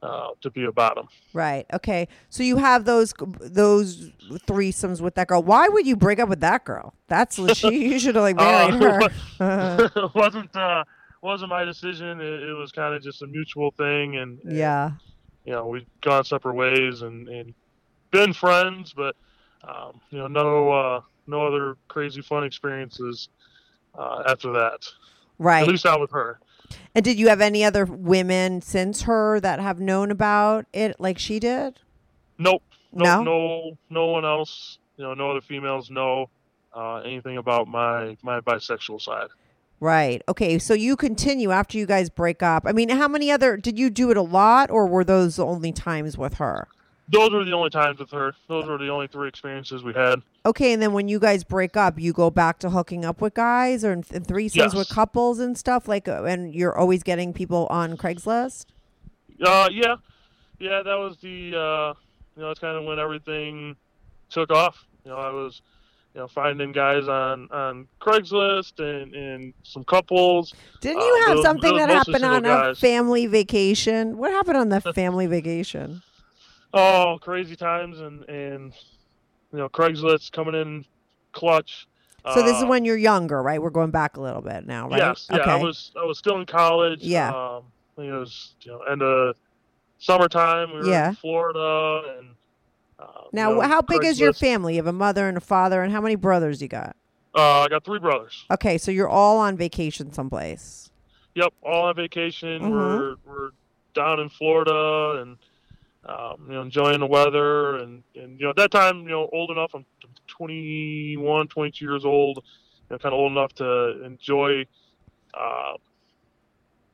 uh, 0.03 0.29
to 0.41 0.49
be 0.49 0.63
a 0.65 0.71
bottom. 0.71 1.07
Right. 1.33 1.65
Okay. 1.73 2.07
So 2.29 2.41
you 2.43 2.57
have 2.57 2.85
those 2.85 3.13
those 3.39 4.09
threesomes 4.47 4.99
with 4.99 5.15
that 5.15 5.27
girl. 5.27 5.43
Why 5.43 5.67
would 5.67 5.85
you 5.85 5.95
break 5.95 6.19
up 6.19 6.27
with 6.27 6.39
that 6.41 6.65
girl? 6.65 6.93
That's 7.07 7.35
she. 7.57 7.87
You 7.89 7.99
should 7.99 8.15
have 8.15 8.23
like 8.23 8.35
married 8.35 8.81
Uh, 8.81 9.07
her. 9.39 9.91
it 10.05 10.15
wasn't 10.15 10.55
uh, 10.55 10.83
wasn't 11.21 11.49
my 11.49 11.63
decision. 11.65 12.19
It, 12.19 12.43
it 12.43 12.53
was 12.53 12.71
kind 12.71 12.95
of 12.95 13.03
just 13.03 13.21
a 13.21 13.27
mutual 13.27 13.71
thing, 13.71 14.17
and, 14.17 14.39
and, 14.43 14.57
yeah. 14.57 14.91
you 15.45 15.53
know 15.53 15.67
we've 15.67 15.85
gone 16.01 16.23
separate 16.23 16.55
ways 16.55 17.03
and, 17.03 17.27
and 17.27 17.53
been 18.09 18.33
friends, 18.33 18.93
but 18.93 19.15
um, 19.63 20.01
you 20.09 20.17
know 20.17 20.27
no 20.27 20.71
uh, 20.71 21.01
no 21.27 21.45
other 21.45 21.77
crazy 21.87 22.21
fun 22.21 22.43
experiences 22.43 23.29
uh, 23.95 24.23
after 24.27 24.51
that. 24.53 24.85
Right. 25.37 25.63
At 25.63 25.67
least 25.67 25.85
not 25.85 25.99
with 25.99 26.11
her. 26.11 26.39
And 26.95 27.03
did 27.03 27.19
you 27.19 27.27
have 27.29 27.41
any 27.41 27.63
other 27.63 27.85
women 27.85 28.61
since 28.61 29.03
her 29.03 29.39
that 29.39 29.59
have 29.59 29.79
known 29.79 30.11
about 30.11 30.65
it 30.73 30.99
like 30.99 31.17
she 31.17 31.39
did? 31.39 31.79
Nope. 32.37 32.63
No? 32.93 33.23
No. 33.23 33.23
No. 33.23 33.77
No 33.89 34.05
one 34.07 34.25
else. 34.25 34.77
You 34.97 35.05
know, 35.05 35.13
no 35.13 35.31
other 35.31 35.41
females 35.41 35.89
know 35.89 36.29
uh, 36.75 36.97
anything 36.97 37.37
about 37.37 37.67
my 37.67 38.17
my 38.21 38.39
bisexual 38.41 39.01
side. 39.01 39.27
Right. 39.79 40.21
Okay. 40.29 40.59
So 40.59 40.73
you 40.73 40.95
continue 40.95 41.51
after 41.51 41.77
you 41.77 41.85
guys 41.85 42.09
break 42.09 42.43
up. 42.43 42.63
I 42.67 42.71
mean, 42.71 42.89
how 42.89 43.07
many 43.07 43.31
other 43.31 43.57
did 43.57 43.79
you 43.79 43.89
do 43.89 44.11
it 44.11 44.17
a 44.17 44.21
lot 44.21 44.69
or 44.69 44.85
were 44.85 45.03
those 45.03 45.37
the 45.37 45.45
only 45.45 45.71
times 45.71 46.17
with 46.17 46.35
her? 46.35 46.67
Those 47.11 47.31
were 47.31 47.43
the 47.43 47.51
only 47.51 47.69
times 47.69 47.99
with 47.99 48.11
her. 48.11 48.33
Those 48.47 48.65
were 48.67 48.77
the 48.77 48.87
only 48.89 49.07
three 49.07 49.27
experiences 49.27 49.83
we 49.83 49.93
had. 49.93 50.21
Okay, 50.45 50.71
and 50.73 50.81
then 50.81 50.93
when 50.93 51.07
you 51.07 51.19
guys 51.19 51.43
break 51.43 51.75
up, 51.75 51.99
you 51.99 52.13
go 52.13 52.29
back 52.29 52.59
to 52.59 52.69
hooking 52.69 53.03
up 53.03 53.19
with 53.21 53.33
guys 53.33 53.83
or 53.83 53.91
in 53.91 54.03
th- 54.03 54.23
threesomes 54.23 54.55
Yes. 54.55 54.73
with 54.73 54.89
couples 54.89 55.39
and 55.39 55.57
stuff 55.57 55.87
like 55.87 56.07
uh, 56.07 56.23
and 56.23 56.53
you're 56.55 56.75
always 56.77 57.03
getting 57.03 57.33
people 57.33 57.67
on 57.69 57.97
Craigslist? 57.97 58.65
Uh, 59.43 59.67
yeah, 59.71 59.95
yeah. 60.59 60.81
That 60.83 60.95
was 60.97 61.17
the 61.21 61.55
uh, 61.55 61.93
you 62.35 62.43
know, 62.43 62.49
it's 62.51 62.59
kind 62.59 62.77
of 62.77 62.85
when 62.85 62.97
everything 62.99 63.75
took 64.29 64.51
off. 64.51 64.85
You 65.03 65.11
know, 65.11 65.17
I 65.17 65.31
was 65.31 65.61
you 66.15 66.21
know 66.21 66.27
finding 66.27 66.71
guys 66.71 67.07
on 67.07 67.49
on 67.51 67.87
Craigslist 67.99 68.79
and 68.79 69.13
and 69.13 69.53
some 69.63 69.83
couples. 69.83 70.53
Didn't 70.79 71.01
Uh, 71.01 71.05
you 71.05 71.23
have 71.27 71.35
those- 71.37 71.43
something 71.45 71.71
those 71.77 71.87
that 71.87 71.89
happened 71.89 72.23
on 72.23 72.43
single 72.43 72.69
a 72.71 72.75
family 72.75 73.25
vacation? 73.27 74.17
What 74.17 74.31
happened 74.31 74.57
on 74.57 74.69
the 74.69 74.79
family 74.93 75.27
vacation? 75.27 76.01
Oh, 76.73 77.17
crazy 77.21 77.55
times 77.55 77.99
and 77.99 78.23
and 78.29 78.73
you 79.51 79.57
know 79.59 79.69
Craigslist 79.69 80.31
coming 80.31 80.55
in 80.55 80.85
clutch. 81.33 81.87
So 82.33 82.43
this 82.43 82.57
is 82.57 82.63
Uh, 82.63 82.67
when 82.67 82.85
you're 82.85 82.97
younger, 82.97 83.41
right? 83.41 83.61
We're 83.61 83.71
going 83.71 83.91
back 83.91 84.15
a 84.15 84.21
little 84.21 84.41
bit 84.41 84.65
now, 84.67 84.87
right? 84.87 84.99
Yes, 84.99 85.27
yeah. 85.31 85.39
Okay. 85.39 85.51
I 85.51 85.55
was 85.55 85.91
I 85.99 86.05
was 86.05 86.17
still 86.17 86.37
in 86.39 86.45
college. 86.45 87.01
Yeah. 87.01 87.29
Um, 87.35 87.63
think 87.95 88.09
it 88.09 88.17
was 88.17 88.55
you 88.61 88.71
know 88.71 88.81
end 88.83 89.01
of 89.01 89.35
summertime. 89.99 90.71
We 90.71 90.79
were 90.79 90.85
Yeah. 90.87 91.09
in 91.09 91.15
Florida, 91.15 92.15
and 92.19 92.29
uh, 92.99 93.05
Now, 93.33 93.49
you 93.49 93.55
know, 93.55 93.61
how 93.67 93.81
big 93.81 94.03
is 94.05 94.19
your 94.19 94.33
family? 94.33 94.75
You 94.75 94.79
have 94.79 94.87
a 94.87 94.93
mother 94.93 95.27
and 95.27 95.35
a 95.37 95.41
father, 95.41 95.81
and 95.83 95.91
how 95.91 96.01
many 96.01 96.15
brothers 96.15 96.61
you 96.61 96.67
got? 96.67 96.95
Uh, 97.35 97.61
I 97.61 97.67
got 97.69 97.83
three 97.83 97.99
brothers. 97.99 98.45
Okay, 98.51 98.77
so 98.77 98.91
you're 98.91 99.09
all 99.09 99.37
on 99.37 99.57
vacation 99.57 100.11
someplace. 100.13 100.91
Yep, 101.35 101.53
all 101.63 101.85
on 101.85 101.95
vacation. 101.95 102.61
Mhm. 102.61 102.71
We're 102.71 103.15
we're 103.25 103.49
down 103.93 104.19
in 104.19 104.29
Florida 104.29 105.21
and 105.21 105.37
um, 106.05 106.45
you 106.47 106.53
know 106.53 106.61
enjoying 106.61 106.99
the 106.99 107.05
weather 107.05 107.77
and, 107.77 108.03
and 108.15 108.39
you 108.39 108.45
know 108.45 108.49
at 108.51 108.55
that 108.57 108.71
time 108.71 109.03
you 109.03 109.09
know 109.09 109.29
old 109.31 109.51
enough. 109.51 109.71
I'm 109.73 109.85
21, 110.27 111.47
22 111.47 111.85
years 111.85 112.05
old. 112.05 112.37
You 112.89 112.95
know, 112.95 112.97
kind 112.97 113.13
of 113.13 113.19
old 113.19 113.31
enough 113.31 113.53
to 113.55 114.03
enjoy 114.03 114.65
uh, 115.33 115.73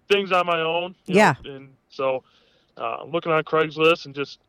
things 0.09 0.31
on 0.31 0.45
my 0.45 0.59
own. 0.59 0.95
you 1.05 1.15
know, 1.15 1.19
Yeah. 1.19 1.33
and 1.45 1.69
so 1.89 2.23
uh, 2.77 3.03
looking 3.05 3.31
on 3.31 3.43
Craigslist 3.43 4.05
and 4.05 4.13
just 4.15 4.39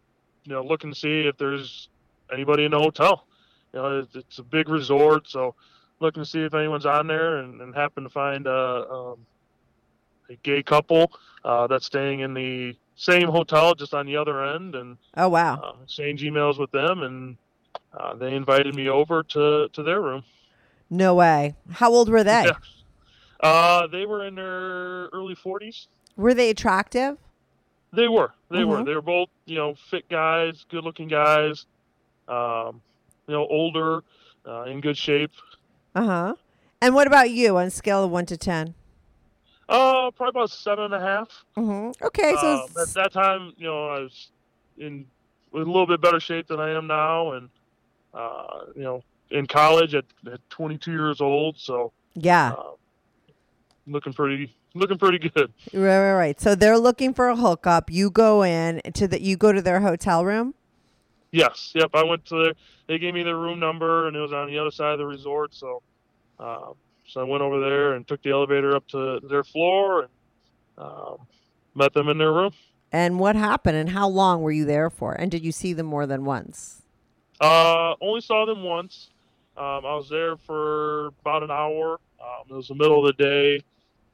you 0.44 0.52
know 0.52 0.62
looking 0.62 0.92
to 0.92 0.98
see 0.98 1.20
if 1.26 1.36
there's 1.38 1.88
anybody 2.32 2.64
in 2.64 2.72
the 2.72 2.78
hotel. 2.78 3.26
You 3.72 3.80
know, 3.80 3.98
it's, 4.00 4.16
it's 4.16 4.38
a 4.38 4.42
big 4.42 4.68
resort, 4.68 5.28
so 5.28 5.54
looking 6.00 6.22
to 6.22 6.28
see 6.28 6.40
if 6.42 6.54
anyone's 6.54 6.86
on 6.86 7.06
there 7.06 7.38
and, 7.38 7.60
and 7.60 7.74
happen 7.74 8.04
to 8.04 8.08
find 8.10 8.46
uh, 8.46 8.84
um, 8.90 9.26
a 10.30 10.36
gay 10.42 10.62
couple 10.62 11.12
uh, 11.44 11.66
that's 11.66 11.86
staying 11.86 12.20
in 12.20 12.34
the 12.34 12.74
same 12.98 13.28
hotel 13.28 13.74
just 13.74 13.94
on 13.94 14.04
the 14.06 14.16
other 14.16 14.44
end 14.44 14.74
and 14.74 14.98
Oh 15.16 15.28
wow. 15.28 15.54
uh, 15.62 15.82
exchange 15.84 16.22
emails 16.22 16.58
with 16.58 16.70
them 16.72 17.02
and 17.04 17.36
uh, 17.96 18.14
they 18.16 18.34
invited 18.34 18.74
me 18.74 18.88
over 18.88 19.22
to, 19.22 19.68
to 19.72 19.82
their 19.84 20.00
room. 20.02 20.24
No 20.90 21.14
way. 21.14 21.54
How 21.72 21.90
old 21.90 22.08
were 22.10 22.24
they? 22.24 22.44
Yeah. 22.52 22.52
Uh, 23.40 23.86
they 23.86 24.04
were 24.04 24.26
in 24.26 24.34
their 24.34 25.06
early 25.10 25.36
40s. 25.36 25.86
Were 26.16 26.34
they 26.34 26.50
attractive? 26.50 27.16
They 27.92 28.08
were. 28.08 28.32
They 28.50 28.64
were. 28.64 28.78
Mhm. 28.78 28.86
They 28.86 28.94
were 28.96 29.00
both, 29.02 29.28
you 29.46 29.54
know, 29.56 29.76
fit 29.92 30.08
guys, 30.08 30.66
good 30.68 30.82
looking 30.82 31.06
guys, 31.06 31.64
um, 32.26 32.82
you 33.28 33.34
know, 33.34 33.46
older, 33.46 34.02
uh, 34.44 34.64
in 34.64 34.80
good 34.80 34.96
shape. 34.98 35.30
Uh 35.94 36.04
huh. 36.04 36.34
And 36.82 36.96
what 36.96 37.06
about 37.06 37.30
you 37.30 37.56
on 37.58 37.66
a 37.68 37.70
scale 37.70 38.02
of 38.02 38.10
one 38.10 38.26
to 38.26 38.36
ten? 38.36 38.74
Uh, 39.68 40.10
probably 40.12 40.40
about 40.40 40.50
seven 40.50 40.84
and 40.84 40.94
a 40.94 41.00
half. 41.00 41.28
Mm-hmm. 41.56 42.04
Okay, 42.06 42.34
so 42.40 42.62
Um, 42.62 42.68
at 42.80 42.88
that 42.94 43.12
time, 43.12 43.52
you 43.58 43.66
know, 43.66 43.88
I 43.88 44.00
was 44.00 44.28
in 44.78 45.04
a 45.52 45.58
little 45.58 45.86
bit 45.86 46.00
better 46.00 46.20
shape 46.20 46.46
than 46.46 46.58
I 46.60 46.70
am 46.70 46.86
now, 46.86 47.32
and 47.32 47.50
uh, 48.14 48.64
you 48.74 48.82
know, 48.82 49.02
in 49.30 49.46
college 49.46 49.94
at, 49.94 50.04
at 50.32 50.40
22 50.48 50.90
years 50.90 51.20
old, 51.20 51.58
so 51.58 51.92
yeah, 52.14 52.52
uh, 52.52 52.70
looking 53.86 54.14
pretty, 54.14 54.54
looking 54.74 54.96
pretty 54.96 55.18
good. 55.18 55.52
right, 55.74 55.98
right, 55.98 56.14
right. 56.14 56.40
So 56.40 56.54
they're 56.54 56.78
looking 56.78 57.12
for 57.12 57.28
a 57.28 57.36
hookup. 57.36 57.90
You 57.90 58.10
go 58.10 58.42
in 58.42 58.80
to 58.94 59.06
the. 59.06 59.20
You 59.22 59.36
go 59.36 59.52
to 59.52 59.60
their 59.60 59.80
hotel 59.80 60.24
room. 60.24 60.54
Yes, 61.30 61.72
yep. 61.74 61.90
I 61.92 62.04
went 62.04 62.24
to 62.26 62.42
their, 62.42 62.52
they 62.86 62.98
gave 62.98 63.12
me 63.12 63.22
their 63.22 63.36
room 63.36 63.60
number, 63.60 64.08
and 64.08 64.16
it 64.16 64.20
was 64.20 64.32
on 64.32 64.48
the 64.48 64.58
other 64.58 64.70
side 64.70 64.92
of 64.92 64.98
the 64.98 65.04
resort, 65.04 65.54
so 65.54 65.82
um, 66.40 66.72
so 67.08 67.20
I 67.20 67.24
went 67.24 67.42
over 67.42 67.58
there 67.58 67.94
and 67.94 68.06
took 68.06 68.22
the 68.22 68.30
elevator 68.30 68.76
up 68.76 68.86
to 68.88 69.20
their 69.28 69.42
floor 69.42 70.02
and 70.02 70.08
um, 70.76 71.16
met 71.74 71.94
them 71.94 72.08
in 72.08 72.18
their 72.18 72.32
room. 72.32 72.52
And 72.92 73.18
what 73.18 73.34
happened? 73.34 73.76
And 73.76 73.90
how 73.90 74.08
long 74.08 74.42
were 74.42 74.50
you 74.50 74.64
there 74.64 74.90
for? 74.90 75.12
And 75.14 75.30
did 75.30 75.44
you 75.44 75.52
see 75.52 75.72
them 75.72 75.86
more 75.86 76.06
than 76.06 76.24
once? 76.24 76.82
Uh, 77.40 77.94
only 78.00 78.20
saw 78.20 78.44
them 78.44 78.62
once. 78.62 79.10
Um, 79.56 79.84
I 79.84 79.94
was 79.94 80.08
there 80.08 80.36
for 80.36 81.08
about 81.20 81.42
an 81.42 81.50
hour. 81.50 81.98
Um, 82.20 82.44
it 82.50 82.54
was 82.54 82.68
the 82.68 82.74
middle 82.74 83.04
of 83.04 83.16
the 83.16 83.22
day. 83.22 83.56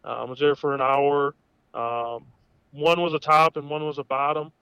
Um, 0.04 0.12
I 0.12 0.24
was 0.24 0.38
there 0.38 0.54
for 0.54 0.74
an 0.74 0.80
hour. 0.80 1.34
Um, 1.74 2.26
one 2.72 3.00
was 3.00 3.14
a 3.14 3.18
top 3.18 3.56
and 3.56 3.68
one 3.68 3.84
was 3.84 3.98
a 3.98 4.04
bottom. 4.04 4.52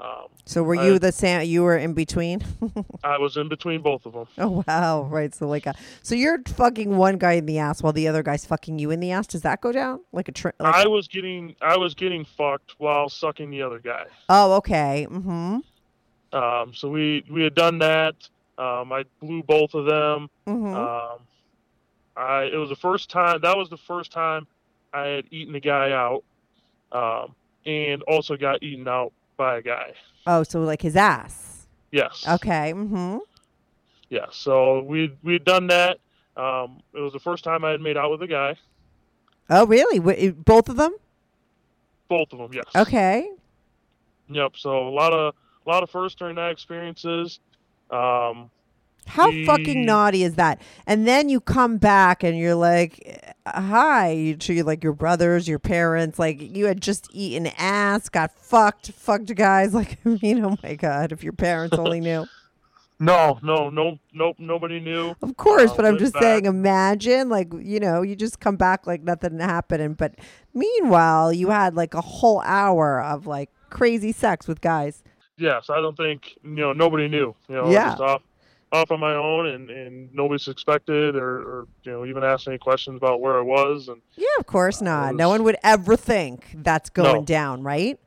Um, 0.00 0.28
So 0.46 0.62
were 0.62 0.76
I- 0.76 0.84
you 0.86 0.98
the 0.98 1.12
sam? 1.12 1.44
You 1.44 1.62
were 1.62 1.76
in 1.76 1.92
between. 1.92 2.40
I 3.04 3.18
was 3.18 3.36
in 3.36 3.48
between 3.48 3.82
both 3.82 4.06
of 4.06 4.14
them. 4.14 4.26
oh 4.38 4.64
wow! 4.66 5.02
Right. 5.02 5.34
So 5.34 5.46
like, 5.46 5.66
a, 5.66 5.74
so 6.02 6.14
you're 6.14 6.38
fucking 6.56 6.96
one 6.96 7.18
guy 7.18 7.32
in 7.32 7.44
the 7.46 7.58
ass 7.58 7.82
while 7.82 7.92
the 7.92 8.08
other 8.08 8.22
guy's 8.22 8.46
fucking 8.46 8.78
you 8.78 8.90
in 8.90 9.00
the 9.00 9.12
ass. 9.12 9.26
Does 9.26 9.42
that 9.42 9.60
go 9.60 9.72
down 9.72 10.00
like 10.12 10.28
a? 10.28 10.32
Tri- 10.32 10.52
like 10.58 10.74
I 10.74 10.86
was 10.86 11.06
getting 11.06 11.54
I 11.60 11.76
was 11.76 11.94
getting 11.94 12.24
fucked 12.24 12.76
while 12.78 13.10
sucking 13.10 13.50
the 13.50 13.60
other 13.62 13.78
guy. 13.78 14.06
oh, 14.30 14.54
okay. 14.54 15.06
Mm-hmm. 15.10 15.58
Um, 16.32 16.72
so 16.74 16.88
we 16.88 17.22
we 17.30 17.42
had 17.42 17.54
done 17.54 17.78
that. 17.80 18.14
Um, 18.56 18.92
I 18.92 19.04
blew 19.20 19.42
both 19.42 19.74
of 19.74 19.84
them. 19.84 20.30
Mm-hmm. 20.46 20.74
Um, 20.74 21.18
I 22.16 22.44
it 22.44 22.56
was 22.56 22.70
the 22.70 22.76
first 22.76 23.10
time 23.10 23.40
that 23.42 23.56
was 23.56 23.68
the 23.68 23.76
first 23.76 24.12
time 24.12 24.46
I 24.94 25.06
had 25.06 25.24
eaten 25.30 25.52
the 25.52 25.60
guy 25.60 25.92
out, 25.92 26.24
um, 26.92 27.34
and 27.66 28.02
also 28.04 28.36
got 28.36 28.62
eaten 28.62 28.88
out 28.88 29.12
by 29.40 29.56
a 29.56 29.62
guy. 29.62 29.94
oh, 30.26 30.42
so 30.42 30.60
like 30.60 30.82
his 30.82 30.96
ass. 30.96 31.66
Yes. 31.90 32.26
Okay. 32.28 32.74
Mm-hmm. 32.74 33.18
Yeah. 34.10 34.26
So 34.30 34.82
we 34.82 35.16
we 35.22 35.32
had 35.32 35.46
done 35.46 35.66
that. 35.68 35.96
Um, 36.36 36.82
it 36.92 37.00
was 37.00 37.14
the 37.14 37.18
first 37.18 37.42
time 37.42 37.64
I 37.64 37.70
had 37.70 37.80
made 37.80 37.96
out 37.96 38.10
with 38.10 38.20
a 38.22 38.26
guy. 38.26 38.56
Oh, 39.48 39.64
really? 39.66 39.98
Both 40.32 40.68
of 40.68 40.76
them? 40.76 40.94
Both 42.08 42.32
of 42.34 42.38
them. 42.38 42.50
Yes. 42.52 42.66
Okay. 42.76 43.30
Yep. 44.28 44.56
So 44.56 44.86
a 44.86 44.90
lot 44.90 45.14
of 45.14 45.34
a 45.66 45.68
lot 45.70 45.82
of 45.82 45.88
first 45.90 46.18
during 46.18 46.36
that 46.36 46.50
experiences. 46.50 47.40
Um, 47.90 48.50
How 49.06 49.30
fucking 49.44 49.84
naughty 49.84 50.22
is 50.22 50.34
that? 50.36 50.60
And 50.86 51.06
then 51.06 51.28
you 51.28 51.40
come 51.40 51.78
back 51.78 52.22
and 52.22 52.38
you're 52.38 52.54
like, 52.54 53.34
"Hi," 53.46 54.10
you 54.12 54.36
treat 54.36 54.62
like 54.62 54.84
your 54.84 54.92
brothers, 54.92 55.48
your 55.48 55.58
parents, 55.58 56.18
like 56.18 56.40
you 56.40 56.66
had 56.66 56.80
just 56.80 57.08
eaten 57.12 57.48
ass, 57.58 58.08
got 58.08 58.30
fucked, 58.38 58.92
fucked 58.92 59.34
guys. 59.34 59.74
Like, 59.80 59.98
I 60.04 60.18
mean, 60.22 60.44
oh 60.44 60.56
my 60.62 60.74
god, 60.74 61.10
if 61.12 61.24
your 61.24 61.32
parents 61.32 61.76
only 61.76 62.00
knew. 62.00 62.26
no, 63.00 63.38
no, 63.42 63.68
no, 63.70 63.98
nope. 64.12 64.36
Nobody 64.38 64.78
knew. 64.78 65.14
Of 65.22 65.36
course, 65.36 65.70
Uh, 65.72 65.76
but 65.76 65.86
I'm 65.86 65.98
just 65.98 66.12
back. 66.12 66.22
saying, 66.22 66.44
imagine, 66.44 67.28
like, 67.30 67.50
you 67.58 67.80
know, 67.80 68.02
you 68.02 68.14
just 68.14 68.38
come 68.40 68.56
back 68.56 68.86
like 68.86 69.02
nothing 69.02 69.40
happened. 69.40 69.82
And, 69.82 69.96
but 69.96 70.14
meanwhile, 70.54 71.32
you 71.32 71.48
had 71.50 71.74
like 71.74 71.94
a 71.94 72.00
whole 72.00 72.42
hour 72.42 73.02
of 73.02 73.26
like 73.26 73.50
crazy 73.70 74.12
sex 74.12 74.46
with 74.46 74.60
guys. 74.60 75.02
Yes, 75.38 75.70
I 75.70 75.80
don't 75.80 75.96
think 75.96 76.36
you 76.44 76.50
know 76.50 76.72
nobody 76.74 77.08
knew. 77.08 77.34
You 77.48 77.54
know, 77.56 77.70
Yeah. 77.70 77.90
just 77.90 78.00
off 78.02 78.22
off 78.72 78.90
on 78.90 79.00
my 79.00 79.14
own, 79.14 79.46
and 79.46 79.68
and 79.70 80.14
nobody 80.14 80.38
suspected 80.42 81.16
or, 81.16 81.38
or 81.40 81.66
you 81.82 81.92
know 81.92 82.04
even 82.06 82.22
asked 82.22 82.46
any 82.48 82.58
questions 82.58 82.96
about 82.96 83.20
where 83.20 83.36
I 83.38 83.42
was. 83.42 83.88
And 83.88 84.00
Yeah, 84.16 84.26
of 84.38 84.46
course 84.46 84.80
not. 84.80 85.12
was- 85.12 85.18
No 85.18 85.28
one 85.28 85.42
would 85.44 85.56
ever 85.62 85.96
think 85.96 86.46
that's 86.54 86.88
going 86.90 87.14
No. 87.14 87.22
down, 87.24 87.62
right? 87.62 87.98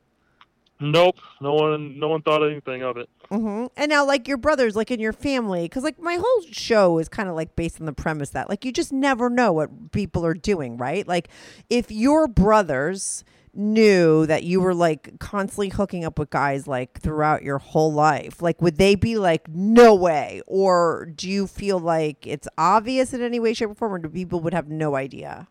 nope, 0.80 1.16
no 1.40 1.54
one 1.54 1.98
no 1.98 2.08
one 2.08 2.20
thought 2.22 2.42
anything 2.42 2.82
of 2.82 2.96
it. 2.96 3.08
hmm 3.30 3.66
And 3.76 3.88
now, 3.90 4.04
like 4.04 4.26
your 4.28 4.36
brothers, 4.36 4.74
like 4.76 4.90
in 4.90 5.00
your 5.00 5.12
family, 5.12 5.62
because 5.62 5.82
like 5.84 5.98
my 6.00 6.16
whole 6.16 6.42
show 6.50 6.98
is 6.98 7.08
kind 7.08 7.28
of 7.28 7.34
like 7.36 7.54
based 7.56 7.80
on 7.80 7.86
the 7.86 7.92
premise 7.92 8.30
that 8.30 8.48
like 8.50 8.64
you 8.64 8.72
just 8.72 8.92
never 8.92 9.30
know 9.30 9.52
what 9.52 9.92
people 9.92 10.26
are 10.26 10.34
doing, 10.34 10.76
right? 10.76 11.06
Like 11.06 11.28
if 11.70 11.90
your 11.90 12.26
brothers 12.26 13.24
knew 13.56 14.26
that 14.26 14.42
you 14.44 14.60
were 14.60 14.74
like 14.74 15.18
constantly 15.18 15.68
hooking 15.68 16.04
up 16.04 16.18
with 16.18 16.30
guys 16.30 16.66
like 16.66 17.00
throughout 17.00 17.42
your 17.42 17.58
whole 17.58 17.92
life, 17.92 18.42
like 18.42 18.60
would 18.60 18.76
they 18.76 18.94
be 18.94 19.16
like, 19.16 19.48
no 19.48 19.94
way? 19.94 20.42
Or 20.46 21.06
do 21.14 21.28
you 21.28 21.46
feel 21.46 21.78
like 21.78 22.26
it's 22.26 22.48
obvious 22.58 23.12
in 23.12 23.22
any 23.22 23.40
way, 23.40 23.54
shape, 23.54 23.70
or 23.70 23.74
form, 23.74 23.94
or 23.94 23.98
do 23.98 24.08
people 24.08 24.40
would 24.40 24.54
have 24.54 24.68
no 24.68 24.96
idea? 24.96 25.48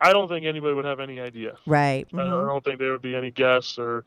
I 0.00 0.12
don't 0.12 0.28
think 0.28 0.44
anybody 0.44 0.74
would 0.74 0.84
have 0.84 1.00
any 1.00 1.20
idea. 1.20 1.56
Right. 1.64 2.06
I, 2.12 2.16
don't, 2.16 2.44
I 2.44 2.48
don't 2.48 2.64
think 2.64 2.78
there 2.78 2.90
would 2.90 3.02
be 3.02 3.14
any 3.14 3.30
guess 3.30 3.78
or 3.78 4.04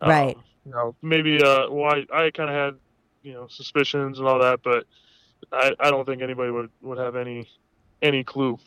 um, 0.00 0.10
Right. 0.10 0.38
You 0.64 0.72
know, 0.72 0.94
maybe 1.02 1.42
uh, 1.42 1.68
well, 1.68 1.92
I, 1.92 2.06
I 2.26 2.30
kind 2.30 2.48
of 2.48 2.54
had 2.56 2.74
you 3.22 3.32
know 3.32 3.46
suspicions 3.48 4.18
and 4.18 4.28
all 4.28 4.38
that, 4.40 4.60
but 4.62 4.86
I, 5.52 5.72
I 5.80 5.90
don't 5.90 6.04
think 6.04 6.22
anybody 6.22 6.50
would 6.50 6.70
would 6.82 6.98
have 6.98 7.16
any 7.16 7.48
any 8.00 8.22
clue. 8.22 8.58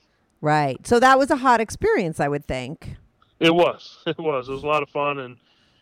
Right. 0.42 0.86
So 0.86 1.00
that 1.00 1.18
was 1.18 1.32
a 1.32 1.38
hot 1.38 1.62
experience, 1.62 2.20
I 2.20 2.28
would 2.28 2.46
think. 2.46 2.98
It 3.40 3.54
was. 3.54 3.98
It 4.08 4.18
was. 4.18 4.50
It 4.50 4.52
was 4.54 4.64
a 4.64 4.68
lot 4.68 4.84
of 4.84 4.90
fun, 4.90 5.20
and 5.20 5.38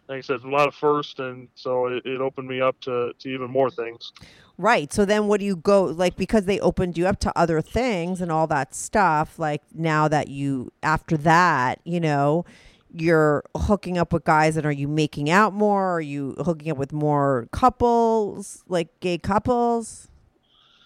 like 0.07 0.17
I 0.17 0.21
said, 0.21 0.41
a 0.43 0.49
lot 0.49 0.67
of 0.67 0.75
first, 0.75 1.19
and 1.19 1.47
so 1.55 1.87
it, 1.87 2.05
it 2.05 2.19
opened 2.21 2.47
me 2.47 2.59
up 2.61 2.79
to, 2.81 3.13
to 3.19 3.29
even 3.29 3.49
more 3.49 3.69
things. 3.71 4.11
Right. 4.57 4.91
So 4.91 5.05
then 5.05 5.27
what 5.27 5.39
do 5.39 5.45
you 5.45 5.55
go 5.55 5.83
like 5.85 6.15
because 6.15 6.45
they 6.45 6.59
opened 6.59 6.97
you 6.97 7.07
up 7.07 7.19
to 7.21 7.31
other 7.37 7.61
things 7.61 8.21
and 8.21 8.31
all 8.31 8.45
that 8.47 8.75
stuff, 8.75 9.39
like 9.39 9.61
now 9.73 10.07
that 10.09 10.27
you 10.27 10.71
after 10.83 11.17
that, 11.17 11.79
you 11.85 11.99
know, 11.99 12.45
you're 12.93 13.43
hooking 13.57 13.97
up 13.97 14.13
with 14.13 14.23
guys 14.25 14.57
and 14.57 14.65
are 14.65 14.71
you 14.71 14.87
making 14.87 15.29
out 15.29 15.53
more? 15.53 15.93
Are 15.93 16.01
you 16.01 16.35
hooking 16.45 16.69
up 16.71 16.77
with 16.77 16.93
more 16.93 17.47
couples, 17.51 18.63
like 18.67 18.99
gay 18.99 19.17
couples? 19.17 20.07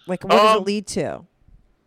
Like 0.06 0.24
what 0.24 0.30
does 0.32 0.54
it 0.54 0.58
Um, 0.58 0.64
lead 0.64 0.86
to? 0.88 1.24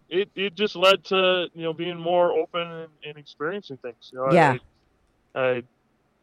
It 0.10 0.30
it 0.36 0.54
just 0.54 0.76
led 0.76 1.04
to 1.06 1.48
you 1.56 1.64
know 1.64 1.74
being 1.74 1.98
more 1.98 2.32
open 2.34 2.62
and, 2.62 2.90
and 3.08 3.18
experiencing 3.18 3.78
things. 3.78 4.12
You 4.14 4.20
know, 4.20 4.32
Yeah. 4.34 4.52
I, 4.52 4.60
I 5.36 5.64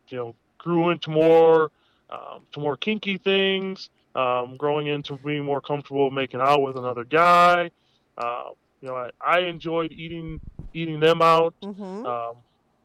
you 0.08 0.16
know 0.16 0.34
grew 0.58 0.90
into 0.90 1.10
more 1.10 1.70
um, 2.10 2.42
to 2.52 2.60
more 2.60 2.76
kinky 2.76 3.18
things. 3.18 3.90
Um, 4.14 4.56
growing 4.56 4.88
into 4.88 5.16
being 5.16 5.44
more 5.44 5.60
comfortable 5.60 6.10
making 6.10 6.40
out 6.40 6.62
with 6.62 6.76
another 6.76 7.04
guy. 7.04 7.70
Uh, 8.16 8.50
you 8.80 8.88
know, 8.88 8.96
I, 8.96 9.10
I 9.24 9.40
enjoyed 9.40 9.92
eating 9.92 10.40
eating 10.74 10.98
them 10.98 11.22
out. 11.22 11.54
Mm-hmm. 11.62 12.06
Um, 12.06 12.36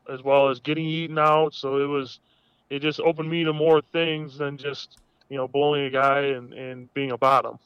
as 0.10 0.22
well 0.22 0.50
as 0.50 0.60
getting 0.60 0.86
eaten 0.86 1.18
out. 1.18 1.54
So 1.54 1.78
it 1.78 1.86
was, 1.88 2.20
it 2.70 2.80
just 2.80 3.00
opened 3.00 3.30
me 3.30 3.44
to 3.44 3.54
more 3.54 3.82
things 3.82 4.38
than 4.38 4.58
just 4.58 4.98
you 5.30 5.38
know 5.38 5.48
bullying 5.48 5.86
a 5.86 5.90
guy 5.90 6.20
and 6.20 6.54
and 6.54 6.94
being 6.94 7.12
a 7.12 7.18
bottom. 7.18 7.60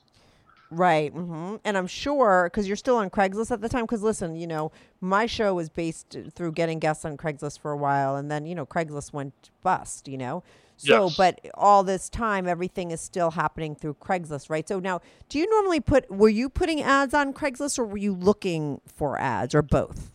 Right. 0.69 1.11
hmm 1.13 1.55
And 1.63 1.77
I'm 1.77 1.87
sure 1.87 2.49
because 2.51 2.67
you're 2.67 2.75
still 2.75 2.97
on 2.97 3.09
Craigslist 3.09 3.51
at 3.51 3.61
the 3.61 3.69
time. 3.69 3.85
Because 3.85 4.03
listen, 4.03 4.35
you 4.35 4.47
know, 4.47 4.71
my 4.99 5.25
show 5.25 5.53
was 5.53 5.69
based 5.69 6.17
through 6.33 6.51
getting 6.51 6.79
guests 6.79 7.05
on 7.05 7.15
Craigslist 7.17 7.59
for 7.59 7.71
a 7.71 7.77
while, 7.77 8.15
and 8.17 8.29
then 8.29 8.45
you 8.45 8.53
know 8.53 8.65
Craigslist 8.65 9.13
went 9.13 9.49
bust. 9.63 10.07
You 10.07 10.17
know. 10.17 10.43
So, 10.79 11.05
Yes. 11.05 11.17
but 11.17 11.39
all 11.55 11.83
this 11.83 12.07
time, 12.07 12.47
everything 12.47 12.91
is 12.91 13.01
still 13.01 13.31
happening 13.31 13.73
through 13.75 13.95
Craigslist, 13.95 14.47
right? 14.49 14.67
So 14.67 14.79
now, 14.79 15.01
do 15.27 15.39
you 15.39 15.49
normally 15.49 15.79
put? 15.79 16.11
Were 16.11 16.29
you 16.29 16.49
putting 16.49 16.81
ads 16.83 17.13
on 17.15 17.33
Craigslist, 17.33 17.79
or 17.79 17.85
were 17.85 17.97
you 17.97 18.13
looking 18.13 18.81
for 18.85 19.17
ads, 19.19 19.55
or 19.55 19.61
both? 19.61 20.11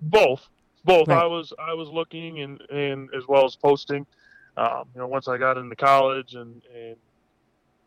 both 0.00 0.48
both 0.84 1.06
Right. 1.06 1.22
i 1.22 1.26
was 1.26 1.52
i 1.60 1.72
was 1.72 1.88
looking 1.88 2.40
and 2.40 2.60
and 2.70 3.08
as 3.16 3.28
well 3.28 3.44
as 3.44 3.54
posting 3.54 4.04
um, 4.56 4.84
you 4.94 5.00
know 5.00 5.06
once 5.06 5.28
i 5.28 5.38
got 5.38 5.56
into 5.56 5.76
college 5.76 6.34
and 6.34 6.60
and 6.74 6.96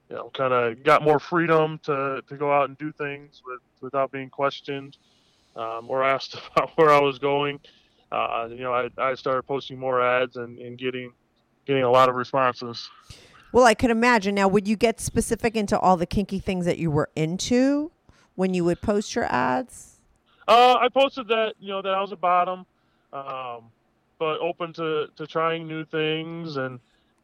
you 0.10 0.16
know 0.16 0.30
kind 0.34 0.54
of 0.54 0.84
got 0.84 1.04
more 1.04 1.20
freedom 1.20 1.80
to 1.84 2.22
to 2.28 2.38
go 2.38 2.52
out 2.52 2.70
and 2.70 2.78
do 2.78 2.92
things 2.92 3.42
with 3.46 3.60
without 3.82 4.12
being 4.12 4.30
questioned 4.30 4.98
um, 5.56 5.90
or 5.90 6.04
asked 6.04 6.36
about 6.56 6.72
where 6.78 6.92
i 6.92 7.00
was 7.00 7.20
going 7.20 7.60
uh, 8.12 8.48
you 8.50 8.60
know 8.60 8.74
I, 8.74 8.90
I 8.98 9.16
started 9.16 9.44
posting 9.44 9.80
more 9.80 10.02
ads 10.02 10.36
and, 10.38 10.60
and 10.60 10.78
getting 10.78 11.12
getting 11.66 11.84
a 11.84 11.90
lot 11.90 12.10
of 12.10 12.16
responses 12.16 12.90
Well, 13.52 13.64
I 13.64 13.74
could 13.74 13.90
imagine. 13.90 14.36
Now, 14.36 14.50
would 14.50 14.68
you 14.68 14.76
get 14.76 15.00
specific 15.00 15.56
into 15.56 15.80
all 15.80 15.96
the 15.96 16.06
kinky 16.06 16.40
things 16.40 16.66
that 16.66 16.78
you 16.78 16.92
were 16.92 17.10
into 17.16 17.90
when 18.36 18.54
you 18.54 18.66
would 18.66 18.82
post 18.82 19.16
your 19.16 19.26
ads? 19.26 20.02
Uh, 20.48 20.76
I 20.80 20.90
posted 20.90 21.30
that 21.30 21.54
you 21.60 21.70
know 21.70 21.82
that 21.82 21.94
I 21.94 22.02
was 22.02 22.12
a 22.12 22.18
bottom, 22.18 22.66
um, 23.14 23.72
but 24.20 24.40
open 24.40 24.74
to, 24.74 25.08
to 25.16 25.26
trying 25.26 25.68
new 25.68 25.86
things 25.86 26.58
and 26.58 26.80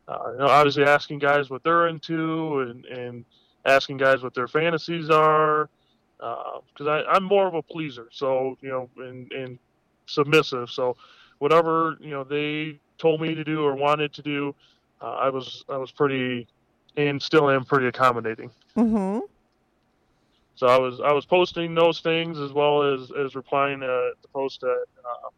you 0.08 0.38
know 0.40 0.48
obviously 0.48 0.84
asking 0.84 1.20
guys 1.20 1.50
what 1.50 1.64
they're 1.64 1.88
into 1.88 2.60
and, 2.62 2.86
and 2.86 3.26
asking 3.66 3.98
guys 3.98 4.24
what 4.24 4.34
their 4.34 4.48
fantasies 4.48 5.10
are 5.10 5.70
because 6.18 6.88
I 6.88 7.04
I'm 7.10 7.24
more 7.24 7.48
of 7.48 7.54
a 7.54 7.62
pleaser 7.62 8.08
so 8.12 8.58
you 8.62 8.70
know 8.70 8.90
and, 8.98 9.32
and 9.32 9.60
submissive 10.06 10.70
so 10.70 10.98
whatever 11.40 11.98
you 12.00 12.12
know 12.12 12.24
they 12.24 12.80
told 12.98 13.22
me 13.22 13.34
to 13.36 13.44
do 13.44 13.64
or 13.64 13.76
wanted 13.76 14.14
to 14.14 14.22
do 14.22 14.56
uh, 15.02 15.12
I 15.12 15.30
was 15.30 15.64
I 15.70 15.78
was 15.78 15.92
pretty 15.92 16.48
and 16.98 17.22
still 17.22 17.50
am 17.50 17.66
pretty 17.66 17.88
accommodating. 17.88 18.52
Mm-hmm. 18.76 19.20
So 20.56 20.68
I 20.68 20.78
was 20.78 21.00
I 21.02 21.12
was 21.12 21.26
posting 21.26 21.74
those 21.74 22.02
things 22.02 22.38
as 22.40 22.52
well 22.52 22.94
as 22.94 23.12
as 23.12 23.36
replying 23.36 23.80
to 23.80 24.12
the 24.22 24.28
post 24.28 24.62
that 24.62 24.86
uh, 25.04 25.30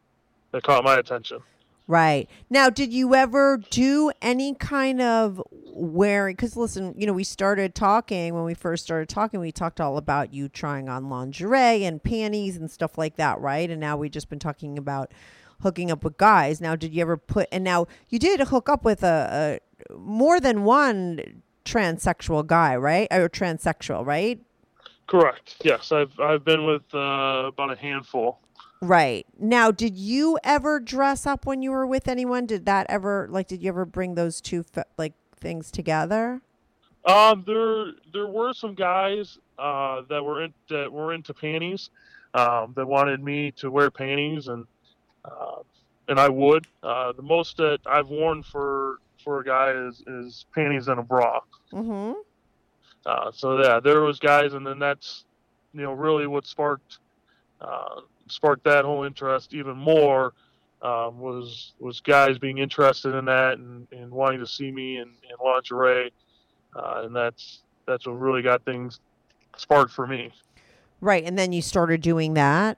that 0.52 0.64
caught 0.64 0.84
my 0.84 0.96
attention. 0.96 1.40
Right. 1.86 2.30
Now, 2.50 2.70
did 2.70 2.94
you 2.94 3.14
ever 3.14 3.60
do 3.70 4.12
any 4.22 4.56
kind 4.56 5.02
of 5.02 5.42
wearing? 5.66 6.36
Because 6.36 6.56
listen, 6.56 6.94
you 6.98 7.06
know, 7.06 7.12
we 7.12 7.26
started 7.26 7.76
talking 7.76 8.34
when 8.34 8.46
we 8.46 8.54
first 8.54 8.86
started 8.86 9.10
talking, 9.10 9.42
we 9.42 9.52
talked 9.52 9.82
all 9.82 9.98
about 9.98 10.34
you 10.34 10.48
trying 10.48 10.88
on 10.88 11.10
lingerie 11.10 11.84
and 11.84 12.02
panties 12.02 12.56
and 12.56 12.72
stuff 12.72 12.98
like 12.98 13.18
that, 13.18 13.42
right? 13.42 13.70
And 13.70 13.82
now 13.82 13.98
we've 13.98 14.12
just 14.12 14.30
been 14.30 14.40
talking 14.40 14.78
about 14.78 15.12
hooking 15.62 15.92
up 15.92 16.06
with 16.06 16.18
guys. 16.18 16.62
Now, 16.62 16.78
did 16.78 16.94
you 16.94 17.02
ever 17.02 17.18
put, 17.18 17.50
and 17.52 17.66
now 17.66 17.88
you 18.08 18.18
did 18.18 18.40
hook 18.40 18.70
up 18.70 18.86
with 18.86 19.04
a, 19.04 19.60
a 19.90 19.94
more 19.98 20.40
than 20.40 20.64
one 20.64 21.42
transsexual 21.66 22.46
guy, 22.48 22.78
right? 22.78 23.08
Or 23.12 23.28
transsexual, 23.28 24.06
right? 24.06 24.40
Correct. 25.08 25.56
Yes, 25.64 25.92
I've 25.92 26.18
I've 26.20 26.46
been 26.46 26.66
with 26.66 26.84
uh, 26.94 27.44
about 27.48 27.72
a 27.72 27.76
handful. 27.76 28.40
Right. 28.84 29.26
Now, 29.40 29.72
did 29.72 29.98
you 29.98 30.38
ever 30.44 30.82
dress 30.82 31.26
up 31.26 31.46
when 31.46 31.62
you 31.62 31.72
were 31.72 31.88
with 31.88 32.10
anyone? 32.10 32.46
Did 32.46 32.66
that 32.66 32.86
ever 32.90 33.28
like 33.30 33.48
did 33.48 33.62
you 33.62 33.70
ever 33.70 33.86
bring 33.86 34.16
those 34.16 34.42
two 34.42 34.66
like 34.98 35.14
things 35.38 35.72
together? 35.72 36.42
Um, 37.06 37.46
there 37.48 37.94
there 38.12 38.28
were 38.28 38.54
some 38.54 38.76
guys 38.76 39.38
uh, 39.58 40.02
that 40.10 40.22
were 40.22 40.44
in, 40.44 40.54
that 40.70 40.92
were 40.92 41.14
into 41.14 41.34
panties 41.34 41.92
um, 42.34 42.74
that 42.76 42.86
wanted 42.86 43.24
me 43.24 43.52
to 43.52 43.72
wear 43.72 43.90
panties 43.90 44.50
and 44.50 44.66
uh, 45.24 45.62
and 46.10 46.20
I 46.20 46.28
would. 46.28 46.68
Uh, 46.84 47.14
the 47.14 47.22
most 47.22 47.56
that 47.58 47.80
I've 47.86 48.10
worn 48.10 48.44
for 48.44 48.98
for 49.24 49.40
a 49.40 49.46
guy 49.46 49.72
is 49.72 50.04
is 50.08 50.46
panties 50.54 50.90
and 50.90 51.00
a 51.00 51.04
bra. 51.04 51.40
Mhm. 51.72 52.16
Uh, 53.06 53.32
so 53.32 53.62
yeah, 53.64 53.80
there 53.80 54.02
was 54.02 54.20
guys, 54.20 54.54
and 54.54 54.68
then 54.68 54.78
that's 54.78 55.24
you 55.74 55.84
know 55.84 55.94
really 55.94 56.28
what 56.28 56.46
sparked 56.46 57.00
uh, 57.62 58.02
sparked 58.34 58.64
that 58.66 58.86
whole 58.86 59.04
interest 59.04 59.54
even 59.54 59.78
more 59.78 60.34
um, 60.82 61.20
was 61.20 61.74
was 61.80 62.02
guys 62.02 62.38
being 62.38 62.58
interested 62.58 63.16
in 63.16 63.26
that 63.26 63.58
and, 63.58 63.88
and 63.92 64.12
wanting 64.12 64.40
to 64.40 64.48
see 64.48 64.72
me 64.72 64.98
in, 64.98 65.04
in 65.08 65.36
lingerie, 65.44 66.12
uh, 66.76 67.04
and 67.06 67.16
that's 67.16 67.62
that's 67.86 68.06
what 68.06 68.20
really 68.20 68.42
got 68.42 68.64
things 68.66 69.00
sparked 69.58 69.92
for 69.92 70.06
me. 70.06 70.32
Right. 71.00 71.24
And 71.26 71.38
then 71.38 71.52
you 71.52 71.62
started 71.62 72.02
doing 72.02 72.34
that. 72.36 72.78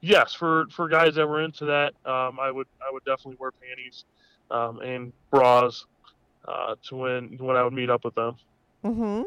Yes, 0.00 0.34
for 0.34 0.66
for 0.70 0.88
guys 0.88 1.14
that 1.14 1.26
were 1.26 1.42
into 1.42 1.66
that, 1.66 1.94
um, 2.04 2.40
I 2.40 2.50
would 2.50 2.66
I 2.80 2.92
would 2.92 3.04
definitely 3.04 3.36
wear 3.38 3.52
panties 3.52 4.04
um, 4.50 4.80
and 4.80 5.12
bras 5.30 5.86
uh, 6.46 6.74
to 6.88 6.96
when 6.96 7.36
when 7.38 7.56
I 7.56 7.62
would 7.62 7.72
meet 7.72 7.88
up 7.88 8.04
with 8.04 8.14
them. 8.14 8.36
Mhm. 8.84 9.24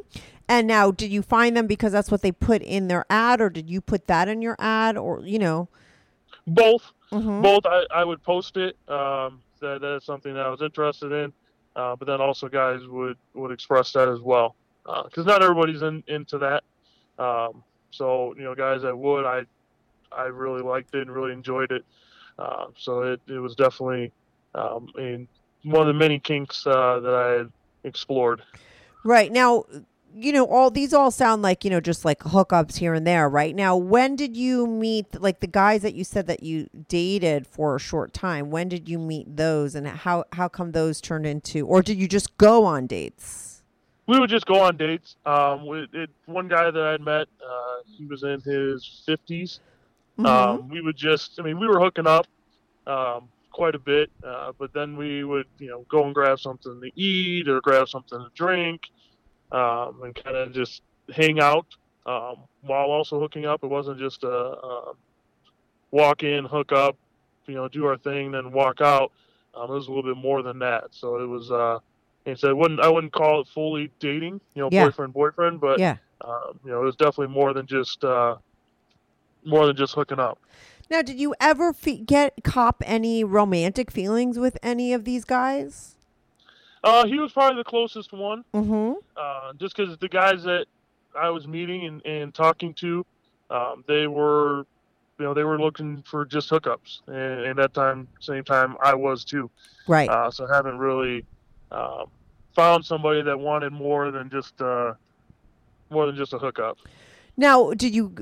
And 0.47 0.67
now 0.67 0.91
did 0.91 1.11
you 1.11 1.21
find 1.21 1.57
them 1.57 1.67
because 1.67 1.91
that's 1.91 2.11
what 2.11 2.21
they 2.21 2.31
put 2.31 2.61
in 2.61 2.87
their 2.87 3.05
ad 3.09 3.41
or 3.41 3.49
did 3.49 3.69
you 3.69 3.81
put 3.81 4.07
that 4.07 4.27
in 4.27 4.41
your 4.41 4.55
ad 4.59 4.97
or 4.97 5.21
you 5.25 5.39
know? 5.39 5.67
Both. 6.47 6.91
Mhm. 7.11 7.41
both 7.41 7.65
I, 7.65 7.85
I 7.93 8.03
would 8.03 8.21
post 8.23 8.57
it 8.57 8.75
um, 8.89 9.41
that 9.61 9.79
that 9.81 9.95
is 9.97 10.03
something 10.03 10.33
that 10.33 10.45
I 10.45 10.49
was 10.49 10.61
interested 10.61 11.11
in 11.11 11.31
uh, 11.75 11.95
but 11.95 12.07
then 12.07 12.19
also 12.19 12.47
guys 12.49 12.81
would 12.87 13.17
would 13.33 13.51
express 13.51 13.91
that 13.93 14.09
as 14.09 14.19
well 14.21 14.55
because 15.05 15.25
not 15.25 15.41
everybody's 15.43 15.81
in, 15.83 16.03
into 16.07 16.37
that 16.39 16.63
um, 17.19 17.63
so 17.91 18.33
you 18.37 18.43
know 18.43 18.55
guys 18.55 18.81
that 18.81 18.97
would 18.97 19.25
I 19.25 19.43
I 20.11 20.23
really 20.23 20.61
liked 20.61 20.93
it 20.95 21.01
and 21.01 21.11
really 21.11 21.31
enjoyed 21.31 21.71
it 21.71 21.85
uh, 22.39 22.65
so 22.77 23.01
it, 23.03 23.21
it 23.27 23.39
was 23.39 23.55
definitely 23.55 24.11
um, 24.55 24.89
in 24.97 25.27
one 25.63 25.81
of 25.81 25.87
the 25.87 25.93
many 25.93 26.19
kinks 26.19 26.65
uh, 26.67 26.99
that 26.99 27.13
I 27.13 27.29
had 27.37 27.51
explored 27.83 28.41
Right. 29.05 29.31
Now, 29.31 29.63
you 30.13 30.33
know, 30.33 30.45
all 30.45 30.71
these 30.71 30.93
all 30.93 31.11
sound 31.11 31.41
like, 31.41 31.63
you 31.63 31.69
know, 31.69 31.79
just 31.79 32.03
like 32.03 32.19
hookups 32.19 32.77
here 32.77 32.93
and 32.93 33.05
there, 33.05 33.29
right? 33.29 33.55
Now, 33.55 33.77
when 33.77 34.15
did 34.15 34.35
you 34.35 34.65
meet 34.65 35.21
like 35.21 35.39
the 35.41 35.47
guys 35.47 35.81
that 35.83 35.93
you 35.93 36.03
said 36.03 36.27
that 36.27 36.41
you 36.43 36.69
dated 36.89 37.45
for 37.45 37.75
a 37.75 37.79
short 37.79 38.13
time? 38.13 38.49
When 38.49 38.67
did 38.67 38.89
you 38.89 38.97
meet 38.97 39.37
those 39.37 39.75
and 39.75 39.87
how 39.87 40.25
how 40.33 40.47
come 40.47 40.71
those 40.71 40.99
turned 40.99 41.25
into 41.27 41.67
or 41.67 41.81
did 41.81 41.97
you 41.97 42.07
just 42.07 42.35
go 42.37 42.65
on 42.65 42.87
dates? 42.87 43.55
we 44.07 44.19
would 44.19 44.29
just 44.29 44.45
go 44.45 44.59
on 44.61 44.77
dates. 44.77 45.15
Um, 45.25 45.65
with 45.65 45.93
it, 45.93 46.09
one 46.25 46.47
guy 46.47 46.69
that 46.69 46.81
I'd 46.81 47.01
met, 47.01 47.27
uh, 47.43 47.77
he 47.85 48.05
was 48.05 48.23
in 48.23 48.39
his 48.41 49.03
50s. 49.07 49.59
Mhm. 50.19 50.25
Um, 50.25 50.69
we 50.69 50.81
would 50.81 50.95
just, 50.95 51.39
I 51.39 51.43
mean, 51.43 51.59
we 51.59 51.67
were 51.67 51.79
hooking 51.79 52.07
up 52.07 52.27
um, 52.87 53.29
quite 53.55 53.73
a 53.73 53.79
bit, 53.79 54.11
uh, 54.21 54.51
but 54.59 54.73
then 54.73 54.97
we 54.97 55.23
would, 55.23 55.47
you 55.59 55.69
know, 55.69 55.85
go 55.87 56.03
and 56.03 56.13
grab 56.13 56.37
something 56.37 56.81
to 56.81 56.91
eat 57.01 57.47
or 57.47 57.61
grab 57.61 57.87
something 57.87 58.19
to 58.19 58.29
drink 58.35 58.81
um, 59.53 60.01
and 60.03 60.13
kind 60.13 60.35
of 60.35 60.51
just 60.51 60.81
hang 61.15 61.39
out 61.39 61.65
um, 62.05 62.35
while 62.63 62.91
also 62.91 63.17
hooking 63.17 63.45
up. 63.45 63.63
It 63.63 63.67
wasn't 63.67 63.97
just 63.97 64.25
a, 64.25 64.27
a 64.29 64.93
walk 65.91 66.23
in, 66.23 66.43
hook 66.43 66.73
up, 66.73 66.97
you 67.45 67.55
know, 67.55 67.69
do 67.69 67.85
our 67.85 67.97
thing, 67.97 68.31
then 68.31 68.51
walk 68.51 68.81
out. 68.81 69.13
Um, 69.55 69.71
it 69.71 69.73
was 69.73 69.87
a 69.87 69.89
little 69.89 70.03
bit 70.13 70.21
more 70.21 70.43
than 70.43 70.59
that. 70.59 70.87
So 70.91 71.15
it 71.23 71.25
was, 71.25 71.49
uh, 71.49 71.79
and 72.25 72.37
so 72.37 72.49
I 72.49 72.53
wouldn't, 72.53 72.81
I 72.81 72.89
wouldn't 72.89 73.13
call 73.13 73.39
it 73.39 73.47
fully 73.47 73.89
dating, 74.01 74.41
you 74.53 74.63
know, 74.63 74.69
Yeah. 74.69 74.83
boyfriend, 74.83 75.13
boyfriend, 75.13 75.61
but 75.61 75.79
yeah. 75.79 75.95
um, 76.19 76.59
you 76.65 76.71
know, 76.71 76.81
it 76.81 76.85
was 76.85 76.97
definitely 76.97 77.33
more 77.33 77.53
than 77.53 77.67
just, 77.67 78.03
uh, 78.03 78.35
more 79.45 79.65
than 79.65 79.77
just 79.77 79.93
hooking 79.93 80.19
up. 80.19 80.39
Now, 80.89 81.01
did 81.01 81.19
you 81.19 81.33
ever 81.39 81.73
fe- 81.73 81.97
get 81.97 82.43
cop 82.43 82.83
any 82.85 83.23
romantic 83.23 83.89
feelings 83.91 84.37
with 84.37 84.57
any 84.61 84.93
of 84.93 85.03
these 85.03 85.25
guys? 85.25 85.95
Uh, 86.83 87.05
he 87.07 87.17
was 87.17 87.31
probably 87.31 87.57
the 87.57 87.67
closest 87.67 88.13
one, 88.13 88.43
Mhm. 88.53 88.97
uh, 89.17 89.53
just 89.53 89.75
because 89.75 89.97
the 89.97 90.07
guys 90.09 90.43
that 90.43 90.67
I 91.19 91.29
was 91.31 91.47
meeting 91.47 91.85
and, 91.85 92.05
and 92.05 92.33
talking 92.33 92.73
to, 92.75 93.03
um, 93.49 93.83
they 93.87 94.05
were, 94.05 94.67
you 95.17 95.25
know, 95.25 95.33
they 95.33 95.43
were 95.43 95.59
looking 95.59 96.03
for 96.03 96.25
just 96.25 96.49
hookups, 96.51 96.99
and, 97.07 97.45
and 97.45 97.57
that 97.57 97.73
time, 97.73 98.07
same 98.19 98.43
time, 98.43 98.75
I 98.83 98.93
was 98.93 99.23
too. 99.25 99.49
Right. 99.87 100.09
Uh, 100.09 100.29
so 100.29 100.45
I 100.47 100.55
haven't 100.55 100.77
really 100.77 101.25
um, 101.71 102.05
found 102.55 102.85
somebody 102.85 103.23
that 103.23 103.39
wanted 103.39 103.73
more 103.73 104.11
than 104.11 104.29
just 104.29 104.61
uh, 104.61 104.93
more 105.89 106.05
than 106.05 106.15
just 106.15 106.33
a 106.33 106.37
hookup. 106.37 106.77
Now, 107.37 107.71
did 107.71 107.93
you 107.93 108.13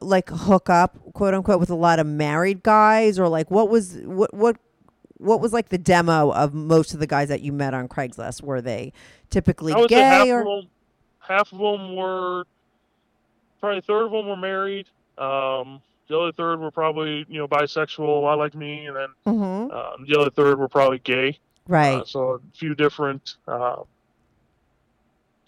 like 0.00 0.28
hook 0.28 0.68
up, 0.68 0.98
quote 1.14 1.34
unquote, 1.34 1.60
with 1.60 1.70
a 1.70 1.74
lot 1.74 1.98
of 1.98 2.06
married 2.06 2.62
guys, 2.62 3.18
or 3.18 3.28
like 3.28 3.50
what 3.50 3.68
was 3.70 3.96
what 4.04 4.34
what 4.34 4.56
what 5.16 5.40
was 5.40 5.52
like 5.52 5.68
the 5.70 5.78
demo 5.78 6.30
of 6.32 6.52
most 6.54 6.92
of 6.94 7.00
the 7.00 7.06
guys 7.06 7.28
that 7.28 7.40
you 7.40 7.52
met 7.52 7.72
on 7.74 7.88
Craigslist? 7.88 8.42
Were 8.42 8.60
they 8.60 8.92
typically 9.30 9.72
would 9.74 9.90
half 9.90 10.24
gay 10.24 10.30
of 10.30 10.38
or 10.38 10.44
them, 10.62 10.70
half 11.20 11.52
of 11.52 11.58
them 11.58 11.96
were 11.96 12.44
probably 13.60 13.78
a 13.78 13.82
third 13.82 14.06
of 14.06 14.12
them 14.12 14.28
were 14.28 14.36
married. 14.36 14.86
Um, 15.16 15.80
the 16.08 16.18
other 16.18 16.32
third 16.32 16.60
were 16.60 16.70
probably 16.70 17.24
you 17.28 17.38
know 17.38 17.48
bisexual, 17.48 18.00
a 18.00 18.20
lot 18.20 18.38
like 18.38 18.54
me, 18.54 18.86
and 18.86 18.96
then 18.96 19.08
Mm-hmm. 19.26 19.70
um, 19.70 20.06
the 20.08 20.18
other 20.18 20.30
third 20.30 20.58
were 20.58 20.68
probably 20.68 20.98
gay. 20.98 21.38
Right. 21.68 22.00
Uh, 22.00 22.04
so 22.04 22.20
a 22.32 22.56
few 22.56 22.74
different 22.74 23.36
uh, 23.46 23.82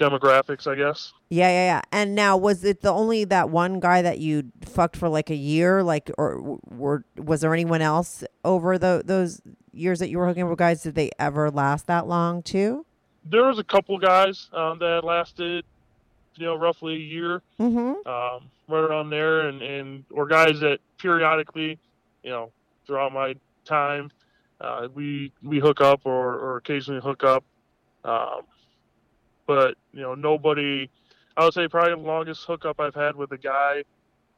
demographics, 0.02 0.66
I 0.66 0.74
guess. 0.74 1.12
Yeah, 1.30 1.48
yeah, 1.48 1.64
yeah. 1.66 1.82
And 1.92 2.14
now, 2.14 2.36
was 2.36 2.64
it 2.64 2.80
the 2.82 2.92
only 2.92 3.24
that 3.24 3.50
one 3.50 3.80
guy 3.80 4.02
that 4.02 4.18
you 4.18 4.50
fucked 4.64 4.96
for 4.96 5.08
like 5.08 5.30
a 5.30 5.34
year, 5.36 5.82
like, 5.82 6.10
or 6.18 6.58
were 6.68 7.04
was 7.16 7.40
there 7.42 7.52
anyone 7.52 7.82
else 7.82 8.24
over 8.44 8.78
the 8.78 9.02
those 9.04 9.40
years 9.72 9.98
that 10.00 10.10
you 10.10 10.18
were 10.18 10.26
hooking 10.26 10.42
up 10.42 10.50
with 10.50 10.58
guys? 10.58 10.82
Did 10.82 10.94
they 10.94 11.10
ever 11.18 11.50
last 11.50 11.86
that 11.86 12.06
long 12.06 12.42
too? 12.42 12.84
There 13.24 13.44
was 13.44 13.58
a 13.58 13.64
couple 13.64 13.96
guys 13.98 14.48
um, 14.52 14.78
that 14.80 15.04
lasted, 15.04 15.64
you 16.36 16.46
know, 16.46 16.56
roughly 16.56 16.94
a 16.94 16.98
year, 16.98 17.42
Mm-hmm. 17.60 18.06
um, 18.08 18.50
right 18.68 18.80
around 18.80 19.10
there, 19.10 19.48
and, 19.48 19.62
and 19.62 20.04
or 20.10 20.26
guys 20.26 20.58
that 20.60 20.80
periodically, 20.98 21.78
you 22.24 22.30
know, 22.30 22.50
throughout 22.86 23.12
my 23.12 23.34
time, 23.64 24.10
uh, 24.60 24.88
we 24.94 25.32
we 25.42 25.60
hook 25.60 25.80
up 25.80 26.00
or, 26.04 26.34
or 26.38 26.56
occasionally 26.56 27.00
hook 27.00 27.22
up, 27.22 27.44
um, 28.04 28.42
but 29.54 29.76
you 29.92 30.02
know, 30.02 30.14
nobody. 30.14 30.88
I 31.36 31.44
would 31.44 31.54
say 31.54 31.66
probably 31.68 31.92
the 31.94 32.08
longest 32.08 32.44
hookup 32.44 32.78
I've 32.80 32.94
had 32.94 33.16
with 33.16 33.32
a 33.32 33.38
guy 33.38 33.84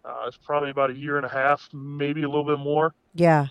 uh, 0.05 0.29
is 0.29 0.37
probably 0.37 0.71
about 0.71 0.91
a 0.91 0.95
year 0.95 1.17
and 1.17 1.27
a 1.27 1.29
half, 1.29 1.69
maybe 1.73 2.23
a 2.23 2.29
little 2.29 2.45
bit 2.45 2.59
more. 2.59 2.95
Yeah. 3.15 3.49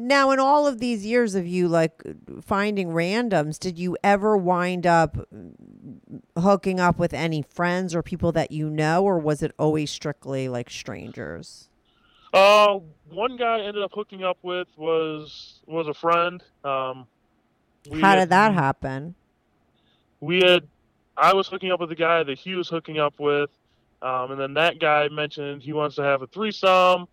Now, 0.00 0.30
in 0.30 0.38
all 0.38 0.66
of 0.66 0.78
these 0.78 1.04
years 1.04 1.34
of 1.34 1.44
you 1.46 1.66
like 1.66 2.02
finding 2.40 2.90
randoms, 2.90 3.58
did 3.58 3.78
you 3.78 3.96
ever 4.04 4.36
wind 4.36 4.86
up 4.86 5.16
hooking 6.38 6.78
up 6.78 6.98
with 7.00 7.12
any 7.12 7.42
friends 7.42 7.94
or 7.96 8.02
people 8.02 8.30
that 8.32 8.52
you 8.52 8.70
know, 8.70 9.02
or 9.02 9.18
was 9.18 9.42
it 9.42 9.52
always 9.58 9.90
strictly 9.90 10.48
like 10.48 10.70
strangers? 10.70 11.68
Uh, 12.32 12.78
one 13.10 13.36
guy 13.36 13.56
I 13.58 13.62
ended 13.62 13.82
up 13.82 13.90
hooking 13.92 14.22
up 14.22 14.38
with 14.42 14.68
was 14.76 15.60
was 15.66 15.88
a 15.88 15.94
friend. 15.94 16.42
Um, 16.62 17.06
How 17.90 17.98
had- 18.10 18.16
did 18.20 18.28
that 18.30 18.52
happen? 18.54 19.16
We 20.20 20.40
had, 20.40 20.68
I 21.16 21.34
was 21.34 21.48
hooking 21.48 21.70
up 21.70 21.80
with 21.80 21.88
the 21.88 21.94
guy 21.94 22.22
that 22.22 22.38
he 22.38 22.54
was 22.54 22.68
hooking 22.68 22.98
up 22.98 23.14
with, 23.18 23.50
um, 24.02 24.30
and 24.32 24.40
then 24.40 24.54
that 24.54 24.78
guy 24.78 25.08
mentioned 25.08 25.62
he 25.62 25.72
wants 25.72 25.96
to 25.96 26.02
have 26.02 26.22
a 26.22 26.26
threesome. 26.26 27.06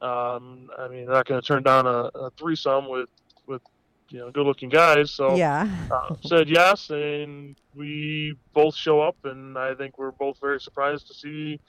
Um, 0.00 0.68
I 0.78 0.88
mean, 0.88 1.06
not 1.06 1.26
going 1.26 1.40
to 1.40 1.46
turn 1.46 1.62
down 1.62 1.86
a, 1.86 2.10
a 2.14 2.30
threesome 2.38 2.88
with 2.88 3.08
with 3.46 3.62
you 4.10 4.18
know 4.18 4.30
good 4.30 4.44
looking 4.46 4.68
guys. 4.68 5.10
So 5.10 5.36
Yeah. 5.36 5.66
uh, 5.90 6.14
said 6.24 6.48
yes, 6.48 6.90
and 6.90 7.56
we 7.74 8.34
both 8.52 8.74
show 8.74 9.00
up, 9.00 9.16
and 9.24 9.56
I 9.56 9.74
think 9.74 9.98
we're 9.98 10.10
both 10.12 10.38
very 10.40 10.60
surprised 10.60 11.06
to 11.08 11.14
see 11.14 11.60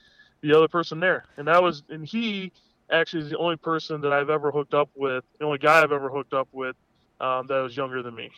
the 0.42 0.56
other 0.56 0.68
person 0.68 1.00
there. 1.00 1.24
And 1.36 1.48
that 1.48 1.62
was, 1.62 1.82
and 1.88 2.06
he 2.06 2.52
actually 2.90 3.22
is 3.24 3.30
the 3.30 3.38
only 3.38 3.56
person 3.56 4.00
that 4.02 4.12
I've 4.12 4.30
ever 4.30 4.50
hooked 4.50 4.74
up 4.74 4.90
with, 4.94 5.24
the 5.38 5.44
only 5.44 5.58
guy 5.58 5.82
I've 5.82 5.92
ever 5.92 6.08
hooked 6.08 6.34
up 6.34 6.48
with 6.52 6.76
um, 7.20 7.46
that 7.46 7.58
was 7.60 7.76
younger 7.76 8.02
than 8.02 8.14
me. 8.14 8.30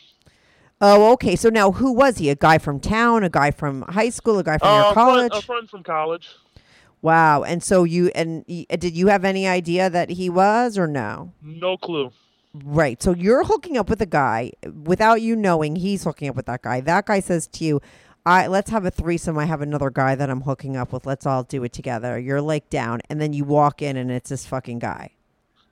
Oh, 0.81 1.11
okay. 1.13 1.35
So 1.35 1.49
now, 1.49 1.71
who 1.71 1.91
was 1.91 2.17
he? 2.19 2.29
A 2.29 2.35
guy 2.35 2.57
from 2.57 2.79
town? 2.79 3.23
A 3.23 3.29
guy 3.29 3.51
from 3.51 3.81
high 3.83 4.09
school? 4.09 4.39
A 4.39 4.43
guy 4.43 4.57
from 4.57 4.69
Uh, 4.69 4.71
your 4.71 4.81
a 4.81 4.93
friend- 4.93 4.95
college? 4.95 5.33
a 5.33 5.41
friend 5.41 5.69
from 5.69 5.83
college. 5.83 6.29
Wow. 7.01 7.43
And 7.43 7.63
so 7.63 7.83
you 7.85 8.07
and 8.15 8.45
did 8.45 8.95
you 8.95 9.07
have 9.07 9.23
any 9.23 9.47
idea 9.47 9.89
that 9.89 10.09
he 10.11 10.29
was 10.29 10.77
or 10.77 10.87
no? 10.87 11.31
No 11.41 11.77
clue. 11.77 12.11
Right. 12.53 13.01
So 13.01 13.13
you're 13.13 13.43
hooking 13.45 13.77
up 13.77 13.89
with 13.89 14.01
a 14.01 14.05
guy 14.05 14.51
without 14.83 15.21
you 15.21 15.35
knowing 15.35 15.75
he's 15.77 16.03
hooking 16.03 16.27
up 16.29 16.35
with 16.35 16.47
that 16.47 16.61
guy. 16.61 16.81
That 16.81 17.05
guy 17.05 17.19
says 17.21 17.47
to 17.47 17.63
you, 17.63 17.81
"I 18.25 18.47
let's 18.47 18.69
have 18.71 18.85
a 18.85 18.91
threesome. 18.91 19.37
I 19.37 19.45
have 19.45 19.61
another 19.61 19.89
guy 19.89 20.15
that 20.15 20.29
I'm 20.29 20.41
hooking 20.41 20.75
up 20.75 20.91
with. 20.91 21.05
Let's 21.05 21.25
all 21.25 21.43
do 21.43 21.63
it 21.63 21.71
together." 21.73 22.19
You're 22.19 22.41
like 22.41 22.69
down, 22.69 22.99
and 23.09 23.21
then 23.21 23.31
you 23.33 23.43
walk 23.45 23.81
in, 23.81 23.95
and 23.95 24.11
it's 24.11 24.29
this 24.29 24.45
fucking 24.45 24.79
guy. 24.79 25.11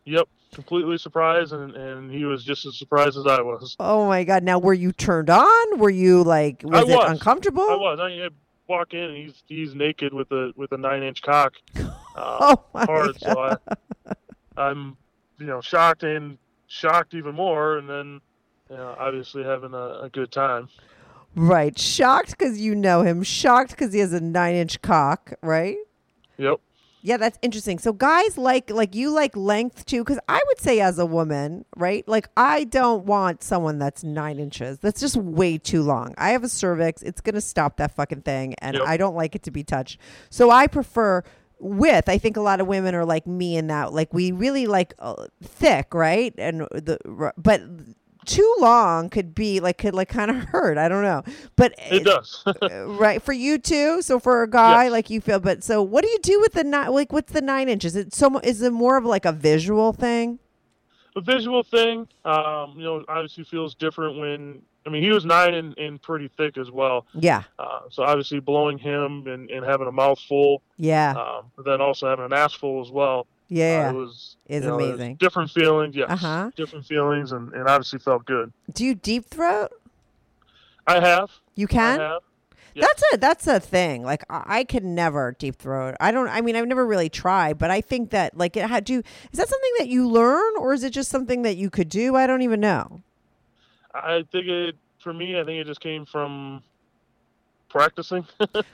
Yep, 0.07 0.27
completely 0.53 0.97
surprised, 0.97 1.51
and, 1.51 1.75
and 1.75 2.09
he 2.09 2.23
was 2.23 2.43
just 2.43 2.65
as 2.65 2.79
surprised 2.79 3.17
as 3.17 3.27
I 3.27 3.41
was. 3.41 3.75
Oh 3.79 4.07
my 4.07 4.23
god! 4.23 4.41
Now, 4.43 4.57
were 4.57 4.73
you 4.73 4.93
turned 4.93 5.29
on? 5.29 5.79
Were 5.79 5.89
you 5.89 6.23
like, 6.23 6.61
was, 6.63 6.89
I 6.89 6.93
it 6.93 7.11
uncomfortable? 7.11 7.69
I 7.69 7.75
was. 7.75 7.99
I, 7.99 8.29
walk 8.67 8.93
in, 8.93 8.99
and 9.03 9.17
he's 9.17 9.43
he's 9.47 9.75
naked 9.75 10.13
with 10.13 10.31
a 10.31 10.51
with 10.55 10.71
a 10.71 10.77
nine 10.77 11.03
inch 11.03 11.21
cock. 11.21 11.53
Uh, 12.17 12.55
Oh 12.57 12.63
my 12.73 12.85
hard. 12.85 13.19
So 13.19 13.39
I, 13.39 14.13
I'm, 14.57 14.97
you 15.37 15.45
know, 15.45 15.61
shocked 15.61 16.01
and 16.01 16.39
shocked 16.65 17.13
even 17.13 17.35
more, 17.35 17.77
and 17.77 17.87
then, 17.87 18.21
you 18.71 18.75
know, 18.75 18.95
obviously 18.97 19.43
having 19.43 19.75
a, 19.75 19.99
a 20.01 20.09
good 20.11 20.31
time. 20.31 20.67
Right. 21.35 21.77
Shocked 21.77 22.31
because 22.31 22.59
you 22.59 22.73
know 22.73 23.03
him. 23.03 23.21
Shocked 23.21 23.69
because 23.69 23.93
he 23.93 23.99
has 23.99 24.13
a 24.13 24.19
nine 24.19 24.55
inch 24.55 24.81
cock. 24.81 25.33
Right. 25.43 25.77
Yep. 26.39 26.59
Yeah, 27.07 27.15
that's 27.15 27.39
interesting. 27.41 27.79
So 27.79 27.93
guys 27.93 28.37
like 28.37 28.69
like 28.69 28.93
you 28.93 29.11
like 29.11 29.33
length 29.37 29.85
too, 29.85 30.03
because 30.03 30.19
I 30.27 30.41
would 30.45 30.59
say 30.59 30.81
as 30.81 30.99
a 30.99 31.05
woman, 31.05 31.63
right? 31.77 32.05
Like 32.05 32.27
I 32.35 32.65
don't 32.65 33.05
want 33.05 33.43
someone 33.43 33.79
that's 33.79 34.03
nine 34.03 34.39
inches. 34.39 34.79
That's 34.79 34.99
just 34.99 35.15
way 35.15 35.57
too 35.57 35.83
long. 35.83 36.15
I 36.17 36.31
have 36.31 36.43
a 36.43 36.49
cervix. 36.49 37.01
It's 37.03 37.21
gonna 37.21 37.39
stop 37.39 37.77
that 37.77 37.95
fucking 37.95 38.23
thing, 38.23 38.55
and 38.55 38.75
Yep. 38.75 38.83
I 38.85 38.97
don't 38.97 39.15
like 39.15 39.35
it 39.35 39.43
to 39.43 39.51
be 39.51 39.63
touched. 39.63 40.01
So 40.29 40.51
I 40.51 40.67
prefer 40.67 41.23
width. 41.59 42.09
I 42.09 42.17
think 42.17 42.35
a 42.35 42.41
lot 42.41 42.59
of 42.59 42.67
women 42.67 42.93
are 42.93 43.05
like 43.05 43.25
me 43.25 43.55
in 43.55 43.67
that. 43.67 43.93
Like 43.93 44.13
we 44.13 44.33
really 44.33 44.67
like 44.67 44.93
uh, 44.99 45.27
thick, 45.41 45.93
right? 45.93 46.33
And 46.37 46.67
the 46.73 47.31
but 47.37 47.61
too 48.27 48.55
long 48.59 49.09
could 49.09 49.33
be 49.33 49.59
like 49.59 49.79
could 49.79 49.95
like 49.95 50.09
kind 50.09 50.29
of 50.29 50.37
hurt. 50.37 50.77
I 50.77 50.87
don't 50.87 51.01
know, 51.01 51.23
but 51.55 51.73
It 51.79 52.03
does. 52.03 52.43
uh, 52.45 52.85
right 52.87 53.21
for 53.21 53.33
you 53.33 53.57
too 53.57 54.01
so 54.03 54.19
for 54.19 54.43
a 54.43 54.49
guy 54.49 54.83
Yes. 54.83 54.91
like 54.91 55.09
you 55.09 55.19
feel 55.21 55.39
but 55.39 55.63
so 55.63 55.81
what 55.81 56.03
do 56.03 56.09
you 56.09 56.19
do 56.19 56.39
with 56.39 56.53
the 56.53 56.63
nine 56.63 56.91
like 56.91 57.11
what's 57.11 57.31
the 57.33 57.41
nine 57.41 57.69
inches 57.69 57.95
it 57.95 58.13
so 58.13 58.37
is 58.39 58.61
it 58.61 58.71
more 58.71 58.97
of 58.97 59.05
like 59.05 59.25
a 59.25 59.31
visual 59.31 59.93
thing 59.93 60.37
a 61.15 61.21
visual 61.21 61.63
thing, 61.63 62.07
um, 62.25 62.73
you 62.77 62.83
know, 62.83 63.03
obviously 63.07 63.43
feels 63.43 63.73
different 63.73 64.19
when. 64.19 64.61
I 64.85 64.89
mean, 64.89 65.01
he 65.01 65.09
was 65.09 65.25
nine 65.25 65.55
and, 65.55 65.75
and 65.79 65.99
pretty 66.01 66.29
thick 66.37 66.57
as 66.59 66.69
well. 66.69 67.07
yeah 67.15 67.41
Uh, 67.57 67.79
so 67.89 68.03
obviously 68.03 68.39
blowing 68.39 68.77
him 68.77 69.25
and, 69.27 69.49
and 69.49 69.65
having 69.65 69.87
a 69.87 69.91
mouth 69.91 70.19
full, 70.19 70.61
yeah 70.77 71.11
um, 71.17 71.45
but 71.55 71.65
then 71.65 71.81
also 71.81 72.07
having 72.07 72.23
an 72.25 72.33
ass 72.33 72.53
full 72.53 72.81
as 72.85 72.91
well. 72.91 73.25
Yeah 73.49 73.87
Uh, 73.87 73.91
it 73.91 73.95
was 73.95 74.35
Is 74.47 74.63
you 74.63 74.69
know, 74.69 74.77
it 74.79 74.81
was 74.81 74.89
amazing. 74.93 75.15
Different 75.15 75.51
feelings, 75.51 75.95
yes. 75.95 76.09
Uh-huh. 76.09 76.51
Different 76.55 76.85
feelings, 76.85 77.31
and, 77.31 77.53
and 77.53 77.67
obviously 77.67 77.99
felt 77.99 78.25
good. 78.25 78.51
do 78.73 78.85
you 78.85 78.95
deep 78.95 79.25
throat 79.25 79.69
I 80.85 80.99
have. 80.99 81.31
you 81.55 81.67
can 81.67 81.99
I 81.99 82.03
have. 82.03 82.21
That's 82.75 83.03
a 83.11 83.17
that's 83.17 83.47
a 83.47 83.59
thing 83.59 84.03
like 84.03 84.23
I, 84.29 84.59
I 84.59 84.63
could 84.63 84.83
never 84.85 85.35
deep 85.39 85.55
throat 85.55 85.95
i 85.99 86.11
don't 86.11 86.27
i 86.27 86.41
mean 86.41 86.55
i've 86.55 86.67
never 86.67 86.85
really 86.85 87.09
tried 87.09 87.57
but 87.57 87.71
i 87.71 87.81
think 87.81 88.11
that 88.11 88.37
like 88.37 88.55
it 88.55 88.69
had 88.69 88.85
to 88.85 88.93
is 88.97 89.03
that 89.39 89.49
something 89.49 89.71
that 89.79 89.87
you 89.87 90.07
learn 90.07 90.53
or 90.59 90.73
is 90.75 90.83
it 90.83 90.91
just 90.91 91.09
something 91.09 91.41
that 91.41 91.57
you 91.57 91.71
could 91.71 91.89
do 91.89 92.15
i 92.15 92.27
don't 92.27 92.43
even 92.43 92.59
know 92.59 93.01
I 93.95 94.23
think 94.31 94.45
it 94.47 94.75
for 94.99 95.11
me. 95.11 95.39
I 95.39 95.43
think 95.43 95.59
it 95.59 95.65
just 95.65 95.79
came 95.79 96.05
from 96.05 96.61
practicing. 97.69 98.25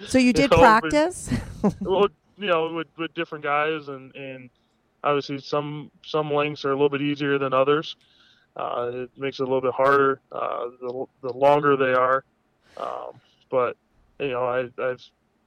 so 0.07 0.17
you 0.17 0.33
did 0.41 0.51
know, 0.51 0.57
but- 0.57 0.81
practice 0.81 1.29
well, 1.79 2.07
you 2.37 2.47
know, 2.47 2.73
with, 2.73 2.87
with 2.97 3.13
different 3.13 3.43
guys, 3.43 3.87
and 3.87 4.13
and 4.15 4.49
obviously 5.03 5.39
some 5.39 5.91
some 6.05 6.31
lengths 6.31 6.65
are 6.65 6.71
a 6.71 6.73
little 6.73 6.89
bit 6.89 7.01
easier 7.01 7.37
than 7.37 7.53
others. 7.53 7.95
Uh, 8.55 8.91
it 8.93 9.09
makes 9.17 9.39
it 9.39 9.43
a 9.43 9.45
little 9.45 9.61
bit 9.61 9.73
harder 9.73 10.21
uh, 10.31 10.65
the 10.81 11.05
the 11.21 11.33
longer 11.33 11.75
they 11.75 11.93
are. 11.93 12.23
Um, 12.77 13.19
but 13.49 13.77
you 14.19 14.29
know, 14.29 14.45
I, 14.45 14.69
I've 14.81 15.03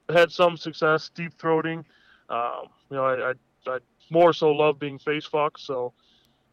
had 0.09 0.31
some 0.31 0.57
success 0.57 1.09
deep 1.13 1.37
throating. 1.37 1.83
Um, 2.29 2.67
you 2.89 2.97
know, 2.97 3.05
I, 3.05 3.29
I, 3.29 3.33
I 3.75 3.79
more 4.09 4.33
so 4.33 4.51
love 4.51 4.79
being 4.79 4.99
face 4.99 5.25
fucked, 5.25 5.59
so 5.59 5.93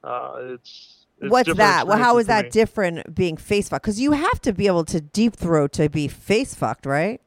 uh, 0.03 0.35
it's, 0.41 1.07
it's 1.21 1.31
What's 1.31 1.55
that? 1.55 1.87
Well, 1.87 1.99
how 1.99 2.19
is 2.19 2.27
that 2.27 2.47
me. 2.47 2.51
different 2.51 3.15
being 3.15 3.37
face 3.37 3.69
fucked? 3.69 3.83
Because 3.85 4.01
you 4.01 4.13
have 4.13 4.41
to 4.43 4.53
be 4.53 4.67
able 4.67 4.85
to 4.87 5.01
deep 5.01 5.35
throat 5.35 5.73
to 5.75 5.89
be 5.89 6.09
face 6.09 6.55
fucked, 6.55 6.87
right? 6.87 7.21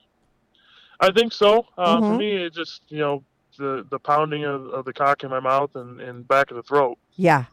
I 1.00 1.12
think 1.12 1.32
so. 1.34 1.66
Uh, 1.78 2.00
Mhm. 2.00 2.08
For 2.08 2.18
me, 2.18 2.46
it 2.46 2.54
just 2.54 2.82
you 2.90 3.00
know 3.00 3.24
the 3.58 3.86
the 3.90 4.00
pounding 4.00 4.44
of, 4.44 4.68
of 4.68 4.86
the 4.86 4.94
cock 4.94 5.24
in 5.24 5.30
my 5.30 5.40
mouth 5.40 5.76
and, 5.76 6.00
and 6.00 6.28
back 6.28 6.52
of 6.52 6.58
the 6.58 6.64
throat. 6.64 6.98
Yeah. 7.16 7.46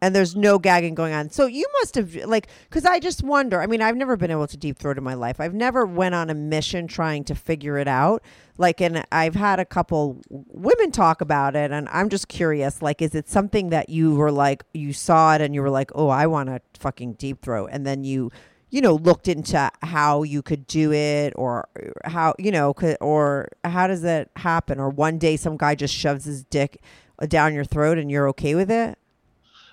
And 0.00 0.14
there's 0.14 0.36
no 0.36 0.60
gagging 0.60 0.94
going 0.94 1.12
on. 1.12 1.30
So 1.30 1.46
you 1.46 1.66
must 1.80 1.96
have 1.96 2.14
like 2.14 2.48
cuz 2.70 2.84
I 2.84 3.00
just 3.00 3.22
wonder. 3.22 3.60
I 3.60 3.66
mean, 3.66 3.82
I've 3.82 3.96
never 3.96 4.16
been 4.16 4.30
able 4.30 4.46
to 4.46 4.56
deep 4.56 4.78
throat 4.78 4.96
in 4.96 5.02
my 5.02 5.14
life. 5.14 5.40
I've 5.40 5.54
never 5.54 5.84
went 5.84 6.14
on 6.14 6.30
a 6.30 6.34
mission 6.34 6.86
trying 6.86 7.24
to 7.24 7.34
figure 7.34 7.78
it 7.78 7.88
out. 7.88 8.22
Like 8.58 8.80
and 8.80 9.04
I've 9.10 9.34
had 9.34 9.58
a 9.58 9.64
couple 9.64 10.20
women 10.30 10.92
talk 10.92 11.20
about 11.20 11.56
it 11.56 11.72
and 11.72 11.88
I'm 11.90 12.08
just 12.08 12.28
curious 12.28 12.80
like 12.80 13.02
is 13.02 13.14
it 13.14 13.28
something 13.28 13.70
that 13.70 13.88
you 13.88 14.14
were 14.14 14.30
like 14.30 14.64
you 14.72 14.92
saw 14.92 15.34
it 15.34 15.40
and 15.40 15.54
you 15.54 15.62
were 15.62 15.70
like, 15.70 15.90
"Oh, 15.94 16.08
I 16.08 16.26
want 16.26 16.48
to 16.48 16.60
fucking 16.78 17.14
deep 17.14 17.42
throat." 17.42 17.70
And 17.72 17.84
then 17.84 18.04
you 18.04 18.30
you 18.70 18.80
know 18.80 18.94
looked 18.94 19.28
into 19.28 19.70
how 19.82 20.22
you 20.22 20.42
could 20.42 20.66
do 20.66 20.92
it 20.92 21.32
or 21.36 21.68
how 22.04 22.34
you 22.38 22.50
know 22.50 22.74
could, 22.74 22.96
or 23.00 23.48
how 23.64 23.86
does 23.86 24.02
that 24.02 24.30
happen 24.36 24.78
or 24.78 24.90
one 24.90 25.18
day 25.18 25.36
some 25.36 25.56
guy 25.56 25.74
just 25.74 25.94
shoves 25.94 26.24
his 26.24 26.44
dick 26.44 26.80
down 27.28 27.54
your 27.54 27.64
throat 27.64 27.98
and 27.98 28.10
you're 28.10 28.28
okay 28.28 28.54
with 28.54 28.70
it 28.70 28.98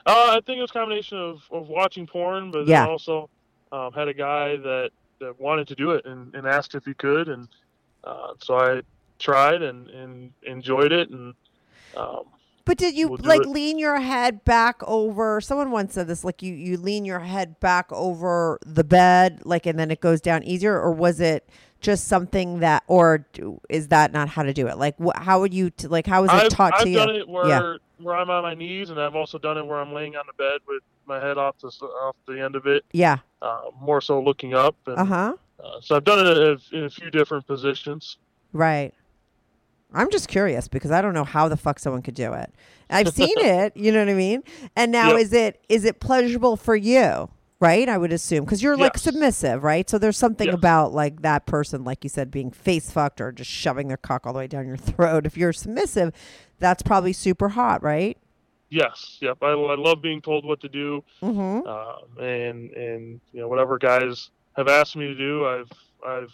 Uh, 0.05 0.37
I 0.37 0.39
think 0.45 0.59
it 0.59 0.61
was 0.61 0.69
a 0.71 0.73
combination 0.73 1.17
of, 1.17 1.41
of 1.51 1.67
watching 1.67 2.05
porn, 2.07 2.51
but 2.51 2.67
Yeah. 2.67 2.81
then 2.81 2.89
also 2.89 3.29
um, 3.71 3.91
had 3.91 4.07
a 4.07 4.13
guy 4.13 4.55
that, 4.57 4.91
that 5.19 5.39
wanted 5.39 5.67
to 5.69 5.75
do 5.75 5.91
it 5.91 6.05
and, 6.05 6.33
and 6.35 6.47
asked 6.47 6.75
if 6.75 6.85
he 6.85 6.93
could, 6.93 7.27
and 7.27 7.47
uh, 8.03 8.33
so 8.39 8.55
I 8.55 8.81
tried 9.17 9.63
and, 9.63 9.89
and 9.89 10.31
enjoyed 10.43 10.91
it 10.91 11.09
and 11.09 11.33
um, 11.97 12.25
But 12.65 12.77
did 12.77 12.95
you 12.95 13.09
We'll 13.09 13.19
like 13.23 13.41
it. 13.41 13.47
lean 13.49 13.77
your 13.77 13.99
head 13.99 14.43
back 14.43 14.81
over? 14.87 15.39
Someone 15.39 15.69
once 15.71 15.93
said 15.93 16.07
this, 16.07 16.23
like 16.23 16.41
you 16.41 16.53
you 16.53 16.77
lean 16.77 17.05
your 17.05 17.19
head 17.19 17.59
back 17.59 17.91
over 17.91 18.59
the 18.65 18.83
bed, 18.83 19.41
like, 19.45 19.65
and 19.67 19.77
then 19.77 19.91
it 19.91 20.01
goes 20.01 20.19
down 20.19 20.43
easier, 20.43 20.79
or 20.79 20.91
was 20.91 21.19
it 21.19 21.47
just 21.81 22.07
something 22.07 22.59
that, 22.61 22.83
or 22.87 23.19
do- 23.33 23.61
is 23.69 23.89
that 23.89 24.11
not 24.11 24.27
how 24.29 24.41
to 24.41 24.51
do 24.53 24.65
it? 24.67 24.79
Like, 24.79 24.95
wh- 24.99 25.15
how 25.15 25.39
would 25.41 25.53
you 25.53 25.69
t- 25.69 25.85
like? 25.87 26.07
How 26.07 26.23
was 26.23 26.31
it 26.31 26.35
I've, 26.45 26.49
taught 26.49 26.73
I've 26.73 26.81
to 26.83 26.89
you? 26.89 26.99
I've 26.99 27.07
done 27.07 27.15
it 27.15 27.29
where 27.29 27.47
Yeah. 27.47 27.73
where 27.99 28.15
I'm 28.15 28.29
on 28.31 28.41
my 28.41 28.55
knees, 28.55 28.89
and 28.89 28.99
I've 28.99 29.15
also 29.15 29.37
done 29.37 29.57
it 29.59 29.65
where 29.65 29.79
I'm 29.79 29.93
laying 29.93 30.15
on 30.15 30.25
the 30.25 30.33
bed 30.33 30.61
with 30.67 30.81
my 31.05 31.19
head 31.19 31.37
off 31.37 31.59
the 31.59 31.67
off 31.67 32.15
the 32.27 32.41
end 32.43 32.55
of 32.55 32.65
it, 32.65 32.83
Yeah. 32.93 33.17
uh, 33.43 33.61
more 33.79 34.01
so 34.01 34.19
looking 34.19 34.55
up. 34.55 34.75
Uh 34.87 35.05
huh. 35.05 35.33
uh, 35.63 35.79
so 35.81 35.95
I've 35.95 36.03
done 36.03 36.25
it 36.25 36.35
in 36.35 36.37
a, 36.73 36.77
in 36.79 36.83
a 36.85 36.89
few 36.89 37.11
different 37.11 37.45
positions. 37.45 38.17
Right. 38.53 38.91
I'm 39.95 40.11
just 40.11 40.27
curious 40.27 40.67
because 40.67 40.91
I 40.91 41.01
don't 41.01 41.13
know 41.13 41.23
how 41.23 41.47
the 41.47 41.57
fuck 41.57 41.79
someone 41.79 42.01
could 42.03 42.13
do 42.15 42.33
it. 42.33 42.53
I've 42.89 43.09
seen 43.13 43.33
it, 43.39 43.75
you 43.75 43.91
know 43.91 43.99
what 43.99 44.09
I 44.09 44.13
mean? 44.13 44.43
And 44.75 44.91
now 44.91 45.11
Yep. 45.11 45.19
is 45.21 45.33
it 45.33 45.65
is 45.69 45.85
it 45.85 45.99
pleasurable 45.99 46.57
for 46.57 46.75
you? 46.75 47.29
Right? 47.61 47.87
I 47.87 47.97
would 47.97 48.11
assume 48.11 48.43
because 48.43 48.61
you're 48.61 48.75
like 48.77 48.97
submissive, 48.97 49.63
right? 49.63 49.89
So 49.89 49.97
there's 49.97 50.17
something 50.17 50.47
Yes. 50.47 50.53
about 50.53 50.93
like 50.93 51.21
that 51.21 51.45
person 51.45 51.83
like 51.85 52.03
you 52.03 52.09
said 52.09 52.29
being 52.29 52.51
face 52.51 52.91
fucked 52.91 53.21
or 53.21 53.31
just 53.31 53.49
shoving 53.49 53.87
their 53.87 53.97
cock 53.97 54.27
all 54.27 54.33
the 54.33 54.39
way 54.39 54.47
down 54.47 54.67
your 54.67 54.77
throat. 54.91 55.25
If 55.25 55.37
you're 55.37 55.53
submissive, 55.53 56.11
that's 56.59 56.83
probably 56.83 57.13
super 57.13 57.49
hot, 57.49 57.81
right? 57.81 58.17
Yes, 58.69 59.19
yep. 59.21 59.37
I, 59.41 59.51
I 59.51 59.75
love 59.75 60.01
being 60.01 60.21
told 60.21 60.43
what 60.43 60.59
to 60.61 60.69
do, 60.69 61.03
Mhm. 61.21 61.65
um, 61.65 62.19
and 62.23 62.71
and 62.71 63.21
you 63.31 63.39
know 63.39 63.47
whatever 63.47 63.77
guys 63.77 64.31
have 64.57 64.67
asked 64.67 64.95
me 64.97 65.05
to 65.07 65.15
do, 65.15 65.45
I've 65.45 65.71
I've 66.05 66.33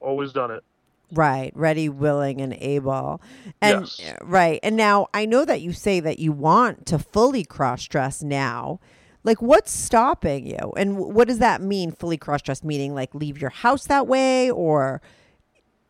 always 0.00 0.32
done 0.32 0.50
it. 0.50 0.64
Right, 1.12 1.52
ready, 1.54 1.88
willing, 1.88 2.40
and 2.40 2.54
able. 2.54 3.20
And 3.60 3.82
Yes. 3.82 4.00
uh, 4.00 4.24
right. 4.24 4.58
And 4.62 4.76
now 4.76 5.08
I 5.12 5.26
know 5.26 5.44
that 5.44 5.60
you 5.60 5.72
say 5.72 6.00
that 6.00 6.18
you 6.18 6.32
want 6.32 6.86
to 6.86 6.98
fully 6.98 7.44
cross 7.44 7.84
dress 7.84 8.22
now. 8.22 8.80
Like 9.22 9.40
what's 9.40 9.70
stopping 9.70 10.46
you? 10.46 10.72
And 10.76 10.96
what 10.96 11.28
does 11.28 11.38
that 11.38 11.60
mean 11.60 11.92
fully 11.92 12.16
cross 12.16 12.42
dress 12.42 12.64
meaning 12.64 12.94
like 12.94 13.14
leave 13.14 13.38
your 13.40 13.50
house 13.50 13.86
that 13.86 14.06
way 14.08 14.50
or 14.50 15.00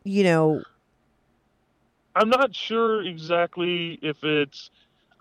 you 0.03 0.23
know, 0.23 0.61
I'm 2.15 2.29
not 2.29 2.53
sure 2.53 3.01
exactly 3.03 3.97
if 4.01 4.23
it's 4.23 4.69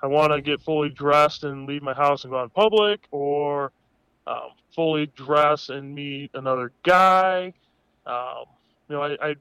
I 0.02 0.06
want 0.06 0.32
to 0.32 0.40
get 0.40 0.60
fully 0.60 0.88
dressed 0.88 1.44
and 1.44 1.66
leave 1.66 1.82
my 1.82 1.94
house 1.94 2.24
and 2.24 2.32
go 2.32 2.38
out 2.38 2.44
in 2.44 2.50
public, 2.50 3.06
or 3.12 3.70
um, 4.26 4.50
fully 4.74 5.06
dress 5.06 5.68
and 5.68 5.94
meet 5.94 6.32
another 6.34 6.72
guy. 6.82 7.54
Um, 8.04 8.44
you 8.88 8.96
know, 8.96 9.02
I, 9.02 9.16
I 9.30 9.34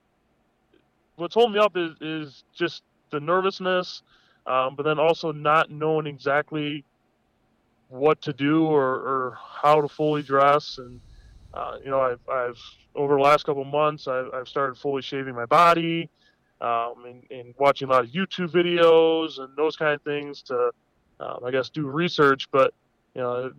what's 1.16 1.36
holding 1.36 1.54
me 1.54 1.60
up 1.60 1.76
is, 1.76 1.92
is 2.02 2.44
just 2.54 2.84
the 3.12 3.20
nervousness, 3.20 4.04
um, 4.48 4.76
but 4.76 4.84
then 4.84 5.00
also 5.00 5.32
not 5.32 5.70
knowing 5.70 6.08
exactly 6.08 6.84
what 7.90 8.22
to 8.22 8.34
do 8.34 8.66
or, 8.66 8.84
or 8.84 9.38
how 9.40 9.82
to 9.82 9.88
fully 9.88 10.24
dress. 10.24 10.78
And 10.78 11.00
uh, 11.54 11.78
you 11.84 11.90
know, 11.90 12.00
I've, 12.00 12.20
I've 12.30 12.60
over 12.96 13.16
the 13.16 13.22
last 13.22 13.46
couple 13.46 13.64
months, 13.64 14.08
I've, 14.08 14.34
I've 14.34 14.48
started 14.48 14.78
fully 14.78 15.02
shaving 15.02 15.36
my 15.36 15.46
body 15.46 16.10
um, 16.62 17.06
and, 17.06 17.24
and 17.32 17.54
watching 17.58 17.90
a 17.90 17.92
lot 17.92 18.04
of 18.04 18.12
YouTube 18.12 18.52
videos 18.52 19.40
and 19.40 19.56
those 19.58 19.76
kind 19.76 19.94
of 19.94 20.02
things 20.04 20.42
to, 20.44 20.72
um, 21.20 21.40
I 21.46 21.52
guess, 21.52 21.70
do 21.70 21.88
research. 21.88 22.48
But 22.52 22.74
you 23.16 23.22
know, 23.22 23.52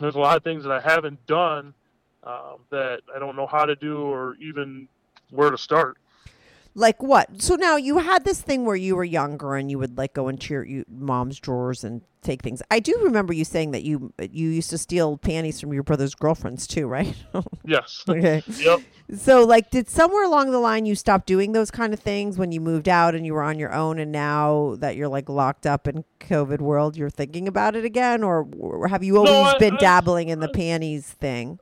there's 0.00 0.14
a 0.14 0.20
lot 0.20 0.36
of 0.36 0.44
things 0.44 0.64
that 0.64 0.72
I 0.72 0.80
haven't 0.80 1.24
done 1.26 1.74
um, 2.24 2.58
that 2.70 3.00
I 3.14 3.18
don't 3.18 3.36
know 3.36 3.46
how 3.46 3.64
to 3.64 3.76
do 3.76 3.98
or 3.98 4.36
even 4.36 4.88
where 5.30 5.50
to 5.50 5.58
start. 5.58 5.98
Like 6.78 7.02
what? 7.02 7.42
So 7.42 7.56
now 7.56 7.76
you 7.76 7.98
had 7.98 8.24
this 8.24 8.40
thing 8.40 8.64
where 8.64 8.76
you 8.76 8.94
were 8.96 9.04
younger 9.04 9.56
and 9.56 9.70
you 9.70 9.78
would 9.78 9.98
like 9.98 10.14
go 10.14 10.28
into 10.28 10.54
your 10.54 10.64
you, 10.64 10.84
mom's 10.88 11.38
drawers 11.40 11.82
and 11.82 12.02
take 12.22 12.42
things. 12.42 12.62
I 12.70 12.78
do 12.80 12.98
remember 13.02 13.32
you 13.32 13.44
saying 13.44 13.72
that 13.72 13.82
you 13.82 14.12
you 14.30 14.48
used 14.48 14.70
to 14.70 14.78
steal 14.78 15.18
panties 15.18 15.60
from 15.60 15.72
your 15.72 15.82
brother's 15.82 16.14
girlfriends 16.14 16.66
too, 16.66 16.86
right? 16.86 17.14
Yes. 17.64 18.04
okay. 18.08 18.42
yep. 18.58 18.80
So, 19.14 19.44
like, 19.44 19.70
did 19.70 19.88
somewhere 19.88 20.24
along 20.24 20.50
the 20.52 20.58
line 20.58 20.86
you 20.86 20.94
stop 20.94 21.26
doing 21.26 21.52
those 21.52 21.70
kind 21.70 21.92
of 21.92 22.00
things 22.00 22.38
when 22.38 22.52
you 22.52 22.60
moved 22.60 22.88
out 22.88 23.14
and 23.14 23.26
you 23.26 23.34
were 23.34 23.42
on 23.42 23.58
your 23.58 23.72
own, 23.74 23.98
and 23.98 24.10
now 24.12 24.76
that 24.78 24.96
you're 24.96 25.08
like 25.08 25.28
locked 25.28 25.66
up 25.66 25.86
in 25.88 26.04
COVID 26.20 26.60
world, 26.60 26.96
you're 26.96 27.10
thinking 27.10 27.48
about 27.48 27.74
it 27.76 27.84
again, 27.84 28.22
or, 28.22 28.46
or 28.58 28.88
have 28.88 29.02
you 29.02 29.16
always 29.18 29.54
I- 29.54 29.58
been 29.58 29.74
I- 29.74 29.78
dabbling 29.78 30.28
in 30.28 30.40
the 30.40 30.48
panties 30.48 31.10
thing? 31.10 31.58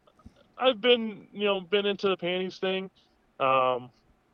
I've 0.59 0.81
been, 0.81 1.27
you 1.33 1.45
know, 1.45 1.61
been 1.61 1.87
into 1.87 2.09
the 2.09 2.17
panties 2.17 2.59
thing. 2.59 2.91
Um, 3.41 3.91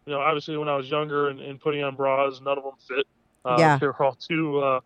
you 0.06 0.12
know, 0.12 0.20
obviously 0.20 0.56
when 0.56 0.68
I 0.68 0.76
was 0.76 0.90
younger 0.90 1.28
and, 1.28 1.40
and 1.40 1.60
putting 1.60 1.82
on 1.82 1.94
bras, 1.94 2.40
none 2.40 2.58
of 2.58 2.64
them 2.64 2.74
fit. 2.88 3.06
Uh, 3.44 3.56
Yeah. 3.58 3.78
They 3.78 3.86
were 3.86 4.02
all 4.02 4.14
too, 4.14 4.58
uh, 4.58 4.80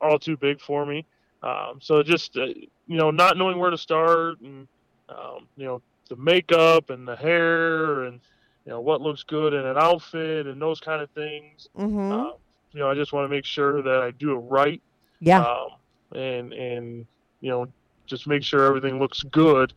all 0.00 0.18
too 0.18 0.36
big 0.36 0.60
for 0.60 0.84
me. 0.86 1.06
Um, 1.42 1.78
so 1.80 2.02
just, 2.02 2.36
uh, 2.36 2.46
you 2.46 2.96
know, 2.96 3.10
not 3.10 3.36
knowing 3.36 3.58
where 3.58 3.70
to 3.70 3.78
start 3.78 4.40
and, 4.40 4.66
um, 5.08 5.46
you 5.56 5.64
know, 5.64 5.82
the 6.08 6.16
makeup 6.16 6.90
and 6.90 7.06
the 7.06 7.16
hair 7.16 8.04
and, 8.04 8.20
you 8.64 8.70
know, 8.70 8.80
what 8.80 9.00
looks 9.00 9.22
good 9.22 9.54
in 9.54 9.64
an 9.64 9.76
outfit 9.76 10.46
and 10.46 10.60
those 10.60 10.80
kind 10.80 11.02
of 11.02 11.10
things. 11.10 11.68
Mm-hmm. 11.78 12.12
Um, 12.12 12.32
you 12.72 12.80
know, 12.80 12.90
I 12.90 12.94
just 12.94 13.12
want 13.12 13.24
to 13.24 13.28
make 13.28 13.44
sure 13.44 13.82
that 13.82 14.02
I 14.02 14.10
do 14.12 14.32
it 14.32 14.38
right. 14.38 14.82
yeah. 15.20 15.42
Um, 15.42 15.68
and, 16.14 16.52
and, 16.52 17.06
you 17.40 17.50
know, 17.50 17.68
just 18.06 18.26
make 18.26 18.42
sure 18.42 18.66
everything 18.66 18.98
looks 18.98 19.22
good. 19.22 19.72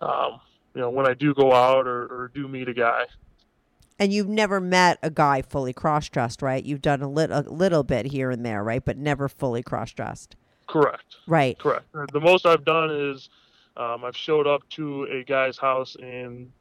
Um, 0.00 0.40
you 0.74 0.80
know, 0.80 0.90
when 0.90 1.06
I 1.06 1.14
do 1.14 1.34
go 1.34 1.52
out 1.52 1.86
or, 1.86 2.04
or 2.04 2.30
do 2.34 2.48
meet 2.48 2.68
a 2.68 2.74
guy. 2.74 3.04
And 3.98 4.12
you've 4.12 4.28
never 4.28 4.60
met 4.60 4.98
a 5.02 5.10
guy 5.10 5.42
fully 5.42 5.72
cross 5.72 6.08
dressed, 6.08 6.42
right? 6.42 6.64
You've 6.64 6.82
done 6.82 7.02
a, 7.02 7.08
lit- 7.08 7.30
a 7.30 7.40
little 7.40 7.82
bit 7.82 8.06
here 8.06 8.30
and 8.30 8.44
there, 8.44 8.62
right? 8.62 8.84
But 8.84 8.98
never 8.98 9.28
fully 9.28 9.62
cross 9.62 9.92
dressed. 9.92 10.36
Correct. 10.66 11.16
Right. 11.26 11.58
Correct. 11.58 11.86
The 12.12 12.20
most 12.20 12.44
I've 12.44 12.64
done 12.64 12.90
is 12.90 13.28
um, 13.76 14.04
I've 14.04 14.16
showed 14.16 14.46
up 14.46 14.68
to 14.70 15.04
a 15.04 15.24
guy's 15.24 15.56
house 15.56 15.96
in 15.98 16.52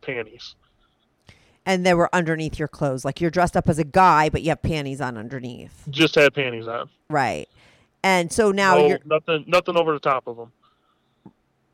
panties. 0.00 0.54
And 1.66 1.84
they 1.84 1.92
were 1.92 2.08
underneath 2.14 2.58
your 2.58 2.68
clothes. 2.68 3.04
Like 3.04 3.20
you're 3.20 3.30
dressed 3.30 3.56
up 3.56 3.68
as 3.68 3.78
a 3.78 3.84
guy, 3.84 4.30
but 4.30 4.42
you 4.42 4.50
have 4.50 4.62
panties 4.62 5.00
on 5.00 5.18
underneath. 5.18 5.86
Just 5.90 6.14
had 6.14 6.32
panties 6.34 6.66
on. 6.66 6.88
Right. 7.10 7.48
And 8.02 8.32
so 8.32 8.52
now 8.52 8.76
no, 8.76 8.86
you're. 8.86 9.00
nothing, 9.04 9.44
nothing 9.46 9.76
over 9.76 9.92
the 9.92 9.98
top 9.98 10.26
of 10.26 10.36
them. 10.36 10.52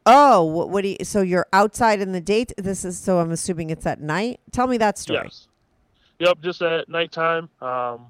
Oh, 0.07 0.43
what, 0.45 0.71
what 0.71 0.83
do 0.83 0.89
you? 0.89 0.97
So 1.05 1.23
you're 1.23 1.47
outside 1.53 2.01
in 2.01 2.13
the 2.13 2.21
date. 2.21 2.53
This 2.59 2.85
is 2.85 2.99
so. 2.99 3.19
I'm 3.21 3.31
assuming 3.31 3.71
it's 3.71 3.87
at 3.87 4.01
night. 4.01 4.41
Tell 4.53 4.67
me 4.67 4.77
that 4.79 4.99
story. 4.99 5.21
Yes. 5.25 5.49
Yep. 6.19 6.39
Just 6.43 6.63
at 6.63 6.89
nighttime. 6.89 7.49
Um, 7.63 8.07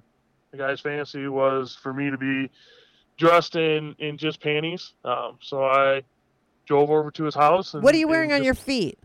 the 0.50 0.58
guy's 0.58 0.80
fantasy 0.80 1.28
was 1.28 1.76
for 1.80 1.92
me 1.92 2.10
to 2.10 2.18
be 2.18 2.50
dressed 3.16 3.54
in 3.56 3.94
in 3.98 4.18
just 4.18 4.40
panties. 4.40 4.92
Um, 5.04 5.38
so 5.40 5.64
I 5.64 6.02
drove 6.66 6.90
over 6.90 7.10
to 7.12 7.24
his 7.24 7.34
house. 7.34 7.74
And, 7.74 7.82
What 7.82 7.94
are 7.94 7.98
you 7.98 8.08
wearing 8.08 8.32
on 8.32 8.38
just- 8.38 8.44
your 8.46 8.54
feet? 8.54 8.98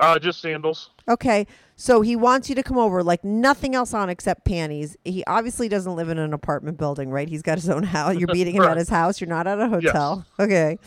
Uh, 0.00 0.18
just 0.18 0.40
sandals. 0.40 0.90
Okay, 1.08 1.46
so 1.76 2.00
he 2.00 2.16
wants 2.16 2.48
you 2.48 2.54
to 2.54 2.62
come 2.62 2.78
over, 2.78 3.02
like 3.02 3.22
nothing 3.22 3.74
else 3.74 3.92
on 3.92 4.08
except 4.08 4.44
panties. 4.46 4.96
He 5.04 5.22
obviously 5.26 5.68
doesn't 5.68 5.94
live 5.94 6.08
in 6.08 6.18
an 6.18 6.32
apartment 6.32 6.78
building, 6.78 7.10
right? 7.10 7.28
He's 7.28 7.42
got 7.42 7.58
his 7.58 7.68
own 7.68 7.82
house. 7.82 8.16
You're 8.16 8.28
meeting 8.32 8.54
him 8.56 8.62
at 8.62 8.76
his 8.78 8.88
house. 8.88 9.20
You're 9.20 9.28
not 9.28 9.46
at 9.46 9.60
a 9.60 9.68
hotel. 9.68 10.24
Okay. 10.38 10.78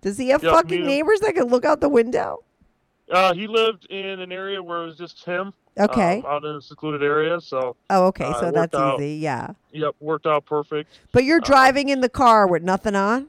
Does 0.00 0.16
he 0.16 0.28
have 0.28 0.42
Yeah, 0.42 0.52
fucking 0.52 0.86
neighbors 0.86 1.20
that 1.20 1.34
can 1.34 1.44
look 1.48 1.64
out 1.64 1.80
the 1.80 1.88
window? 1.88 2.44
Uh, 3.10 3.34
he 3.34 3.46
lived 3.46 3.86
in 3.90 4.20
an 4.20 4.30
area 4.32 4.62
where 4.62 4.82
it 4.82 4.86
was 4.86 4.96
just 4.96 5.24
him. 5.24 5.52
Okay. 5.78 6.18
um, 6.18 6.26
out 6.26 6.44
in 6.44 6.56
a 6.56 6.60
secluded 6.62 7.02
area. 7.02 7.40
So, 7.40 7.76
oh, 7.90 8.06
okay. 8.08 8.26
uh, 8.26 8.40
So 8.40 8.50
that's 8.50 8.74
out. 8.74 9.00
easy. 9.00 9.16
Yeah. 9.16 9.48
yep, 9.72 9.94
worked 10.00 10.26
out 10.26 10.44
perfect. 10.44 10.98
But 11.12 11.24
you're 11.24 11.38
Uh, 11.42 11.46
driving 11.46 11.88
in 11.88 12.00
the 12.00 12.08
car 12.08 12.46
with 12.46 12.62
nothing 12.62 12.94
on. 12.94 13.28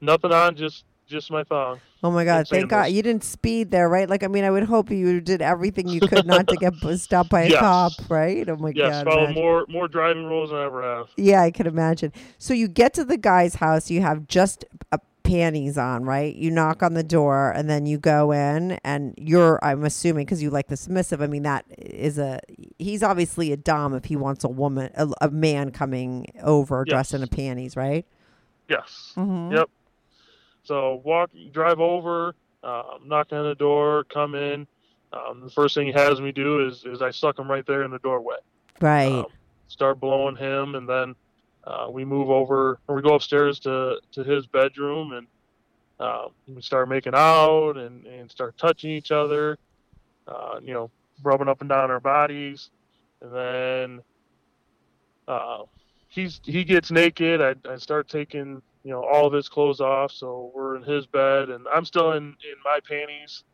Nothing 0.00 0.32
on, 0.32 0.54
just 0.56 0.84
just 1.06 1.30
my 1.30 1.44
thong. 1.44 1.80
Oh 2.02 2.10
my 2.10 2.24
God! 2.24 2.46
Thank 2.48 2.68
God 2.68 2.90
you 2.92 3.02
didn't 3.02 3.24
speed 3.24 3.70
there, 3.70 3.88
right? 3.88 4.08
Like, 4.08 4.22
I 4.22 4.26
mean, 4.26 4.44
I 4.44 4.50
would 4.50 4.64
hope 4.64 4.90
you 4.90 5.20
did 5.20 5.40
everything 5.40 5.88
you 5.88 6.00
could 6.00 6.26
not 6.26 6.48
to 6.48 6.56
get 6.56 6.74
stopped 6.98 7.30
by 7.30 7.42
a 7.42 7.48
Yes. 7.50 7.60
cop, 7.60 7.92
right? 8.10 8.46
Oh 8.48 8.56
my 8.56 8.70
Yes, 8.74 9.02
God! 9.02 9.04
follow 9.04 9.24
imagine. 9.24 9.42
more 9.42 9.64
more 9.68 9.88
driving 9.88 10.24
rules 10.26 10.50
than 10.50 10.58
I 10.58 10.64
ever 10.64 10.82
have. 10.82 11.08
Yeah, 11.16 11.42
I 11.42 11.50
can 11.50 11.66
imagine. 11.66 12.12
So 12.38 12.52
you 12.52 12.68
get 12.68 12.92
to 12.94 13.04
the 13.04 13.16
guy's 13.16 13.54
house, 13.56 13.90
you 13.90 14.02
have 14.02 14.28
just 14.28 14.64
uh, 14.92 14.98
panties 15.22 15.78
on, 15.78 16.04
right? 16.04 16.34
You 16.36 16.50
knock 16.50 16.82
on 16.82 16.92
the 16.92 17.02
door 17.02 17.50
and 17.56 17.70
then 17.70 17.86
you 17.86 17.96
go 17.96 18.30
in 18.32 18.72
and 18.84 19.14
you're 19.16 19.58
I'm 19.64 19.84
assuming 19.84 20.26
cuz 20.26 20.42
you 20.42 20.50
like 20.50 20.66
the 20.68 20.76
submissive. 20.76 21.22
I 21.22 21.26
mean 21.26 21.44
that 21.44 21.64
is 21.78 22.18
a 22.18 22.40
he's 22.78 23.02
obviously 23.02 23.50
a 23.50 23.56
dom 23.56 23.94
if 23.94 24.04
he 24.04 24.16
wants 24.16 24.44
a 24.44 24.48
woman 24.48 24.90
a, 24.94 25.08
a 25.22 25.30
man 25.30 25.70
coming 25.70 26.26
over 26.42 26.84
dressed 26.84 27.14
in 27.14 27.22
a 27.22 27.26
panties, 27.26 27.74
right? 27.74 28.04
Yes. 28.68 29.14
Mhm. 29.16 29.52
Yep. 29.52 29.70
So 30.64 31.02
walk, 31.04 31.30
drive 31.52 31.78
over, 31.78 32.34
um, 32.62 33.00
knock 33.04 33.32
on 33.32 33.44
the 33.44 33.54
door, 33.54 34.04
come 34.04 34.34
in. 34.34 34.66
Um, 35.12 35.42
the 35.44 35.50
first 35.50 35.74
thing 35.74 35.86
he 35.86 35.92
has 35.92 36.20
me 36.20 36.32
do 36.32 36.66
is 36.66 36.84
is 36.84 37.00
I 37.00 37.10
suck 37.10 37.38
him 37.38 37.48
right 37.48 37.64
there 37.66 37.84
in 37.84 37.90
the 37.90 37.98
doorway. 38.00 38.36
Right. 38.80 39.12
Um, 39.12 39.26
start 39.68 40.00
blowing 40.00 40.36
him, 40.36 40.74
and 40.74 40.88
then 40.88 41.14
uh, 41.64 41.86
we 41.90 42.04
move 42.04 42.30
over, 42.30 42.80
or 42.88 42.96
we 42.96 43.02
go 43.02 43.14
upstairs 43.14 43.60
to 43.60 44.00
to 44.12 44.24
his 44.24 44.46
bedroom, 44.46 45.12
and 45.12 45.26
uh, 46.00 46.28
we 46.48 46.62
start 46.62 46.88
making 46.88 47.14
out 47.14 47.76
and 47.76 48.06
and 48.06 48.30
start 48.30 48.56
touching 48.58 48.90
each 48.90 49.12
other. 49.12 49.58
Uh, 50.26 50.58
you 50.62 50.72
know, 50.72 50.90
rubbing 51.22 51.48
up 51.48 51.60
and 51.60 51.68
down 51.68 51.90
our 51.90 52.00
bodies, 52.00 52.70
and 53.20 53.32
then 53.32 54.02
uh, 55.28 55.58
he's 56.08 56.40
he 56.44 56.64
gets 56.64 56.90
naked. 56.90 57.40
I, 57.40 57.54
I 57.70 57.76
start 57.76 58.08
taking 58.08 58.62
you 58.84 58.90
know 58.90 59.02
all 59.02 59.26
of 59.26 59.32
his 59.32 59.48
clothes 59.48 59.80
off, 59.80 60.12
so 60.12 60.52
we're 60.54 60.76
in 60.76 60.82
his 60.82 61.06
bed, 61.06 61.50
and 61.50 61.66
I'm 61.74 61.84
still 61.84 62.12
in 62.12 62.22
in 62.24 62.56
my 62.64 62.78
panties, 62.88 63.44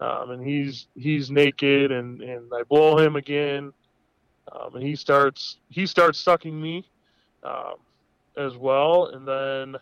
um, 0.00 0.30
and 0.30 0.44
he's 0.44 0.88
he's 0.96 1.30
naked, 1.30 1.92
and 1.92 2.20
and 2.22 2.50
I 2.52 2.62
blow 2.64 2.98
him 2.98 3.16
again, 3.16 3.72
um, 4.50 4.74
and 4.74 4.82
he 4.82 4.96
starts 4.96 5.58
he 5.68 5.86
starts 5.86 6.18
sucking 6.18 6.60
me, 6.60 6.88
um, 7.44 7.74
as 8.36 8.56
well, 8.56 9.06
and 9.06 9.26
then. 9.28 9.80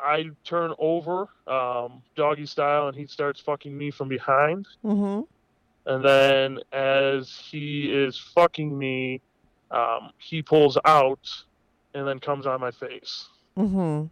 I 0.00 0.24
turn 0.42 0.74
over, 0.78 1.28
um, 1.46 2.02
doggy 2.14 2.44
style, 2.44 2.88
and 2.88 2.96
he 2.96 3.06
starts 3.06 3.40
fucking 3.40 3.74
me 3.74 3.90
from 3.90 4.08
behind. 4.08 4.66
Mm-hmm. 4.84 5.22
And 5.86 6.04
then 6.04 6.58
as 6.72 7.30
he 7.50 7.90
is 7.90 8.18
fucking 8.18 8.76
me, 8.76 9.22
um, 9.70 10.10
he 10.18 10.42
pulls 10.42 10.76
out 10.84 11.26
and 11.94 12.06
then 12.06 12.18
comes 12.18 12.46
on 12.46 12.60
my 12.60 12.70
face. 12.70 13.26
Mm-hmm. 13.56 14.06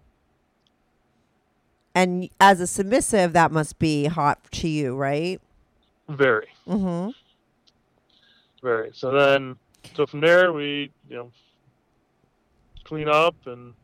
And 1.95 2.31
as 2.41 2.61
a 2.61 2.67
submissive, 2.67 3.33
that 3.35 3.53
must 3.53 3.79
be 3.79 4.07
hot 4.07 4.41
to 4.53 4.69
you, 4.69 4.95
right? 4.97 5.41
Very, 6.09 6.49
Mm-hmm. 6.67 7.11
very. 8.63 8.91
So 8.95 9.11
then, 9.11 9.57
so 9.95 10.07
from 10.07 10.21
there, 10.21 10.53
we, 10.53 10.91
you 11.09 11.17
know, 11.17 11.31
clean 12.85 13.09
up 13.09 13.35
and 13.47 13.75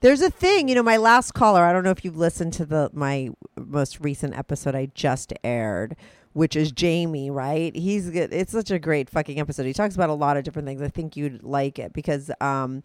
There's 0.00 0.20
a 0.20 0.30
thing, 0.30 0.68
you 0.68 0.74
know, 0.74 0.82
my 0.82 0.96
last 0.96 1.32
caller, 1.34 1.62
I 1.64 1.72
don't 1.72 1.84
know 1.84 1.90
if 1.90 2.04
you've 2.04 2.16
listened 2.16 2.52
to 2.54 2.66
the 2.66 2.90
my 2.92 3.30
most 3.56 4.00
recent 4.00 4.36
episode 4.36 4.74
I 4.74 4.86
just 4.94 5.32
aired, 5.44 5.96
which 6.32 6.56
is 6.56 6.72
Jamie, 6.72 7.30
right? 7.30 7.74
He's 7.76 8.10
good. 8.10 8.32
It's 8.32 8.52
such 8.52 8.70
a 8.70 8.78
great 8.78 9.08
fucking 9.10 9.38
episode. 9.40 9.66
He 9.66 9.72
talks 9.72 9.94
about 9.94 10.10
a 10.10 10.14
lot 10.14 10.36
of 10.36 10.44
different 10.44 10.66
things. 10.66 10.80
I 10.82 10.88
think 10.88 11.16
you'd 11.16 11.42
like 11.42 11.78
it 11.78 11.92
because 11.92 12.30
um 12.40 12.82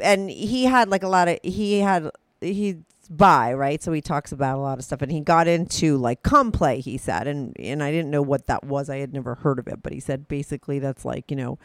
and 0.00 0.30
he 0.30 0.64
had 0.64 0.88
like 0.88 1.02
a 1.02 1.08
lot 1.08 1.28
of 1.28 1.38
he 1.42 1.80
had 1.80 2.10
he's 2.40 2.76
bi, 3.10 3.52
right? 3.54 3.82
So 3.82 3.92
he 3.92 4.00
talks 4.02 4.32
about 4.32 4.58
a 4.58 4.60
lot 4.60 4.78
of 4.78 4.84
stuff 4.84 5.00
and 5.02 5.10
he 5.10 5.20
got 5.20 5.48
into 5.48 5.96
like 5.96 6.22
cum 6.22 6.52
play, 6.52 6.80
he 6.80 6.98
said. 6.98 7.26
And 7.26 7.54
and 7.58 7.82
I 7.82 7.90
didn't 7.90 8.10
know 8.10 8.22
what 8.22 8.46
that 8.46 8.64
was. 8.64 8.90
I 8.90 8.98
had 8.98 9.12
never 9.12 9.36
heard 9.36 9.58
of 9.58 9.66
it, 9.68 9.82
but 9.82 9.92
he 9.92 10.00
said 10.00 10.28
basically 10.28 10.78
that's 10.78 11.04
like, 11.04 11.30
you 11.30 11.36
know, 11.36 11.58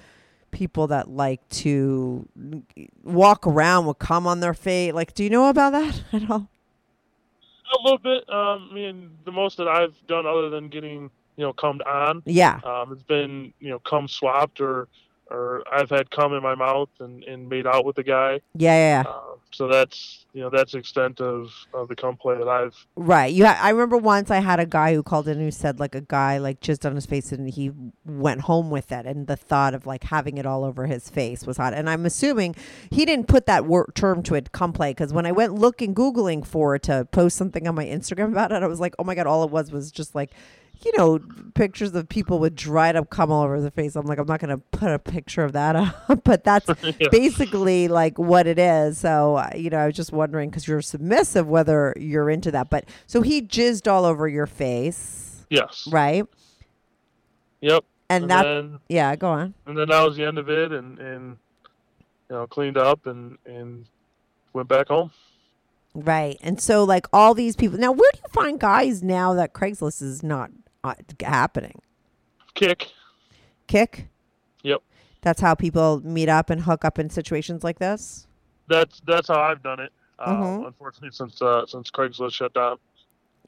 people 0.51 0.87
that 0.87 1.09
like 1.09 1.47
to 1.49 2.27
walk 3.03 3.45
around 3.47 3.85
with 3.87 3.99
cum 3.99 4.25
on 4.27 4.39
their 4.39 4.53
face. 4.53 4.93
Like, 4.93 5.13
do 5.13 5.23
you 5.23 5.29
know 5.29 5.49
about 5.49 5.71
that 5.71 6.01
at 6.13 6.29
all? 6.29 6.47
a 7.73 7.81
little 7.83 7.97
bit. 7.97 8.29
Um, 8.29 8.67
I 8.69 8.73
mean, 8.73 9.09
the 9.25 9.31
most 9.31 9.57
that 9.57 9.67
I've 9.67 9.95
done 10.05 10.27
other 10.27 10.49
than 10.49 10.67
getting, 10.69 11.09
you 11.37 11.43
know, 11.43 11.53
cummed 11.53 11.81
on, 11.81 12.21
Yeah. 12.25 12.59
um, 12.63 12.91
it's 12.93 13.01
been, 13.01 13.51
you 13.59 13.69
know, 13.69 13.79
cum 13.79 14.07
swapped 14.07 14.61
or, 14.61 14.87
or 15.33 15.63
I've 15.71 15.89
had 15.89 16.11
cum 16.11 16.33
in 16.33 16.43
my 16.43 16.55
mouth 16.55 16.89
and, 16.99 17.23
and 17.23 17.49
made 17.49 17.65
out 17.65 17.85
with 17.85 17.95
the 17.95 18.03
guy. 18.03 18.39
Yeah, 18.55 18.75
yeah, 18.75 19.03
yeah. 19.03 19.09
Um, 19.09 19.39
so 19.51 19.67
that's, 19.67 20.25
you 20.33 20.41
know, 20.41 20.49
that's 20.49 20.71
the 20.71 20.77
extent 20.77 21.19
of, 21.21 21.51
of 21.73 21.87
the 21.87 21.95
cum 21.95 22.15
play 22.17 22.37
that 22.37 22.47
I've 22.47 22.75
Right. 22.95 23.33
You. 23.33 23.45
Ha- 23.45 23.59
I 23.61 23.69
remember 23.71 23.97
once 23.97 24.31
I 24.31 24.39
had 24.39 24.59
a 24.59 24.65
guy 24.65 24.93
who 24.93 25.03
called 25.03 25.27
in 25.27 25.39
who 25.39 25.51
said 25.51 25.79
like 25.79 25.95
a 25.95 26.01
guy 26.01 26.37
like 26.37 26.59
just 26.61 26.85
on 26.85 26.95
his 26.95 27.05
face 27.05 27.31
and 27.31 27.49
he 27.49 27.71
went 28.05 28.41
home 28.41 28.69
with 28.69 28.91
it 28.91 29.05
and 29.05 29.27
the 29.27 29.35
thought 29.35 29.73
of 29.73 29.85
like 29.85 30.05
having 30.05 30.37
it 30.37 30.45
all 30.45 30.63
over 30.63 30.85
his 30.85 31.09
face 31.09 31.45
was 31.45 31.57
hot. 31.57 31.73
And 31.73 31.89
I'm 31.89 32.05
assuming 32.05 32.55
he 32.91 33.03
didn't 33.05 33.27
put 33.27 33.45
that 33.47 33.65
wor- 33.65 33.91
term 33.95 34.23
to 34.23 34.35
it, 34.35 34.51
cum 34.51 34.71
play, 34.71 34.91
because 34.91 35.13
when 35.13 35.25
I 35.25 35.31
went 35.31 35.55
looking 35.55 35.95
googling 35.95 36.45
for 36.45 36.75
it 36.75 36.83
to 36.83 37.05
post 37.11 37.35
something 37.37 37.67
on 37.67 37.75
my 37.75 37.85
Instagram 37.85 38.31
about 38.31 38.51
it, 38.51 38.61
I 38.61 38.67
was 38.67 38.79
like, 38.79 38.95
oh 38.99 39.03
my 39.03 39.15
god, 39.15 39.27
all 39.27 39.43
it 39.43 39.49
was 39.49 39.71
was 39.71 39.91
just 39.91 40.13
like. 40.15 40.31
You 40.85 40.91
know, 40.97 41.19
pictures 41.55 41.93
of 41.95 42.09
people 42.09 42.39
with 42.39 42.55
dried 42.55 42.95
up 42.95 43.09
cum 43.09 43.31
all 43.31 43.43
over 43.43 43.61
their 43.61 43.71
face. 43.71 43.95
I'm 43.95 44.05
like, 44.05 44.17
I'm 44.19 44.27
not 44.27 44.39
going 44.39 44.49
to 44.55 44.61
put 44.71 44.91
a 44.91 44.99
picture 44.99 45.43
of 45.43 45.53
that 45.53 45.75
up, 46.09 46.23
but 46.23 46.43
that's 46.43 46.67
Yeah. 46.99 47.07
basically 47.11 47.87
like 47.87 48.17
what 48.19 48.47
it 48.47 48.59
is. 48.59 48.97
So, 48.97 49.43
you 49.55 49.69
know, 49.69 49.77
I 49.77 49.85
was 49.87 49.95
just 49.95 50.11
wondering 50.11 50.49
because 50.49 50.67
you're 50.67 50.81
submissive 50.81 51.47
whether 51.47 51.93
you're 51.97 52.29
into 52.29 52.51
that. 52.51 52.69
But 52.69 52.85
so 53.07 53.21
he 53.21 53.41
jizzed 53.41 53.89
all 53.91 54.03
over 54.05 54.27
your 54.27 54.45
face, 54.47 55.45
yes. 55.49 55.87
right? 55.91 56.25
Yep. 57.61 57.85
And 58.09 58.23
And 58.23 58.31
that, 58.31 58.43
then 58.43 58.79
yeah, 58.89 59.15
go 59.15 59.29
on. 59.29 59.53
and 59.65 59.77
then 59.77 59.87
that 59.89 60.03
was 60.03 60.17
the 60.17 60.25
end 60.25 60.37
of 60.37 60.49
it 60.49 60.71
and, 60.71 60.99
and 60.99 61.37
you 62.29 62.35
know, 62.35 62.47
cleaned 62.47 62.77
up 62.77 63.05
and, 63.07 63.37
and 63.45 63.85
went 64.51 64.67
back 64.67 64.89
home. 64.89 65.11
Right. 65.95 66.37
And 66.41 66.59
so, 66.59 66.83
like, 66.83 67.05
all 67.13 67.33
these 67.33 67.55
people. 67.55 67.77
Now, 67.77 67.91
where 67.91 68.09
do 68.13 68.19
you 68.23 68.29
find 68.29 68.59
guys 68.59 69.03
now 69.03 69.33
that 69.35 69.53
Craigslist 69.53 70.01
is 70.01 70.23
not 70.23 70.49
happening? 71.21 71.81
Kik. 72.55 72.89
Kik? 73.67 74.07
Yep. 74.63 74.81
That's 75.21 75.41
how 75.41 75.55
people 75.55 76.01
meet 76.03 76.29
up 76.29 76.49
and 76.49 76.61
hook 76.61 76.83
up 76.85 76.99
in 76.99 77.09
situations 77.09 77.63
like 77.63 77.79
this? 77.79 78.27
That's 78.67 79.01
that's 79.05 79.27
how 79.27 79.39
I've 79.41 79.63
done 79.63 79.79
it. 79.79 79.91
Um, 80.19 80.37
Mhm. 80.37 80.67
Unfortunately, 80.67 81.09
since 81.11 81.41
uh, 81.41 81.65
since 81.65 81.89
Craigslist 81.91 82.33
shut 82.33 82.53
down. 82.53 82.77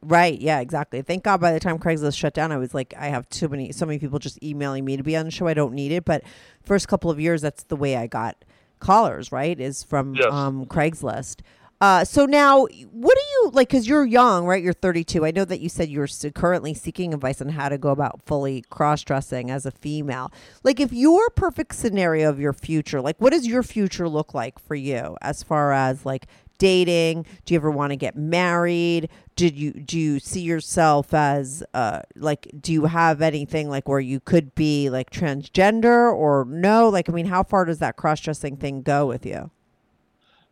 Right. 0.01 0.39
Yeah, 0.39 0.59
exactly. 0.59 1.01
Thank 1.01 1.23
God 1.23 1.41
by 1.41 1.51
the 1.51 1.59
time 1.59 1.79
Craigslist 1.79 2.17
shut 2.17 2.33
down, 2.33 2.51
I 2.51 2.57
was 2.57 2.73
like, 2.73 2.93
I 2.97 3.07
have 3.07 3.27
too 3.29 3.47
many, 3.47 3.71
so 3.71 3.86
many 3.86 3.97
people 3.97 4.19
just 4.19 4.41
emailing 4.43 4.86
me 4.86 4.97
to 4.97 5.03
be 5.03 5.15
on 5.15 5.25
the 5.25 5.31
show. 5.31 5.47
I 5.47 5.53
don't 5.55 5.73
need 5.73 5.91
it. 5.91 6.05
But 6.05 6.23
first 6.63 6.88
couple 6.88 7.09
of 7.09 7.19
years, 7.19 7.41
that's 7.41 7.63
the 7.63 7.75
way 7.75 7.95
I 7.95 8.05
got 8.07 8.45
callers, 8.79 9.31
right? 9.31 9.59
Is 9.59 9.83
from 9.83 10.15
Yes. 10.15 10.31
um, 10.31 10.65
Craigslist. 10.65 11.41
Uh, 11.86 12.03
so 12.03 12.25
now, 12.25 12.65
what 12.65 13.15
do 13.15 13.21
you 13.21 13.51
like? 13.53 13.67
Because 13.67 13.88
you're 13.88 14.05
young, 14.05 14.47
right? 14.47 14.63
You're 14.63 14.73
32. 14.73 15.23
I 15.23 15.29
know 15.29 15.45
that 15.45 15.59
you 15.59 15.69
said 15.69 15.88
you're 15.88 16.07
currently 16.33 16.73
seeking 16.73 17.13
advice 17.13 17.41
on 17.41 17.49
how 17.49 17.69
to 17.69 17.77
go 17.77 17.89
about 17.89 18.23
fully 18.25 18.63
cross 18.71 19.03
dressing 19.03 19.51
as 19.51 19.67
a 19.67 19.71
female. 19.71 20.31
Like, 20.63 20.79
if 20.79 20.91
your 20.91 21.29
perfect 21.29 21.75
scenario 21.75 22.27
of 22.27 22.39
your 22.39 22.53
future, 22.53 23.01
like, 23.01 23.17
what 23.21 23.33
does 23.33 23.45
your 23.45 23.61
future 23.61 24.09
look 24.09 24.33
like 24.33 24.57
for 24.57 24.73
you 24.73 25.15
as 25.21 25.43
far 25.43 25.73
as 25.73 26.07
like 26.07 26.25
dating? 26.57 27.27
Do 27.45 27.53
you 27.53 27.59
ever 27.59 27.69
want 27.69 27.91
to 27.91 27.97
get 27.97 28.15
married? 28.15 29.07
Did 29.36 29.55
you 29.55 29.71
do 29.71 29.99
you 29.99 30.19
see 30.19 30.41
yourself 30.41 31.13
as 31.13 31.61
uh 31.75 31.99
like 32.15 32.47
do 32.59 32.73
you 32.73 32.86
have 32.86 33.21
anything 33.21 33.69
like 33.69 33.88
where 33.88 33.99
you 33.99 34.19
could 34.19 34.55
be 34.55 34.89
like 34.89 35.11
transgender 35.11 36.11
or 36.11 36.45
no? 36.49 36.89
Like, 36.89 37.09
I 37.09 37.13
mean, 37.13 37.27
how 37.27 37.43
far 37.43 37.63
does 37.63 37.77
that 37.77 37.95
cross 37.95 38.21
dressing 38.21 38.57
thing 38.57 38.81
go 38.81 39.05
with 39.05 39.23
you? 39.23 39.51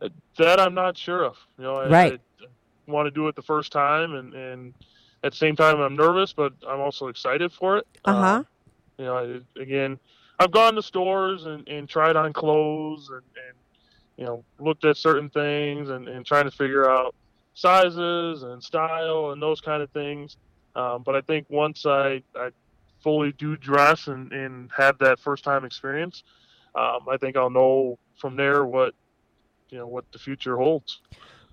Uh, 0.04 0.08
That 0.38 0.60
I'm 0.60 0.74
not 0.74 0.96
sure 0.98 1.24
of. 1.24 1.36
You 1.58 1.64
know, 1.64 1.76
I, 1.76 1.88
Right. 1.88 2.20
I 2.40 2.46
want 2.90 3.06
to 3.06 3.10
do 3.10 3.28
it 3.28 3.36
the 3.36 3.42
first 3.42 3.72
time, 3.72 4.14
and 4.14 4.34
and 4.34 4.74
at 5.22 5.32
the 5.32 5.38
same 5.38 5.56
time, 5.56 5.80
I'm 5.80 5.96
nervous, 5.96 6.32
but 6.32 6.52
I'm 6.68 6.80
also 6.80 7.08
excited 7.08 7.52
for 7.52 7.78
it. 7.78 7.86
Uh 8.04 8.14
huh. 8.14 8.44
you 8.98 9.04
know, 9.06 9.16
I, 9.56 9.60
again, 9.60 9.98
I've 10.38 10.50
gone 10.50 10.74
to 10.74 10.82
stores 10.82 11.46
and, 11.46 11.66
and 11.68 11.88
tried 11.88 12.16
on 12.16 12.32
clothes 12.32 13.08
and, 13.08 13.22
and 13.48 13.56
you 14.16 14.24
know 14.26 14.44
looked 14.58 14.84
at 14.84 14.96
certain 14.96 15.30
things 15.30 15.90
and, 15.90 16.08
and 16.08 16.26
trying 16.26 16.44
to 16.44 16.50
figure 16.50 16.90
out 16.90 17.14
sizes 17.54 18.42
and 18.42 18.62
style 18.62 19.30
and 19.30 19.40
those 19.40 19.60
kind 19.60 19.82
of 19.82 19.90
things. 19.90 20.36
Um, 20.76 21.02
but 21.04 21.14
I 21.14 21.20
think 21.20 21.46
once 21.48 21.86
I, 21.86 22.22
I 22.34 22.50
fully 23.00 23.32
do 23.32 23.56
dress 23.56 24.08
and, 24.08 24.32
and 24.32 24.70
have 24.76 24.98
that 24.98 25.20
first 25.20 25.44
time 25.44 25.64
experience, 25.64 26.24
um, 26.74 27.00
I 27.08 27.16
think 27.16 27.36
I'll 27.36 27.50
know 27.50 27.98
from 28.16 28.34
there 28.36 28.64
what 28.64 28.94
you 29.74 29.80
know 29.80 29.88
what 29.88 30.04
the 30.12 30.18
future 30.20 30.56
holds. 30.56 31.00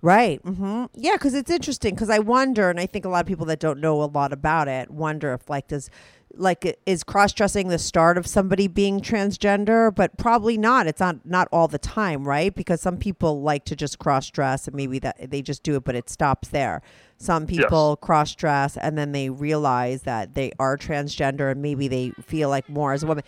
Right. 0.03 0.39
hmm 0.41 0.85
Yeah, 0.93 1.13
because 1.13 1.33
it's 1.33 1.49
interesting. 1.49 1.95
Because 1.95 2.09
I 2.09 2.19
wonder, 2.19 2.69
and 2.69 2.79
I 2.79 2.85
think 2.85 3.03
a 3.03 3.09
lot 3.09 3.21
of 3.21 3.27
people 3.27 3.47
that 3.47 3.59
don't 3.59 3.79
know 3.79 4.01
a 4.03 4.05
lot 4.05 4.31
about 4.31 4.67
it 4.67 4.91
wonder 4.91 5.33
if, 5.33 5.49
like, 5.49 5.67
does 5.67 5.89
like 6.33 6.79
is 6.85 7.03
cross 7.03 7.33
dressing 7.33 7.67
the 7.67 7.77
start 7.77 8.17
of 8.17 8.25
somebody 8.25 8.67
being 8.67 9.01
transgender? 9.01 9.93
But 9.93 10.17
probably 10.17 10.57
not. 10.57 10.87
It's 10.87 10.99
not 10.99 11.25
not 11.25 11.47
all 11.51 11.67
the 11.67 11.79
time, 11.79 12.27
right? 12.27 12.53
Because 12.53 12.79
some 12.79 12.97
people 12.97 13.41
like 13.41 13.65
to 13.65 13.75
just 13.75 13.97
cross 13.99 14.29
dress, 14.29 14.67
and 14.67 14.75
maybe 14.75 14.99
that 14.99 15.29
they 15.31 15.41
just 15.41 15.63
do 15.63 15.75
it, 15.75 15.83
but 15.83 15.95
it 15.95 16.09
stops 16.09 16.49
there. 16.49 16.81
Some 17.17 17.45
people 17.45 17.97
cross 17.97 18.33
dress, 18.33 18.77
and 18.77 18.97
then 18.97 19.11
they 19.11 19.29
realize 19.29 20.03
that 20.03 20.35
they 20.35 20.51
are 20.57 20.77
transgender, 20.77 21.51
and 21.51 21.61
maybe 21.61 21.87
they 21.87 22.11
feel 22.23 22.49
like 22.49 22.69
more 22.69 22.93
as 22.93 23.03
a 23.03 23.07
woman. 23.07 23.23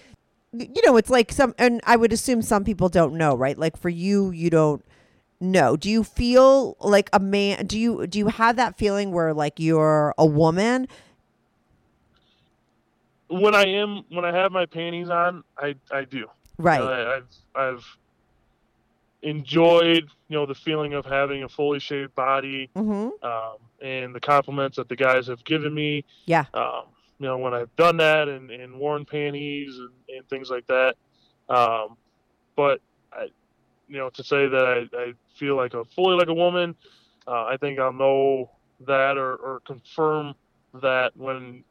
You 0.54 0.82
know, 0.86 0.98
it's 0.98 1.10
like 1.10 1.32
some, 1.32 1.56
and 1.58 1.82
I 1.84 1.96
would 1.96 2.14
assume 2.14 2.42
some 2.42 2.64
people 2.64 2.88
don't 2.88 3.16
know, 3.16 3.36
right? 3.36 3.58
Like 3.58 3.76
for 3.76 3.90
you, 3.90 4.30
you 4.32 4.50
don't 4.50 4.86
know. 5.40 5.76
Do 5.76 5.90
you 5.90 6.04
feel 6.04 6.78
like 6.80 7.10
a 7.12 7.20
man? 7.20 7.66
Do 7.66 7.78
you 7.78 8.08
do 8.08 8.20
you 8.20 8.28
have 8.28 8.56
that 8.56 8.78
feeling 8.78 9.12
where 9.12 9.34
like 9.34 9.60
you're 9.60 10.14
a 10.18 10.26
woman? 10.26 10.88
When 13.28 13.56
I 13.56 13.66
am 13.66 14.04
when 14.10 14.26
I 14.26 14.32
have 14.32 14.52
my 14.52 14.66
panties 14.66 15.10
on, 15.10 15.44
I 15.58 15.76
I 15.92 16.06
do. 16.06 16.28
Right. 16.58 16.80
You 16.80 16.86
know, 16.86 16.92
I, 16.92 17.16
I've 17.16 17.28
I've 17.56 17.98
enjoyed 19.24 20.10
you 20.28 20.38
know 20.38 20.46
the 20.46 20.56
feeling 20.56 20.94
of 20.94 21.06
having 21.06 21.44
a 21.44 21.50
fully 21.50 21.80
shaved 21.80 22.14
body 22.16 22.70
mm-hmm. 22.76 23.26
um, 23.26 23.56
and 23.82 24.14
the 24.14 24.20
compliments 24.20 24.78
that 24.78 24.90
the 24.90 24.96
guys 24.96 25.28
have 25.28 25.44
given 25.44 25.74
me. 25.74 26.06
Yeah. 26.26 26.46
Um, 26.54 26.84
you 27.20 27.28
know 27.28 27.38
when 27.38 27.54
I've 27.54 27.74
done 27.76 27.98
that 27.98 28.28
and, 28.28 28.50
and 28.52 28.76
worn 28.76 29.06
panties 29.06 29.78
and, 29.78 29.90
and 30.18 30.30
things 30.30 30.50
like 30.50 30.66
that. 30.68 30.96
Um, 31.50 31.98
but 32.56 32.82
I, 33.12 33.30
you 33.88 33.98
know 33.98 34.10
to 34.12 34.24
say 34.24 34.48
that 34.48 34.66
I, 34.66 34.98
I 34.98 35.14
feel 35.36 35.56
like 35.56 35.74
a 35.74 35.86
fully 35.86 36.16
like 36.16 36.30
a 36.30 36.34
woman, 36.34 36.76
uh, 37.28 37.46
I 37.46 37.58
think 37.58 37.80
I'll 37.80 37.94
know 37.94 38.50
that 38.82 39.18
or, 39.18 39.36
or 39.36 39.60
confirm 39.66 40.34
that 40.82 41.16
when 41.16 41.64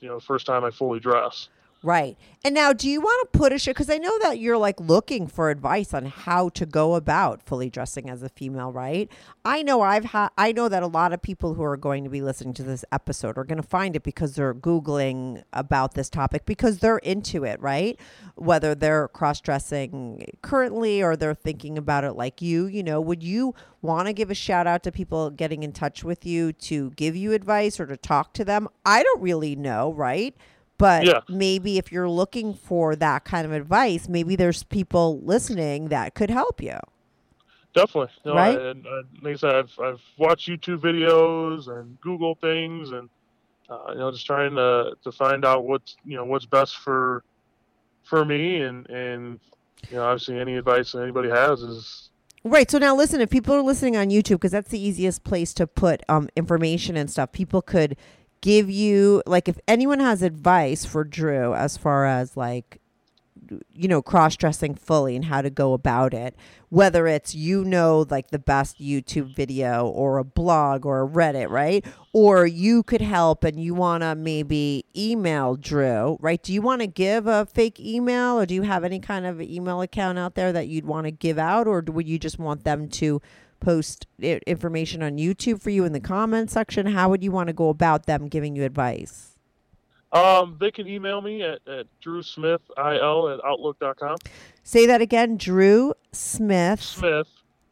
you 0.00 0.08
know 0.08 0.16
the 0.16 0.24
first 0.24 0.46
time 0.46 0.64
I 0.64 0.70
fully 0.70 1.00
dress. 1.00 1.48
Right. 1.82 2.18
And 2.44 2.54
now, 2.54 2.74
do 2.74 2.90
you 2.90 3.00
want 3.00 3.32
to 3.32 3.38
put 3.38 3.54
a 3.54 3.58
show? 3.58 3.70
Because 3.70 3.88
I 3.88 3.96
know 3.96 4.18
that 4.18 4.38
you're 4.38 4.58
like 4.58 4.78
looking 4.78 5.26
for 5.26 5.48
advice 5.48 5.94
on 5.94 6.04
how 6.04 6.50
to 6.50 6.66
go 6.66 6.94
about 6.94 7.42
fully 7.42 7.70
dressing 7.70 8.10
as 8.10 8.22
a 8.22 8.28
female, 8.28 8.70
right? 8.70 9.10
I 9.46 9.62
know 9.62 9.80
I've 9.80 10.04
had, 10.04 10.28
I 10.36 10.52
know 10.52 10.68
that 10.68 10.82
a 10.82 10.86
lot 10.86 11.14
of 11.14 11.22
people 11.22 11.54
who 11.54 11.62
are 11.62 11.78
going 11.78 12.04
to 12.04 12.10
be 12.10 12.20
listening 12.20 12.52
to 12.54 12.62
this 12.62 12.84
episode 12.92 13.38
are 13.38 13.44
going 13.44 13.62
to 13.62 13.66
find 13.66 13.96
it 13.96 14.02
because 14.02 14.34
they're 14.34 14.52
Googling 14.52 15.42
about 15.54 15.94
this 15.94 16.10
topic 16.10 16.44
because 16.44 16.80
they're 16.80 16.98
into 16.98 17.44
it, 17.44 17.58
right? 17.62 17.98
Whether 18.34 18.74
they're 18.74 19.08
cross 19.08 19.40
dressing 19.40 20.26
currently 20.42 21.02
or 21.02 21.16
they're 21.16 21.34
thinking 21.34 21.78
about 21.78 22.04
it 22.04 22.12
like 22.12 22.42
you, 22.42 22.66
you 22.66 22.82
know, 22.82 23.00
would 23.00 23.22
you 23.22 23.54
want 23.80 24.06
to 24.06 24.12
give 24.12 24.30
a 24.30 24.34
shout 24.34 24.66
out 24.66 24.82
to 24.82 24.92
people 24.92 25.30
getting 25.30 25.62
in 25.62 25.72
touch 25.72 26.04
with 26.04 26.26
you 26.26 26.52
to 26.52 26.90
give 26.90 27.16
you 27.16 27.32
advice 27.32 27.80
or 27.80 27.86
to 27.86 27.96
talk 27.96 28.34
to 28.34 28.44
them? 28.44 28.68
I 28.84 29.02
don't 29.02 29.22
really 29.22 29.56
know, 29.56 29.94
right? 29.94 30.36
But 30.80 31.04
Yeah. 31.04 31.20
maybe 31.28 31.76
if 31.76 31.92
you're 31.92 32.08
looking 32.08 32.54
for 32.54 32.96
that 32.96 33.24
kind 33.24 33.44
of 33.44 33.52
advice, 33.52 34.08
maybe 34.08 34.34
there's 34.34 34.62
people 34.62 35.20
listening 35.20 35.88
that 35.88 36.14
could 36.14 36.30
help 36.30 36.62
you. 36.62 36.78
Definitely, 37.74 38.10
Right? 38.24 38.58
And, 38.58 38.86
and 38.86 39.06
like 39.22 39.34
I 39.34 39.36
said, 39.36 39.54
I've, 39.54 39.78
I've 39.78 40.00
watched 40.18 40.48
YouTube 40.48 40.78
videos 40.78 41.68
and 41.68 42.00
Google 42.00 42.34
things, 42.34 42.92
and 42.92 43.10
uh, 43.68 43.92
you 43.92 43.98
know, 43.98 44.10
just 44.10 44.26
trying 44.26 44.56
to 44.56 44.96
to 45.04 45.12
find 45.12 45.44
out 45.44 45.64
what's 45.64 45.96
you 46.04 46.16
know 46.16 46.24
what's 46.24 46.46
best 46.46 46.78
for 46.78 47.22
for 48.02 48.24
me, 48.24 48.62
and 48.62 48.88
and 48.88 49.38
you 49.90 49.96
know, 49.96 50.02
obviously, 50.02 50.40
any 50.40 50.56
advice 50.56 50.92
that 50.92 51.02
anybody 51.02 51.28
has 51.28 51.60
is 51.60 52.10
Right. 52.42 52.70
So 52.70 52.78
now 52.78 52.96
listen, 52.96 53.20
if 53.20 53.28
people 53.28 53.54
are 53.54 53.62
listening 53.62 53.96
on 53.96 54.08
YouTube, 54.08 54.36
because 54.36 54.52
that's 54.52 54.70
the 54.70 54.80
easiest 54.80 55.24
place 55.24 55.52
to 55.54 55.66
put 55.66 56.02
um, 56.08 56.28
information 56.36 56.96
and 56.96 57.10
stuff, 57.10 57.32
people 57.32 57.60
could 57.60 57.96
give 58.40 58.70
you, 58.70 59.22
like, 59.26 59.48
if 59.48 59.58
anyone 59.68 60.00
has 60.00 60.22
advice 60.22 60.84
for 60.84 61.04
Drew 61.04 61.54
as 61.54 61.76
far 61.76 62.06
as, 62.06 62.36
like, 62.36 62.80
you 63.72 63.88
know, 63.88 64.02
cross 64.02 64.36
dressing 64.36 64.74
fully 64.74 65.16
and 65.16 65.24
how 65.24 65.42
to 65.42 65.50
go 65.50 65.72
about 65.72 66.14
it, 66.14 66.36
whether 66.68 67.06
it's, 67.06 67.34
you 67.34 67.64
know, 67.64 68.06
like 68.10 68.30
the 68.30 68.38
best 68.38 68.80
YouTube 68.80 69.34
video 69.34 69.86
or 69.86 70.18
a 70.18 70.24
blog 70.24 70.86
or 70.86 71.02
a 71.02 71.08
Reddit, 71.08 71.48
right? 71.48 71.84
Or 72.12 72.46
you 72.46 72.82
could 72.82 73.00
help 73.00 73.42
and 73.44 73.58
you 73.62 73.74
want 73.74 74.02
to 74.02 74.14
maybe 74.14 74.84
email 74.96 75.56
Drew, 75.56 76.16
right? 76.20 76.42
Do 76.42 76.52
you 76.52 76.62
want 76.62 76.80
to 76.82 76.86
give 76.86 77.26
a 77.26 77.46
fake 77.46 77.80
email 77.80 78.38
or 78.38 78.46
do 78.46 78.54
you 78.54 78.62
have 78.62 78.84
any 78.84 79.00
kind 79.00 79.26
of 79.26 79.40
email 79.40 79.80
account 79.80 80.18
out 80.18 80.34
there 80.34 80.52
that 80.52 80.68
you'd 80.68 80.86
want 80.86 81.06
to 81.06 81.10
give 81.10 81.38
out 81.38 81.66
or 81.66 81.82
would 81.86 82.08
you 82.08 82.18
just 82.18 82.38
want 82.38 82.64
them 82.64 82.88
to 82.88 83.20
post 83.60 84.06
information 84.20 85.02
on 85.02 85.16
YouTube 85.18 85.60
for 85.62 85.70
you 85.70 85.84
in 85.84 85.92
the 85.92 86.00
comment 86.00 86.50
section? 86.50 86.86
How 86.86 87.08
would 87.08 87.22
you 87.22 87.30
want 87.30 87.48
to 87.48 87.52
go 87.52 87.68
about 87.68 88.06
them 88.06 88.28
giving 88.28 88.56
you 88.56 88.64
advice? 88.64 89.26
um 90.12 90.56
they 90.58 90.72
can 90.72 90.88
email 90.88 91.20
me 91.20 91.40
at, 91.42 91.60
at 91.68 91.86
drewsmithil 92.04 92.58
at 93.34 93.44
outlook.com. 93.44 94.16
Say 94.64 94.84
that 94.86 95.00
again, 95.00 95.36
Drew 95.36 95.94
Smith. 96.12 96.82
Smith 96.82 97.28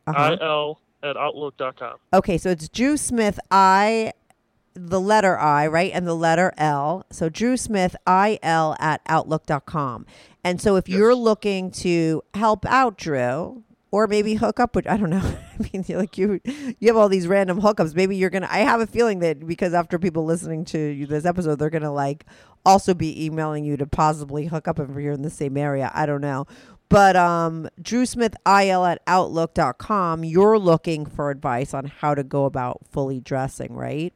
Uh-huh. 0.07 0.37
il 0.41 0.81
at 1.03 1.17
outlook.com. 1.17 1.97
Okay, 2.15 2.39
so 2.39 2.51
it's 2.51 2.69
Drew 2.69 2.97
Smith 2.97 3.41
I 3.51 4.13
the 4.75 5.01
letter 5.01 5.37
I, 5.37 5.67
right? 5.67 5.91
And 5.93 6.07
the 6.07 6.15
letter 6.15 6.53
L. 6.57 7.05
So 7.11 7.29
Drew 7.29 7.57
Smith 7.57 7.97
IL 8.07 8.77
at 8.79 9.01
outlook.com. 9.07 10.07
And 10.45 10.61
so 10.61 10.77
if 10.77 10.89
you're 10.89 11.17
looking 11.17 11.71
to 11.73 12.23
help 12.35 12.65
out 12.67 12.97
Drew 12.97 13.65
or 13.91 14.07
maybe 14.07 14.35
hook 14.35 14.61
up 14.61 14.75
with 14.75 14.87
I 14.87 14.97
don't 14.97 15.11
know. 15.11 15.19
I 15.59 15.69
mean 15.73 15.85
you're 15.87 15.99
like 15.99 16.19
you 16.19 16.41
you 16.45 16.89
have 16.89 16.97
all 16.97 17.09
these 17.09 17.27
random 17.27 17.61
hookups. 17.61 17.95
Maybe 17.95 18.17
you're 18.17 18.31
gonna 18.31 18.49
I 18.51 18.59
have 18.59 18.81
a 18.81 18.87
feeling 18.87 19.21
that 19.21 19.47
because 19.47 19.75
after 19.75 19.99
people 19.99 20.25
listening 20.25 20.65
to 20.67 20.79
you 20.79 21.07
this 21.07 21.25
episode, 21.25 21.59
they're 21.59 21.71
gonna 21.71 21.93
like 21.93 22.25
also 22.65 22.95
be 22.95 23.25
emailing 23.25 23.65
you 23.65 23.77
to 23.77 23.87
possibly 23.87 24.47
hook 24.47 24.69
up 24.69 24.79
if 24.79 24.91
you're 24.97 25.13
in 25.13 25.23
the 25.23 25.31
same 25.31 25.57
area. 25.57 25.91
I 25.95 26.07
don't 26.07 26.21
know. 26.21 26.47
But 26.89 27.17
um, 27.17 27.69
Drew 27.81 28.07
Smith 28.07 28.35
IL 28.47 28.85
at 28.85 29.03
Outlook.com, 29.07 30.25
you're 30.25 30.59
looking 30.59 31.05
for 31.05 31.31
advice 31.31 31.75
on 31.75 31.85
how 31.85 32.15
to 32.15 32.25
go 32.25 32.47
about 32.47 32.81
fully 32.91 33.21
dressing, 33.21 33.75
right? 33.75 34.15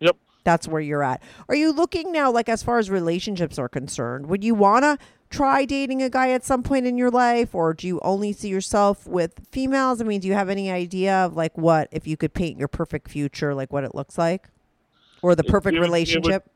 Yep. 0.00 0.16
That's 0.44 0.68
where 0.68 0.80
you're 0.80 1.02
at. 1.02 1.22
Are 1.48 1.54
you 1.54 1.72
looking 1.72 2.12
now, 2.12 2.30
like 2.30 2.48
as 2.48 2.62
far 2.62 2.78
as 2.78 2.90
relationships 2.90 3.58
are 3.58 3.68
concerned? 3.68 4.26
Would 4.26 4.44
you 4.44 4.54
want 4.54 4.84
to 4.84 4.98
try 5.30 5.64
dating 5.64 6.02
a 6.02 6.08
guy 6.10 6.30
at 6.30 6.44
some 6.44 6.62
point 6.62 6.86
in 6.86 6.96
your 6.96 7.10
life, 7.10 7.54
or 7.54 7.74
do 7.74 7.86
you 7.86 8.00
only 8.00 8.32
see 8.32 8.48
yourself 8.48 9.06
with 9.06 9.46
females? 9.50 10.00
I 10.00 10.04
mean, 10.04 10.20
do 10.20 10.28
you 10.28 10.34
have 10.34 10.48
any 10.48 10.70
idea 10.70 11.14
of 11.24 11.36
like 11.36 11.56
what 11.58 11.88
if 11.92 12.06
you 12.06 12.16
could 12.16 12.34
paint 12.34 12.58
your 12.58 12.68
perfect 12.68 13.08
future, 13.10 13.54
like 13.54 13.72
what 13.72 13.84
it 13.84 13.94
looks 13.94 14.16
like, 14.18 14.48
or 15.22 15.34
the 15.34 15.44
perfect 15.44 15.76
it 15.76 15.80
would- 15.80 15.86
it 15.86 15.88
would- 15.88 15.94
relationship? 15.94 16.50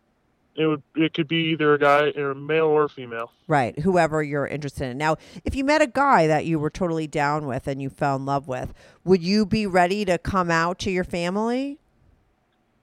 It 0.56 0.66
would 0.66 0.82
it 0.96 1.14
could 1.14 1.28
be 1.28 1.52
either 1.52 1.74
a 1.74 1.78
guy 1.78 2.10
or 2.16 2.32
a 2.32 2.34
male 2.34 2.66
or 2.66 2.88
female. 2.88 3.30
Right, 3.46 3.78
whoever 3.78 4.20
you're 4.22 4.48
interested 4.48 4.90
in. 4.90 4.98
Now, 4.98 5.16
if 5.44 5.54
you 5.54 5.64
met 5.64 5.80
a 5.80 5.86
guy 5.86 6.26
that 6.26 6.44
you 6.44 6.58
were 6.58 6.70
totally 6.70 7.06
down 7.06 7.46
with 7.46 7.68
and 7.68 7.80
you 7.80 7.88
fell 7.88 8.16
in 8.16 8.26
love 8.26 8.48
with, 8.48 8.74
would 9.04 9.22
you 9.22 9.46
be 9.46 9.64
ready 9.66 10.04
to 10.04 10.18
come 10.18 10.50
out 10.50 10.78
to 10.80 10.90
your 10.90 11.04
family? 11.04 11.78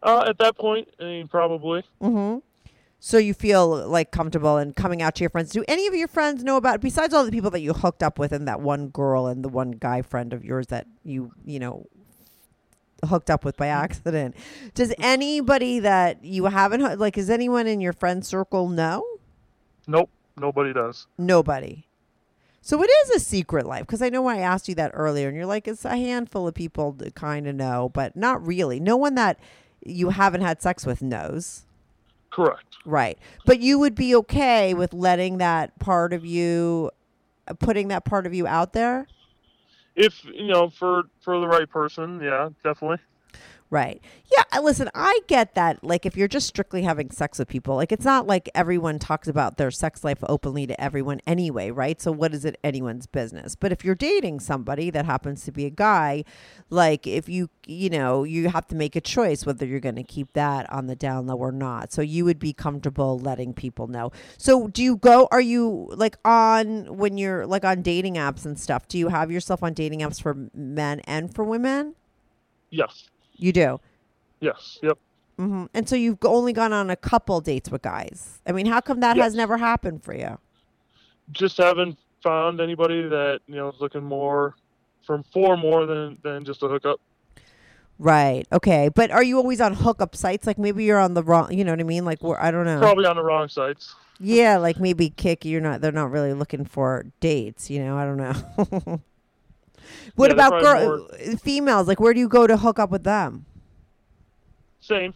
Uh, 0.01 0.23
at 0.27 0.37
that 0.37 0.57
point, 0.57 0.87
I 0.99 1.03
mean, 1.03 1.27
probably. 1.27 1.83
Mm-hmm. 2.01 2.39
So 2.99 3.17
you 3.17 3.33
feel 3.33 3.87
like 3.87 4.11
comfortable 4.11 4.57
and 4.57 4.75
coming 4.75 5.01
out 5.01 5.15
to 5.15 5.23
your 5.23 5.29
friends. 5.29 5.51
Do 5.51 5.63
any 5.67 5.85
of 5.87 5.93
your 5.93 6.07
friends 6.07 6.43
know 6.43 6.57
about 6.57 6.81
besides 6.81 7.13
all 7.13 7.23
the 7.23 7.31
people 7.31 7.51
that 7.51 7.59
you 7.59 7.73
hooked 7.73 8.01
up 8.01 8.17
with 8.17 8.31
and 8.31 8.47
that 8.47 8.59
one 8.59 8.89
girl 8.89 9.27
and 9.27 9.43
the 9.43 9.49
one 9.49 9.71
guy 9.71 10.01
friend 10.01 10.33
of 10.33 10.43
yours 10.43 10.67
that 10.67 10.87
you, 11.03 11.31
you 11.45 11.59
know, 11.59 11.85
hooked 13.05 13.29
up 13.29 13.45
with 13.45 13.57
by 13.57 13.67
mm-hmm. 13.67 13.83
accident? 13.83 14.35
Does 14.73 14.93
anybody 14.97 15.79
that 15.79 16.23
you 16.23 16.45
haven't 16.45 16.99
like 16.99 17.17
is 17.17 17.29
anyone 17.29 17.67
in 17.67 17.81
your 17.81 17.93
friend 17.93 18.25
circle 18.25 18.67
know? 18.67 19.05
Nope, 19.85 20.09
nobody 20.35 20.73
does. 20.73 21.07
Nobody. 21.17 21.85
So 22.61 22.81
it 22.83 22.89
is 23.05 23.09
a 23.11 23.19
secret 23.19 23.65
life 23.65 23.85
because 23.85 24.01
I 24.01 24.09
know 24.09 24.27
I 24.27 24.39
asked 24.39 24.67
you 24.67 24.75
that 24.75 24.91
earlier, 24.93 25.29
and 25.29 25.37
you're 25.37 25.45
like, 25.45 25.67
it's 25.67 25.85
a 25.85 25.95
handful 25.95 26.47
of 26.47 26.53
people 26.53 26.91
that 26.93 27.15
kind 27.15 27.47
of 27.47 27.55
know, 27.55 27.89
but 27.93 28.17
not 28.17 28.45
really. 28.45 28.79
No 28.79 28.97
one 28.97 29.15
that 29.15 29.39
you 29.85 30.09
haven't 30.09 30.41
had 30.41 30.61
sex 30.61 30.85
with 30.85 31.01
knows. 31.01 31.63
Correct. 32.37 32.77
Right. 32.85 33.17
But 33.47 33.61
you 33.61 33.79
would 33.79 33.95
be 33.95 34.15
okay 34.17 34.75
with 34.75 34.93
letting 34.93 35.39
that 35.39 35.79
part 35.79 36.13
of 36.13 36.23
you, 36.23 36.91
putting 37.57 37.87
that 37.87 38.05
part 38.05 38.27
of 38.27 38.33
you 38.35 38.45
out 38.45 38.73
there? 38.73 39.07
If 39.95 40.23
you 40.23 40.45
know, 40.45 40.69
for 40.69 41.05
for 41.21 41.39
the 41.39 41.47
right 41.47 41.67
person, 41.67 42.21
yeah, 42.21 42.49
definitely. 42.63 42.99
Right. 43.69 44.01
Yeah. 44.31 44.59
Listen, 44.61 44.89
I 44.95 45.19
get 45.27 45.55
that. 45.55 45.83
Like, 45.83 46.05
if 46.05 46.15
you're 46.15 46.29
just 46.29 46.47
strictly 46.47 46.83
having 46.83 47.11
sex 47.11 47.37
with 47.37 47.49
people, 47.49 47.75
like, 47.75 47.91
it's 47.91 48.05
not 48.05 48.25
like 48.25 48.49
everyone 48.55 48.97
talks 48.97 49.27
about 49.27 49.57
their 49.57 49.71
sex 49.71 50.05
life 50.05 50.19
openly 50.29 50.65
to 50.67 50.81
everyone 50.81 51.19
anyway, 51.27 51.69
right? 51.71 52.01
So, 52.01 52.13
what 52.13 52.33
is 52.33 52.45
it 52.45 52.57
anyone's 52.63 53.07
business? 53.07 53.55
But 53.55 53.73
if 53.73 53.83
you're 53.83 53.93
dating 53.93 54.39
somebody 54.39 54.89
that 54.91 55.05
happens 55.05 55.43
to 55.43 55.51
be 55.51 55.65
a 55.65 55.69
guy, 55.69 56.23
like, 56.69 57.05
if 57.05 57.27
you, 57.27 57.49
you 57.65 57.89
know, 57.89 58.23
you 58.23 58.47
have 58.47 58.67
to 58.67 58.75
make 58.75 58.95
a 58.95 59.01
choice 59.01 59.45
whether 59.45 59.65
you're 59.65 59.81
going 59.81 59.95
to 59.95 60.03
keep 60.03 60.31
that 60.31 60.71
on 60.71 60.87
the 60.87 60.95
down 60.95 61.27
low 61.27 61.35
or 61.35 61.51
not. 61.51 61.91
So, 61.91 62.01
you 62.01 62.23
would 62.23 62.39
be 62.39 62.53
comfortable 62.53 63.19
letting 63.19 63.53
people 63.53 63.87
know. 63.87 64.13
So, 64.37 64.69
do 64.69 64.81
you 64.81 64.95
go, 64.95 65.27
are 65.29 65.41
you 65.41 65.89
like 65.93 66.17
on, 66.23 66.97
when 66.97 67.17
you're 67.17 67.45
like 67.45 67.65
on 67.65 67.81
dating 67.81 68.15
apps 68.15 68.45
and 68.45 68.57
stuff, 68.57 68.87
do 68.87 68.97
you 68.97 69.09
have 69.09 69.29
yourself 69.29 69.61
on 69.61 69.73
dating 69.73 69.99
apps 69.99 70.21
for 70.21 70.49
men 70.53 71.01
and 71.01 71.35
for 71.35 71.43
women? 71.43 71.95
Yes. 72.69 73.09
You 73.37 73.53
do. 73.53 73.79
Yes. 74.39 74.79
Yep. 74.81 74.97
Mm-hmm. 75.39 75.65
And 75.73 75.87
so 75.87 75.95
you've 75.95 76.17
only 76.25 76.53
gone 76.53 76.73
on 76.73 76.89
a 76.89 76.95
couple 76.95 77.39
dates 77.41 77.69
with 77.69 77.83
guys. 77.83 78.41
I 78.45 78.51
mean, 78.51 78.65
how 78.65 78.81
come 78.81 78.99
that 79.01 79.17
has 79.17 79.35
never 79.35 79.57
happened 79.57 80.03
for 80.03 80.15
you? 80.15 80.39
Just 81.31 81.57
haven't 81.57 81.97
found 82.23 82.59
anybody 82.59 83.03
that 83.03 83.41
you 83.47 83.55
know 83.55 83.69
is 83.69 83.79
looking 83.79 84.03
more 84.03 84.55
from 85.05 85.23
for 85.31 85.55
more 85.55 85.85
than 85.85 86.17
than 86.23 86.43
just 86.43 86.63
a 86.63 86.67
hookup. 86.67 86.99
Right. 87.99 88.45
Okay. 88.51 88.89
But 88.93 89.11
are 89.11 89.23
you 89.23 89.37
always 89.37 89.61
on 89.61 89.73
hookup 89.73 90.15
sites? 90.15 90.45
Like 90.45 90.57
maybe 90.57 90.83
you're 90.83 90.99
on 90.99 91.13
the 91.13 91.23
wrong. 91.23 91.51
You 91.51 91.63
know 91.63 91.71
what 91.71 91.79
I 91.79 91.83
mean? 91.83 92.05
Like 92.05 92.23
where 92.23 92.41
I 92.41 92.51
don't 92.51 92.65
know. 92.65 92.79
Probably 92.79 93.05
on 93.05 93.15
the 93.15 93.23
wrong 93.23 93.47
sites. 93.47 93.95
Yeah. 94.19 94.57
Like 94.57 94.79
maybe 94.79 95.09
Kik. 95.09 95.45
You're 95.45 95.61
not. 95.61 95.81
They're 95.81 95.91
not 95.91 96.11
really 96.11 96.33
looking 96.33 96.65
for 96.65 97.05
dates. 97.19 97.69
You 97.69 97.83
know. 97.83 97.97
I 97.97 98.05
don't 98.05 98.17
know. 98.17 99.01
what 100.15 100.29
Yeah, 100.29 100.33
about 100.35 100.61
girl 100.61 101.07
females? 101.41 101.87
Like 101.87 101.99
where 101.99 102.13
do 102.13 102.19
you 102.19 102.27
go 102.27 102.47
to 102.47 102.57
hook 102.57 102.79
up 102.79 102.89
with 102.91 103.03
them? 103.03 103.45
Same. 104.79 105.13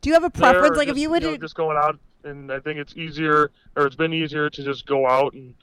Do 0.00 0.08
you 0.08 0.14
have 0.14 0.24
a 0.24 0.30
preference? 0.30 0.70
They're 0.70 0.78
Like 0.78 0.88
if 0.88 0.96
you 0.98 1.10
would. 1.10 1.22
know, 1.22 1.36
just 1.36 1.54
going 1.54 1.76
out, 1.76 1.98
and 2.24 2.50
I 2.50 2.58
think 2.60 2.78
it's 2.78 2.96
easier, 2.96 3.50
or 3.76 3.86
it's 3.86 3.96
been 3.96 4.12
easier 4.12 4.48
to 4.50 4.64
just 4.64 4.86
go 4.86 5.06
out 5.06 5.32
and 5.34 5.54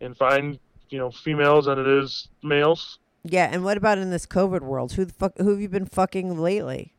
and 0.00 0.16
find 0.16 0.58
you 0.90 0.98
know 0.98 1.10
females 1.10 1.66
than 1.66 1.78
it 1.78 1.86
is 1.86 2.28
males. 2.42 2.98
yeah. 3.24 3.48
And 3.50 3.64
what 3.64 3.76
about 3.76 3.98
in 3.98 4.10
this 4.10 4.26
COVID 4.26 4.60
world? 4.60 4.92
Who 4.92 5.04
the 5.04 5.12
fuck? 5.12 5.36
Who 5.38 5.50
have 5.50 5.60
you 5.60 5.68
been 5.68 5.86
fucking 5.86 6.38
lately? 6.38 6.92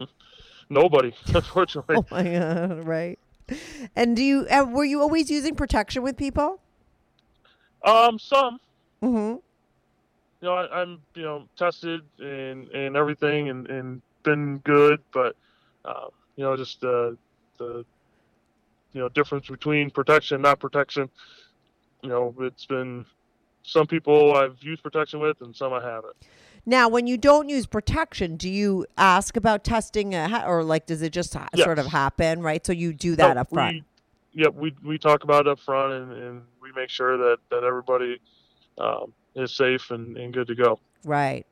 Nobody, 0.68 1.14
unfortunately. 1.34 1.96
Oh 1.96 2.06
my 2.10 2.22
god! 2.24 2.84
Right. 2.84 3.18
And 3.94 4.16
do 4.16 4.24
you? 4.24 4.46
Uh, 4.50 4.64
were 4.68 4.84
you 4.84 5.00
always 5.00 5.30
using 5.30 5.54
protection 5.54 6.02
with 6.02 6.16
people? 6.16 6.60
Um, 7.84 8.18
some. 8.18 8.58
Mm-hmm. 9.02 9.36
You 10.46 10.52
know, 10.52 10.58
I, 10.58 10.80
I'm 10.80 11.00
you 11.16 11.22
know 11.22 11.48
tested 11.56 12.02
and 12.20 12.68
and 12.68 12.96
everything, 12.96 13.48
and 13.48 13.68
and 13.68 14.00
been 14.22 14.58
good, 14.58 15.02
but 15.12 15.34
um, 15.84 16.10
you 16.36 16.44
know, 16.44 16.56
just 16.56 16.84
uh, 16.84 17.10
the 17.58 17.84
you 18.92 19.00
know 19.00 19.08
difference 19.08 19.48
between 19.48 19.90
protection, 19.90 20.36
and 20.36 20.42
not 20.44 20.60
protection. 20.60 21.10
You 22.02 22.10
know, 22.10 22.34
it's 22.42 22.64
been 22.64 23.04
some 23.64 23.88
people 23.88 24.36
I've 24.36 24.56
used 24.60 24.84
protection 24.84 25.18
with, 25.18 25.40
and 25.40 25.56
some 25.56 25.72
I 25.72 25.82
haven't. 25.82 26.14
Now, 26.64 26.88
when 26.88 27.08
you 27.08 27.16
don't 27.16 27.48
use 27.48 27.66
protection, 27.66 28.36
do 28.36 28.48
you 28.48 28.86
ask 28.96 29.36
about 29.36 29.64
testing, 29.64 30.14
uh, 30.14 30.44
or 30.46 30.62
like 30.62 30.86
does 30.86 31.02
it 31.02 31.12
just 31.12 31.34
ha- 31.34 31.48
sort 31.56 31.80
of 31.80 31.86
happen, 31.86 32.40
right? 32.40 32.64
So 32.64 32.72
you 32.72 32.92
do 32.92 33.16
that 33.16 33.34
No, 33.34 33.40
up 33.40 33.50
front. 33.50 33.84
We, 34.32 34.42
yep, 34.44 34.54
we 34.54 34.76
we 34.84 34.96
talk 34.96 35.24
about 35.24 35.48
it 35.48 35.50
up 35.50 35.58
front, 35.58 35.92
and, 35.92 36.12
and 36.12 36.42
we 36.62 36.70
make 36.70 36.90
sure 36.90 37.16
that 37.16 37.38
that 37.50 37.64
everybody 37.64 38.20
um, 38.78 39.12
is 39.36 39.52
safe 39.52 39.90
and, 39.90 40.16
and 40.16 40.32
good 40.32 40.46
to 40.48 40.54
go. 40.54 40.78
Right. 41.04 41.46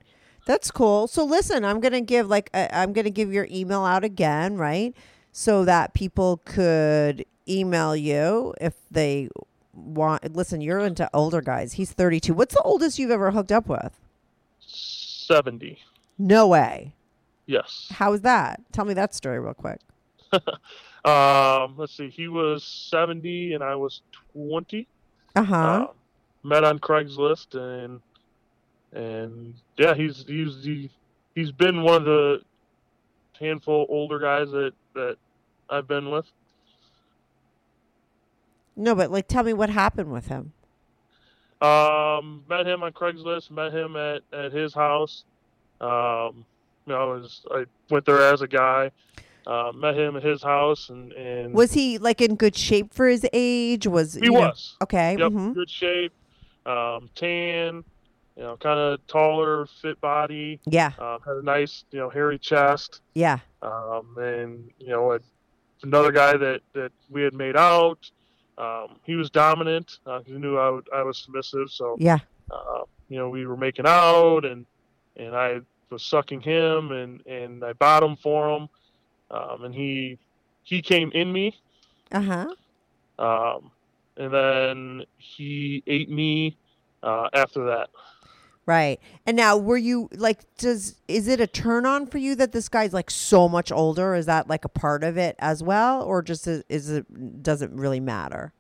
That's 0.47 0.70
cool. 0.70 1.07
So 1.07 1.24
listen, 1.24 1.64
I'm 1.64 1.80
gonna 1.80 2.01
give 2.01 2.28
like 2.28 2.51
uh, 2.53 2.68
I'm 2.72 2.93
gonna 2.93 3.11
give 3.11 3.32
your 3.32 3.47
email 3.51 3.85
out 3.85 4.05
again, 4.05 4.57
right? 4.57 4.95
So 5.32 5.64
that 5.64 5.95
people 5.95 6.41
could 6.45 7.24
email 7.49 7.95
you 7.97 8.55
if 8.61 8.74
they 8.91 9.28
want. 9.72 10.35
Listen, 10.37 10.61
you're 10.61 10.80
into 10.80 11.09
older 11.14 11.41
guys. 11.41 11.72
He's 11.74 11.93
32. 11.93 12.35
What's 12.35 12.55
the 12.55 12.62
oldest 12.62 12.99
you've 12.99 13.11
ever 13.11 13.30
hooked 13.30 13.53
up 13.53 13.68
with? 13.68 13.93
Seventy, 14.61 15.78
No 16.18 16.47
way. 16.49 16.95
yes. 17.47 17.89
How 17.91 18.12
is 18.12 18.20
that? 18.22 18.61
Tell 18.72 18.85
me 18.85 18.93
that 18.95 19.14
story 19.14 19.41
real 19.41 19.55
quick. 19.55 19.80
Um, 21.07 21.74
let's 21.76 21.95
see, 21.95 22.09
he 22.09 22.28
was 22.28 22.64
seventy, 22.64 23.53
and 23.53 23.62
I 23.62 23.74
was 23.74 24.01
twenty. 24.32 24.87
Uh 25.37 25.43
huh. 25.43 25.87
Met 26.45 26.62
on 26.62 26.78
Craigslist, 26.78 27.55
and 27.55 28.01
and 28.92 29.55
yeah, 29.76 29.95
he's 29.95 30.24
he's 30.28 30.62
he, 30.62 30.90
he's 31.34 31.51
been 31.51 31.82
one 31.82 31.97
of 31.97 32.05
the 32.05 32.42
handful 33.40 33.86
older 33.88 34.18
guys 34.18 34.51
that 34.51 34.72
that 34.95 35.16
I've 35.70 35.88
been 35.88 36.11
with. 36.11 36.26
no, 38.76 38.95
but 38.95 39.11
like, 39.11 39.26
tell 39.26 39.42
me 39.45 39.53
what 39.53 39.70
happened 39.70 40.12
with 40.12 40.26
him. 40.26 40.53
Um, 41.62 42.45
met 42.49 42.66
him 42.66 42.82
on 42.82 42.92
Craigslist. 42.92 43.51
Met 43.51 43.72
him 43.72 43.97
at, 43.97 44.22
at 44.32 44.53
his 44.53 44.74
house. 44.74 45.24
Um, 45.80 46.45
you 46.86 46.92
know, 46.92 46.97
I 46.97 47.05
was 47.05 47.47
I 47.51 47.64
went 47.90 48.05
there 48.05 48.20
as 48.20 48.42
a 48.42 48.49
guy. 48.49 48.90
Uh, 49.47 49.72
met 49.74 49.97
him 49.97 50.16
at 50.16 50.22
his 50.22 50.42
house, 50.42 50.88
and 50.90 51.12
and 51.12 51.55
Was 51.55 51.72
he 51.72 51.99
like 51.99 52.20
in 52.20 52.36
good 52.36 52.57
shape 52.57 52.92
for 52.92 53.07
his 53.07 53.26
age? 53.32 53.86
Was 53.86 54.14
he 54.14 54.26
you 54.26 54.32
know- 54.32 54.40
was 54.40 54.76
okay? 54.82 55.16
yep, 55.18 55.32
mhm. 55.32 55.55
good 55.55 55.70
shape, 55.70 56.12
um, 56.67 57.11
tan, 57.15 57.85
you 58.37 58.43
know, 58.43 58.57
kind 58.57 58.79
of 58.79 59.07
taller, 59.07 59.67
fit 59.83 60.01
body. 60.01 60.61
Yeah, 60.67 60.93
Um, 60.99 61.19
had 61.27 61.37
a 61.37 61.43
nice, 61.43 61.85
you 61.91 61.99
know, 62.01 62.11
hairy 62.11 62.39
chest. 62.39 63.01
yeah. 63.15 63.39
Um, 63.62 64.17
and 64.19 64.71
you 64.79 64.89
know, 64.89 65.12
a- 65.12 65.21
another 65.83 66.12
guy 66.12 66.37
that 66.37 66.61
that 66.73 66.93
we 67.11 67.23
had 67.23 67.35
made 67.35 67.57
out. 67.57 68.11
Um, 68.57 69.01
he 69.05 69.17
was 69.17 69.31
dominant. 69.31 69.99
Uh, 70.07 70.21
he 70.25 70.33
knew 70.33 70.57
I, 70.59 70.71
would, 70.71 70.89
I 70.95 71.03
was 71.03 71.19
submissive, 71.19 71.71
so 71.71 71.97
Yeah. 71.99 72.19
uh, 72.51 72.83
you 73.09 73.19
know, 73.19 73.29
we 73.29 73.47
were 73.47 73.57
making 73.57 73.87
out, 73.87 74.45
and 74.45 74.65
and 75.17 75.35
I 75.35 75.61
was 75.91 76.03
sucking 76.05 76.41
him, 76.41 76.93
and 76.93 77.25
and 77.27 77.65
I 77.65 77.73
bottomed 77.73 78.21
for 78.21 78.49
him, 78.57 78.69
um, 79.31 79.65
and 79.65 79.75
he 79.75 80.19
he 80.62 80.83
came 80.83 81.11
in 81.12 81.33
me, 81.33 81.59
Uh 82.12 82.21
huh. 82.21 82.55
um, 83.19 83.71
and 84.17 84.33
then 84.33 85.03
he 85.19 85.83
ate 85.87 86.11
me 86.11 86.57
uh, 87.03 87.29
after 87.33 87.65
that. 87.67 87.91
Right. 88.67 88.99
And 89.27 89.37
now, 89.37 89.59
were 89.59 89.77
you 89.77 90.09
like, 90.15 90.41
does 90.57 90.97
is 91.07 91.29
it 91.29 91.39
a 91.39 91.47
turn 91.47 91.85
on 91.85 92.07
for 92.07 92.17
you 92.17 92.35
that 92.37 92.53
this 92.53 92.71
guy's 92.71 92.95
like 92.95 93.11
so 93.11 93.47
much 93.47 93.71
older? 93.71 94.15
Is 94.15 94.25
that 94.27 94.49
like 94.49 94.65
a 94.65 94.71
part 94.71 95.05
of 95.05 95.19
it 95.19 95.37
as 95.39 95.62
well, 95.62 96.03
or 96.03 96.23
just 96.23 96.47
is, 96.47 96.65
is 96.71 96.89
it 96.89 97.43
doesn't 97.43 97.77
really 97.77 98.01
matter? 98.01 98.55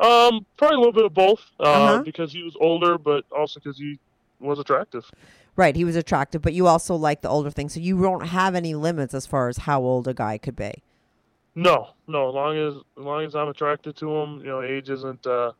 Um, 0.00 0.44
probably 0.58 0.76
a 0.76 0.78
little 0.78 0.92
bit 0.92 1.04
of 1.06 1.14
both, 1.14 1.40
uh, 1.58 1.62
Uh-huh. 1.62 2.02
because 2.02 2.32
he 2.32 2.42
was 2.42 2.54
older, 2.60 2.98
but 2.98 3.24
also 3.36 3.58
because 3.60 3.78
he 3.78 3.98
was 4.40 4.58
attractive. 4.58 5.10
Right. 5.56 5.74
He 5.74 5.84
was 5.84 5.96
attractive, 5.96 6.42
but 6.42 6.52
you 6.52 6.66
also 6.66 6.94
like 6.94 7.22
the 7.22 7.28
older 7.28 7.50
thing, 7.50 7.68
so 7.68 7.80
you 7.80 8.00
don't 8.00 8.26
have 8.28 8.54
any 8.54 8.74
limits 8.74 9.14
as 9.14 9.26
far 9.26 9.48
as 9.48 9.56
how 9.58 9.80
old 9.80 10.06
a 10.06 10.14
guy 10.14 10.38
could 10.38 10.54
be. 10.54 10.82
No, 11.58 11.88
no. 12.06 12.28
As 12.28 12.34
long 12.36 12.56
as 12.56 12.74
as 12.74 13.04
long 13.04 13.24
as 13.24 13.34
I'm 13.34 13.48
attracted 13.48 13.96
to 13.96 14.16
him, 14.16 14.38
you 14.38 14.46
know, 14.46 14.62
age 14.62 14.90
isn't 14.90 15.26
uh, 15.26 15.50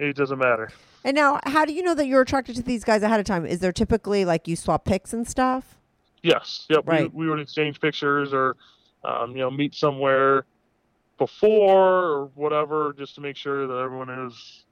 age 0.00 0.16
doesn't 0.16 0.38
matter. 0.38 0.72
And 1.04 1.14
now, 1.14 1.38
how 1.44 1.64
do 1.64 1.72
you 1.72 1.80
know 1.80 1.94
that 1.94 2.08
you're 2.08 2.22
attracted 2.22 2.56
to 2.56 2.62
these 2.62 2.82
guys 2.82 3.04
ahead 3.04 3.20
of 3.20 3.26
time? 3.26 3.46
Is 3.46 3.60
there 3.60 3.70
typically 3.70 4.24
like 4.24 4.48
you 4.48 4.56
swap 4.56 4.84
pics 4.84 5.12
and 5.12 5.28
stuff? 5.28 5.78
Yes, 6.24 6.66
yep. 6.68 6.82
Right. 6.88 7.02
We, 7.14 7.26
we 7.26 7.30
would 7.30 7.38
exchange 7.38 7.80
pictures 7.80 8.32
or, 8.32 8.56
um, 9.04 9.30
you 9.30 9.38
know, 9.38 9.50
meet 9.50 9.76
somewhere 9.76 10.44
before 11.18 12.04
or 12.04 12.26
whatever, 12.34 12.96
just 12.98 13.14
to 13.14 13.20
make 13.20 13.36
sure 13.36 13.68
that 13.68 13.76
everyone 13.76 14.10
is 14.26 14.64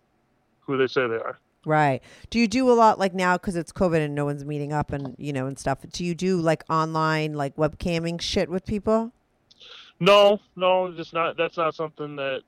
who 0.63 0.79
they 0.79 0.89
say 0.89 1.07
they 1.07 1.15
are. 1.15 1.39
Right. 1.65 2.03
Do 2.31 2.41
you 2.41 2.49
do 2.49 2.69
a 2.69 2.75
lot 2.75 2.99
like 2.99 3.15
now 3.15 3.37
because 3.37 3.55
it's 3.55 3.71
COVID 3.71 4.05
and 4.05 4.17
no 4.17 4.25
one's 4.25 4.45
meeting 4.45 4.73
up 4.73 4.91
and 4.91 5.15
you 5.17 5.33
know 5.33 5.47
and 5.47 5.57
stuff? 5.57 5.79
Do 5.93 6.05
you 6.05 6.17
do 6.17 6.41
like 6.41 6.65
online 6.69 7.35
like 7.35 7.55
webcamming 7.55 8.21
shit 8.21 8.49
with 8.49 8.67
people? 8.67 9.13
No, 10.01 10.41
no, 10.57 10.93
just 10.93 11.13
not. 11.13 11.37
That's 11.37 11.57
not 11.59 11.75
something 11.75 12.17
that 12.17 12.41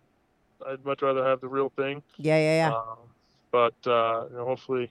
I'd 0.66 0.84
much 0.84 1.02
rather 1.02 1.24
have 1.24 1.40
the 1.40 1.48
real 1.48 1.70
thing. 1.76 2.02
Yeah, 2.16 2.38
yeah, 2.38 2.68
yeah. 2.68 2.74
Um, 2.74 2.98
but 3.50 3.74
uh, 3.86 4.24
you 4.30 4.36
know, 4.38 4.44
hopefully, 4.46 4.90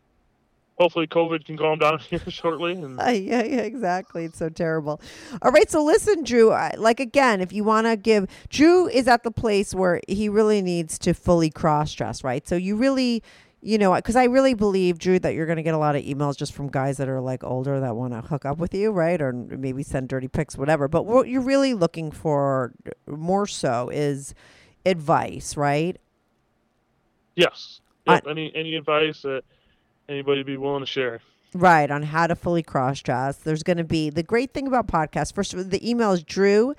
hopefully, 0.78 1.07
COVID 1.07 1.43
can 1.45 1.57
calm 1.57 1.80
down 1.80 1.97
here 2.09 2.22
shortly. 2.28 2.74
And 2.74 2.99
Uh, 2.99 3.05
yeah, 3.09 3.43
yeah, 3.43 3.62
exactly. 3.62 4.26
It's 4.26 4.38
so 4.38 4.49
terrible. 4.49 5.01
All 5.41 5.51
right, 5.51 5.70
so 5.70 5.84
listen, 5.84 6.24
Drew. 6.24 6.51
I, 6.51 6.74
like 6.78 6.99
again, 6.99 7.41
if 7.41 7.51
you 7.51 7.64
want 7.64 7.88
to 7.88 7.97
give, 7.97 8.28
Drew 8.49 8.88
is 8.88 9.07
at 9.07 9.24
the 9.24 9.32
place 9.32 9.74
where 9.74 9.99
he 10.07 10.30
really 10.30 10.62
needs 10.62 10.99
to 10.99 11.14
fully 11.14 11.49
cross 11.49 11.93
dress, 11.93 12.24
right? 12.24 12.47
So 12.47 12.55
you 12.55 12.76
really, 12.76 13.24
you 13.62 13.78
know, 13.78 13.93
because 13.95 14.16
I 14.16 14.26
really 14.26 14.53
believe, 14.53 14.97
Drew, 14.97 15.20
that 15.20 15.34
you're 15.36 15.45
going 15.45 15.57
to 15.57 15.64
get 15.64 15.74
a 15.74 15.78
lot 15.78 15.95
of 15.95 16.03
emails 16.03 16.36
just 16.38 16.53
from 16.53 16.68
guys 16.68 16.97
that 16.97 17.07
are 17.07 17.22
like 17.22 17.43
older 17.43 17.80
that 17.80 17.95
want 17.95 18.14
to 18.14 18.22
hook 18.22 18.45
up 18.45 18.57
with 18.57 18.74
you, 18.74 18.91
right? 18.91 19.22
Or 19.22 19.32
maybe 19.32 19.84
send 19.84 20.09
dirty 20.09 20.28
pics, 20.28 20.57
whatever. 20.57 20.88
But 20.88 21.05
what 21.05 21.28
you're 21.28 21.41
really 21.41 21.74
looking 21.74 22.12
for 22.12 22.74
uh, 22.88 23.16
more 23.16 23.45
so 23.45 23.89
is 23.89 24.34
advice, 24.86 25.55
right? 25.55 25.97
yes, 27.36 27.82
yep, 28.07 28.26
any 28.28 28.51
any 28.55 28.76
advice 28.76 29.22
that 29.24 29.43
anybody 30.09 30.39
would 30.39 30.47
be 30.47 30.57
willing 30.57 30.82
to 30.82 30.86
share. 30.86 31.22
Right, 31.53 31.91
on 31.91 32.03
how 32.03 32.28
to 32.28 32.36
fully 32.36 32.64
cross 32.64 33.01
dress. 33.01 33.38
There's 33.38 33.64
going 33.64 33.78
to 33.78 33.84
be 33.84 34.09
the 34.09 34.24
great 34.24 34.53
thing 34.53 34.68
about 34.68 34.88
podcasts. 34.88 35.34
First 35.34 35.53
of 35.53 35.59
all, 35.59 35.66
the 35.66 35.88
email 35.88 36.14
is 36.14 36.24
Drew, 36.24 36.76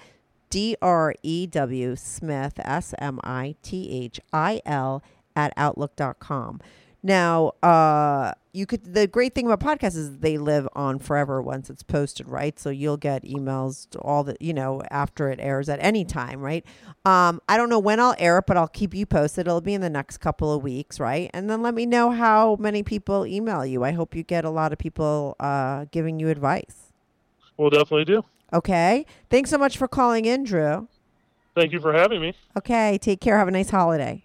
D 0.51 0.77
R 0.81 1.15
E 1.23 1.47
W 1.47 1.97
Smith, 1.97 2.55
S 2.59 2.95
M 2.99 3.21
I 3.23 3.55
T 3.63 3.91
H 3.91 4.21
I 4.33 4.61
L, 4.65 5.03
at 5.37 5.53
outlook.com. 5.57 6.61
Now, 7.03 7.53
uh, 7.63 8.33
you 8.53 8.65
could, 8.65 8.95
the 8.95 9.09
great 9.09 9.35
thing 9.35 9.51
about 9.51 9.61
podcasts 9.61 9.97
is 9.97 10.19
they 10.19 10.39
live 10.39 10.69
on 10.75 11.01
forever 11.01 11.43
once 11.43 11.69
it's 11.69 11.83
posted, 11.83 12.29
right? 12.29 12.59
So 12.61 12.71
you'll 12.71 12.97
get 12.97 13.25
emails 13.25 13.91
to 13.91 13.99
all 13.99 14.23
the, 14.23 14.37
you 14.39 14.55
know, 14.55 14.83
after 14.91 15.29
it 15.31 15.41
airs 15.41 15.69
at 15.69 15.81
any 15.83 16.05
time, 16.05 16.41
right? 16.41 16.65
Um, 17.05 17.41
I 17.49 17.57
don't 17.57 17.71
know 17.71 17.81
when 17.81 17.99
I'll 17.99 18.15
air 18.19 18.39
it, 18.39 18.45
but 18.47 18.57
I'll 18.57 18.69
keep 18.69 18.95
you 18.95 19.05
posted. 19.05 19.49
It'll 19.49 19.61
be 19.61 19.75
in 19.75 19.81
the 19.81 19.91
next 19.91 20.19
couple 20.19 20.53
of 20.53 20.63
weeks, 20.63 21.01
right? 21.01 21.29
And 21.35 21.51
then 21.51 21.61
let 21.61 21.75
me 21.75 21.87
know 21.87 22.11
how 22.11 22.57
many 22.61 22.85
people 22.85 23.27
email 23.27 23.67
you. 23.67 23.83
I 23.83 23.93
hope 23.93 24.15
you 24.15 24.23
get 24.23 24.45
a 24.45 24.51
lot 24.51 24.73
of 24.73 24.79
people 24.79 25.35
uh, 25.41 25.87
giving 25.91 26.21
you 26.21 26.29
advice. 26.29 26.93
We'll 27.57 27.71
definitely 27.71 28.05
do. 28.05 28.25
Okay. 28.53 29.07
Thanks 29.29 29.51
so 29.51 29.59
much 29.59 29.77
for 29.77 29.89
calling 29.89 30.25
in, 30.25 30.45
Drew. 30.45 30.89
Thank 31.55 31.73
you 31.73 31.81
for 31.81 31.93
having 31.93 32.21
me. 32.21 32.35
Okay. 32.57 32.99
Take 32.99 33.21
care. 33.21 33.39
Have 33.39 33.49
a 33.49 33.53
nice 33.53 33.71
holiday. 33.71 34.25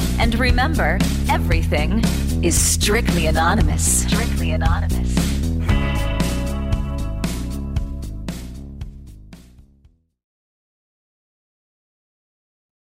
And 0.19 0.37
remember, 0.39 0.97
everything 1.29 2.03
is 2.43 2.59
strictly 2.59 3.27
anonymous. 3.27 4.03
Strictly 4.07 4.51
anonymous. 4.51 5.30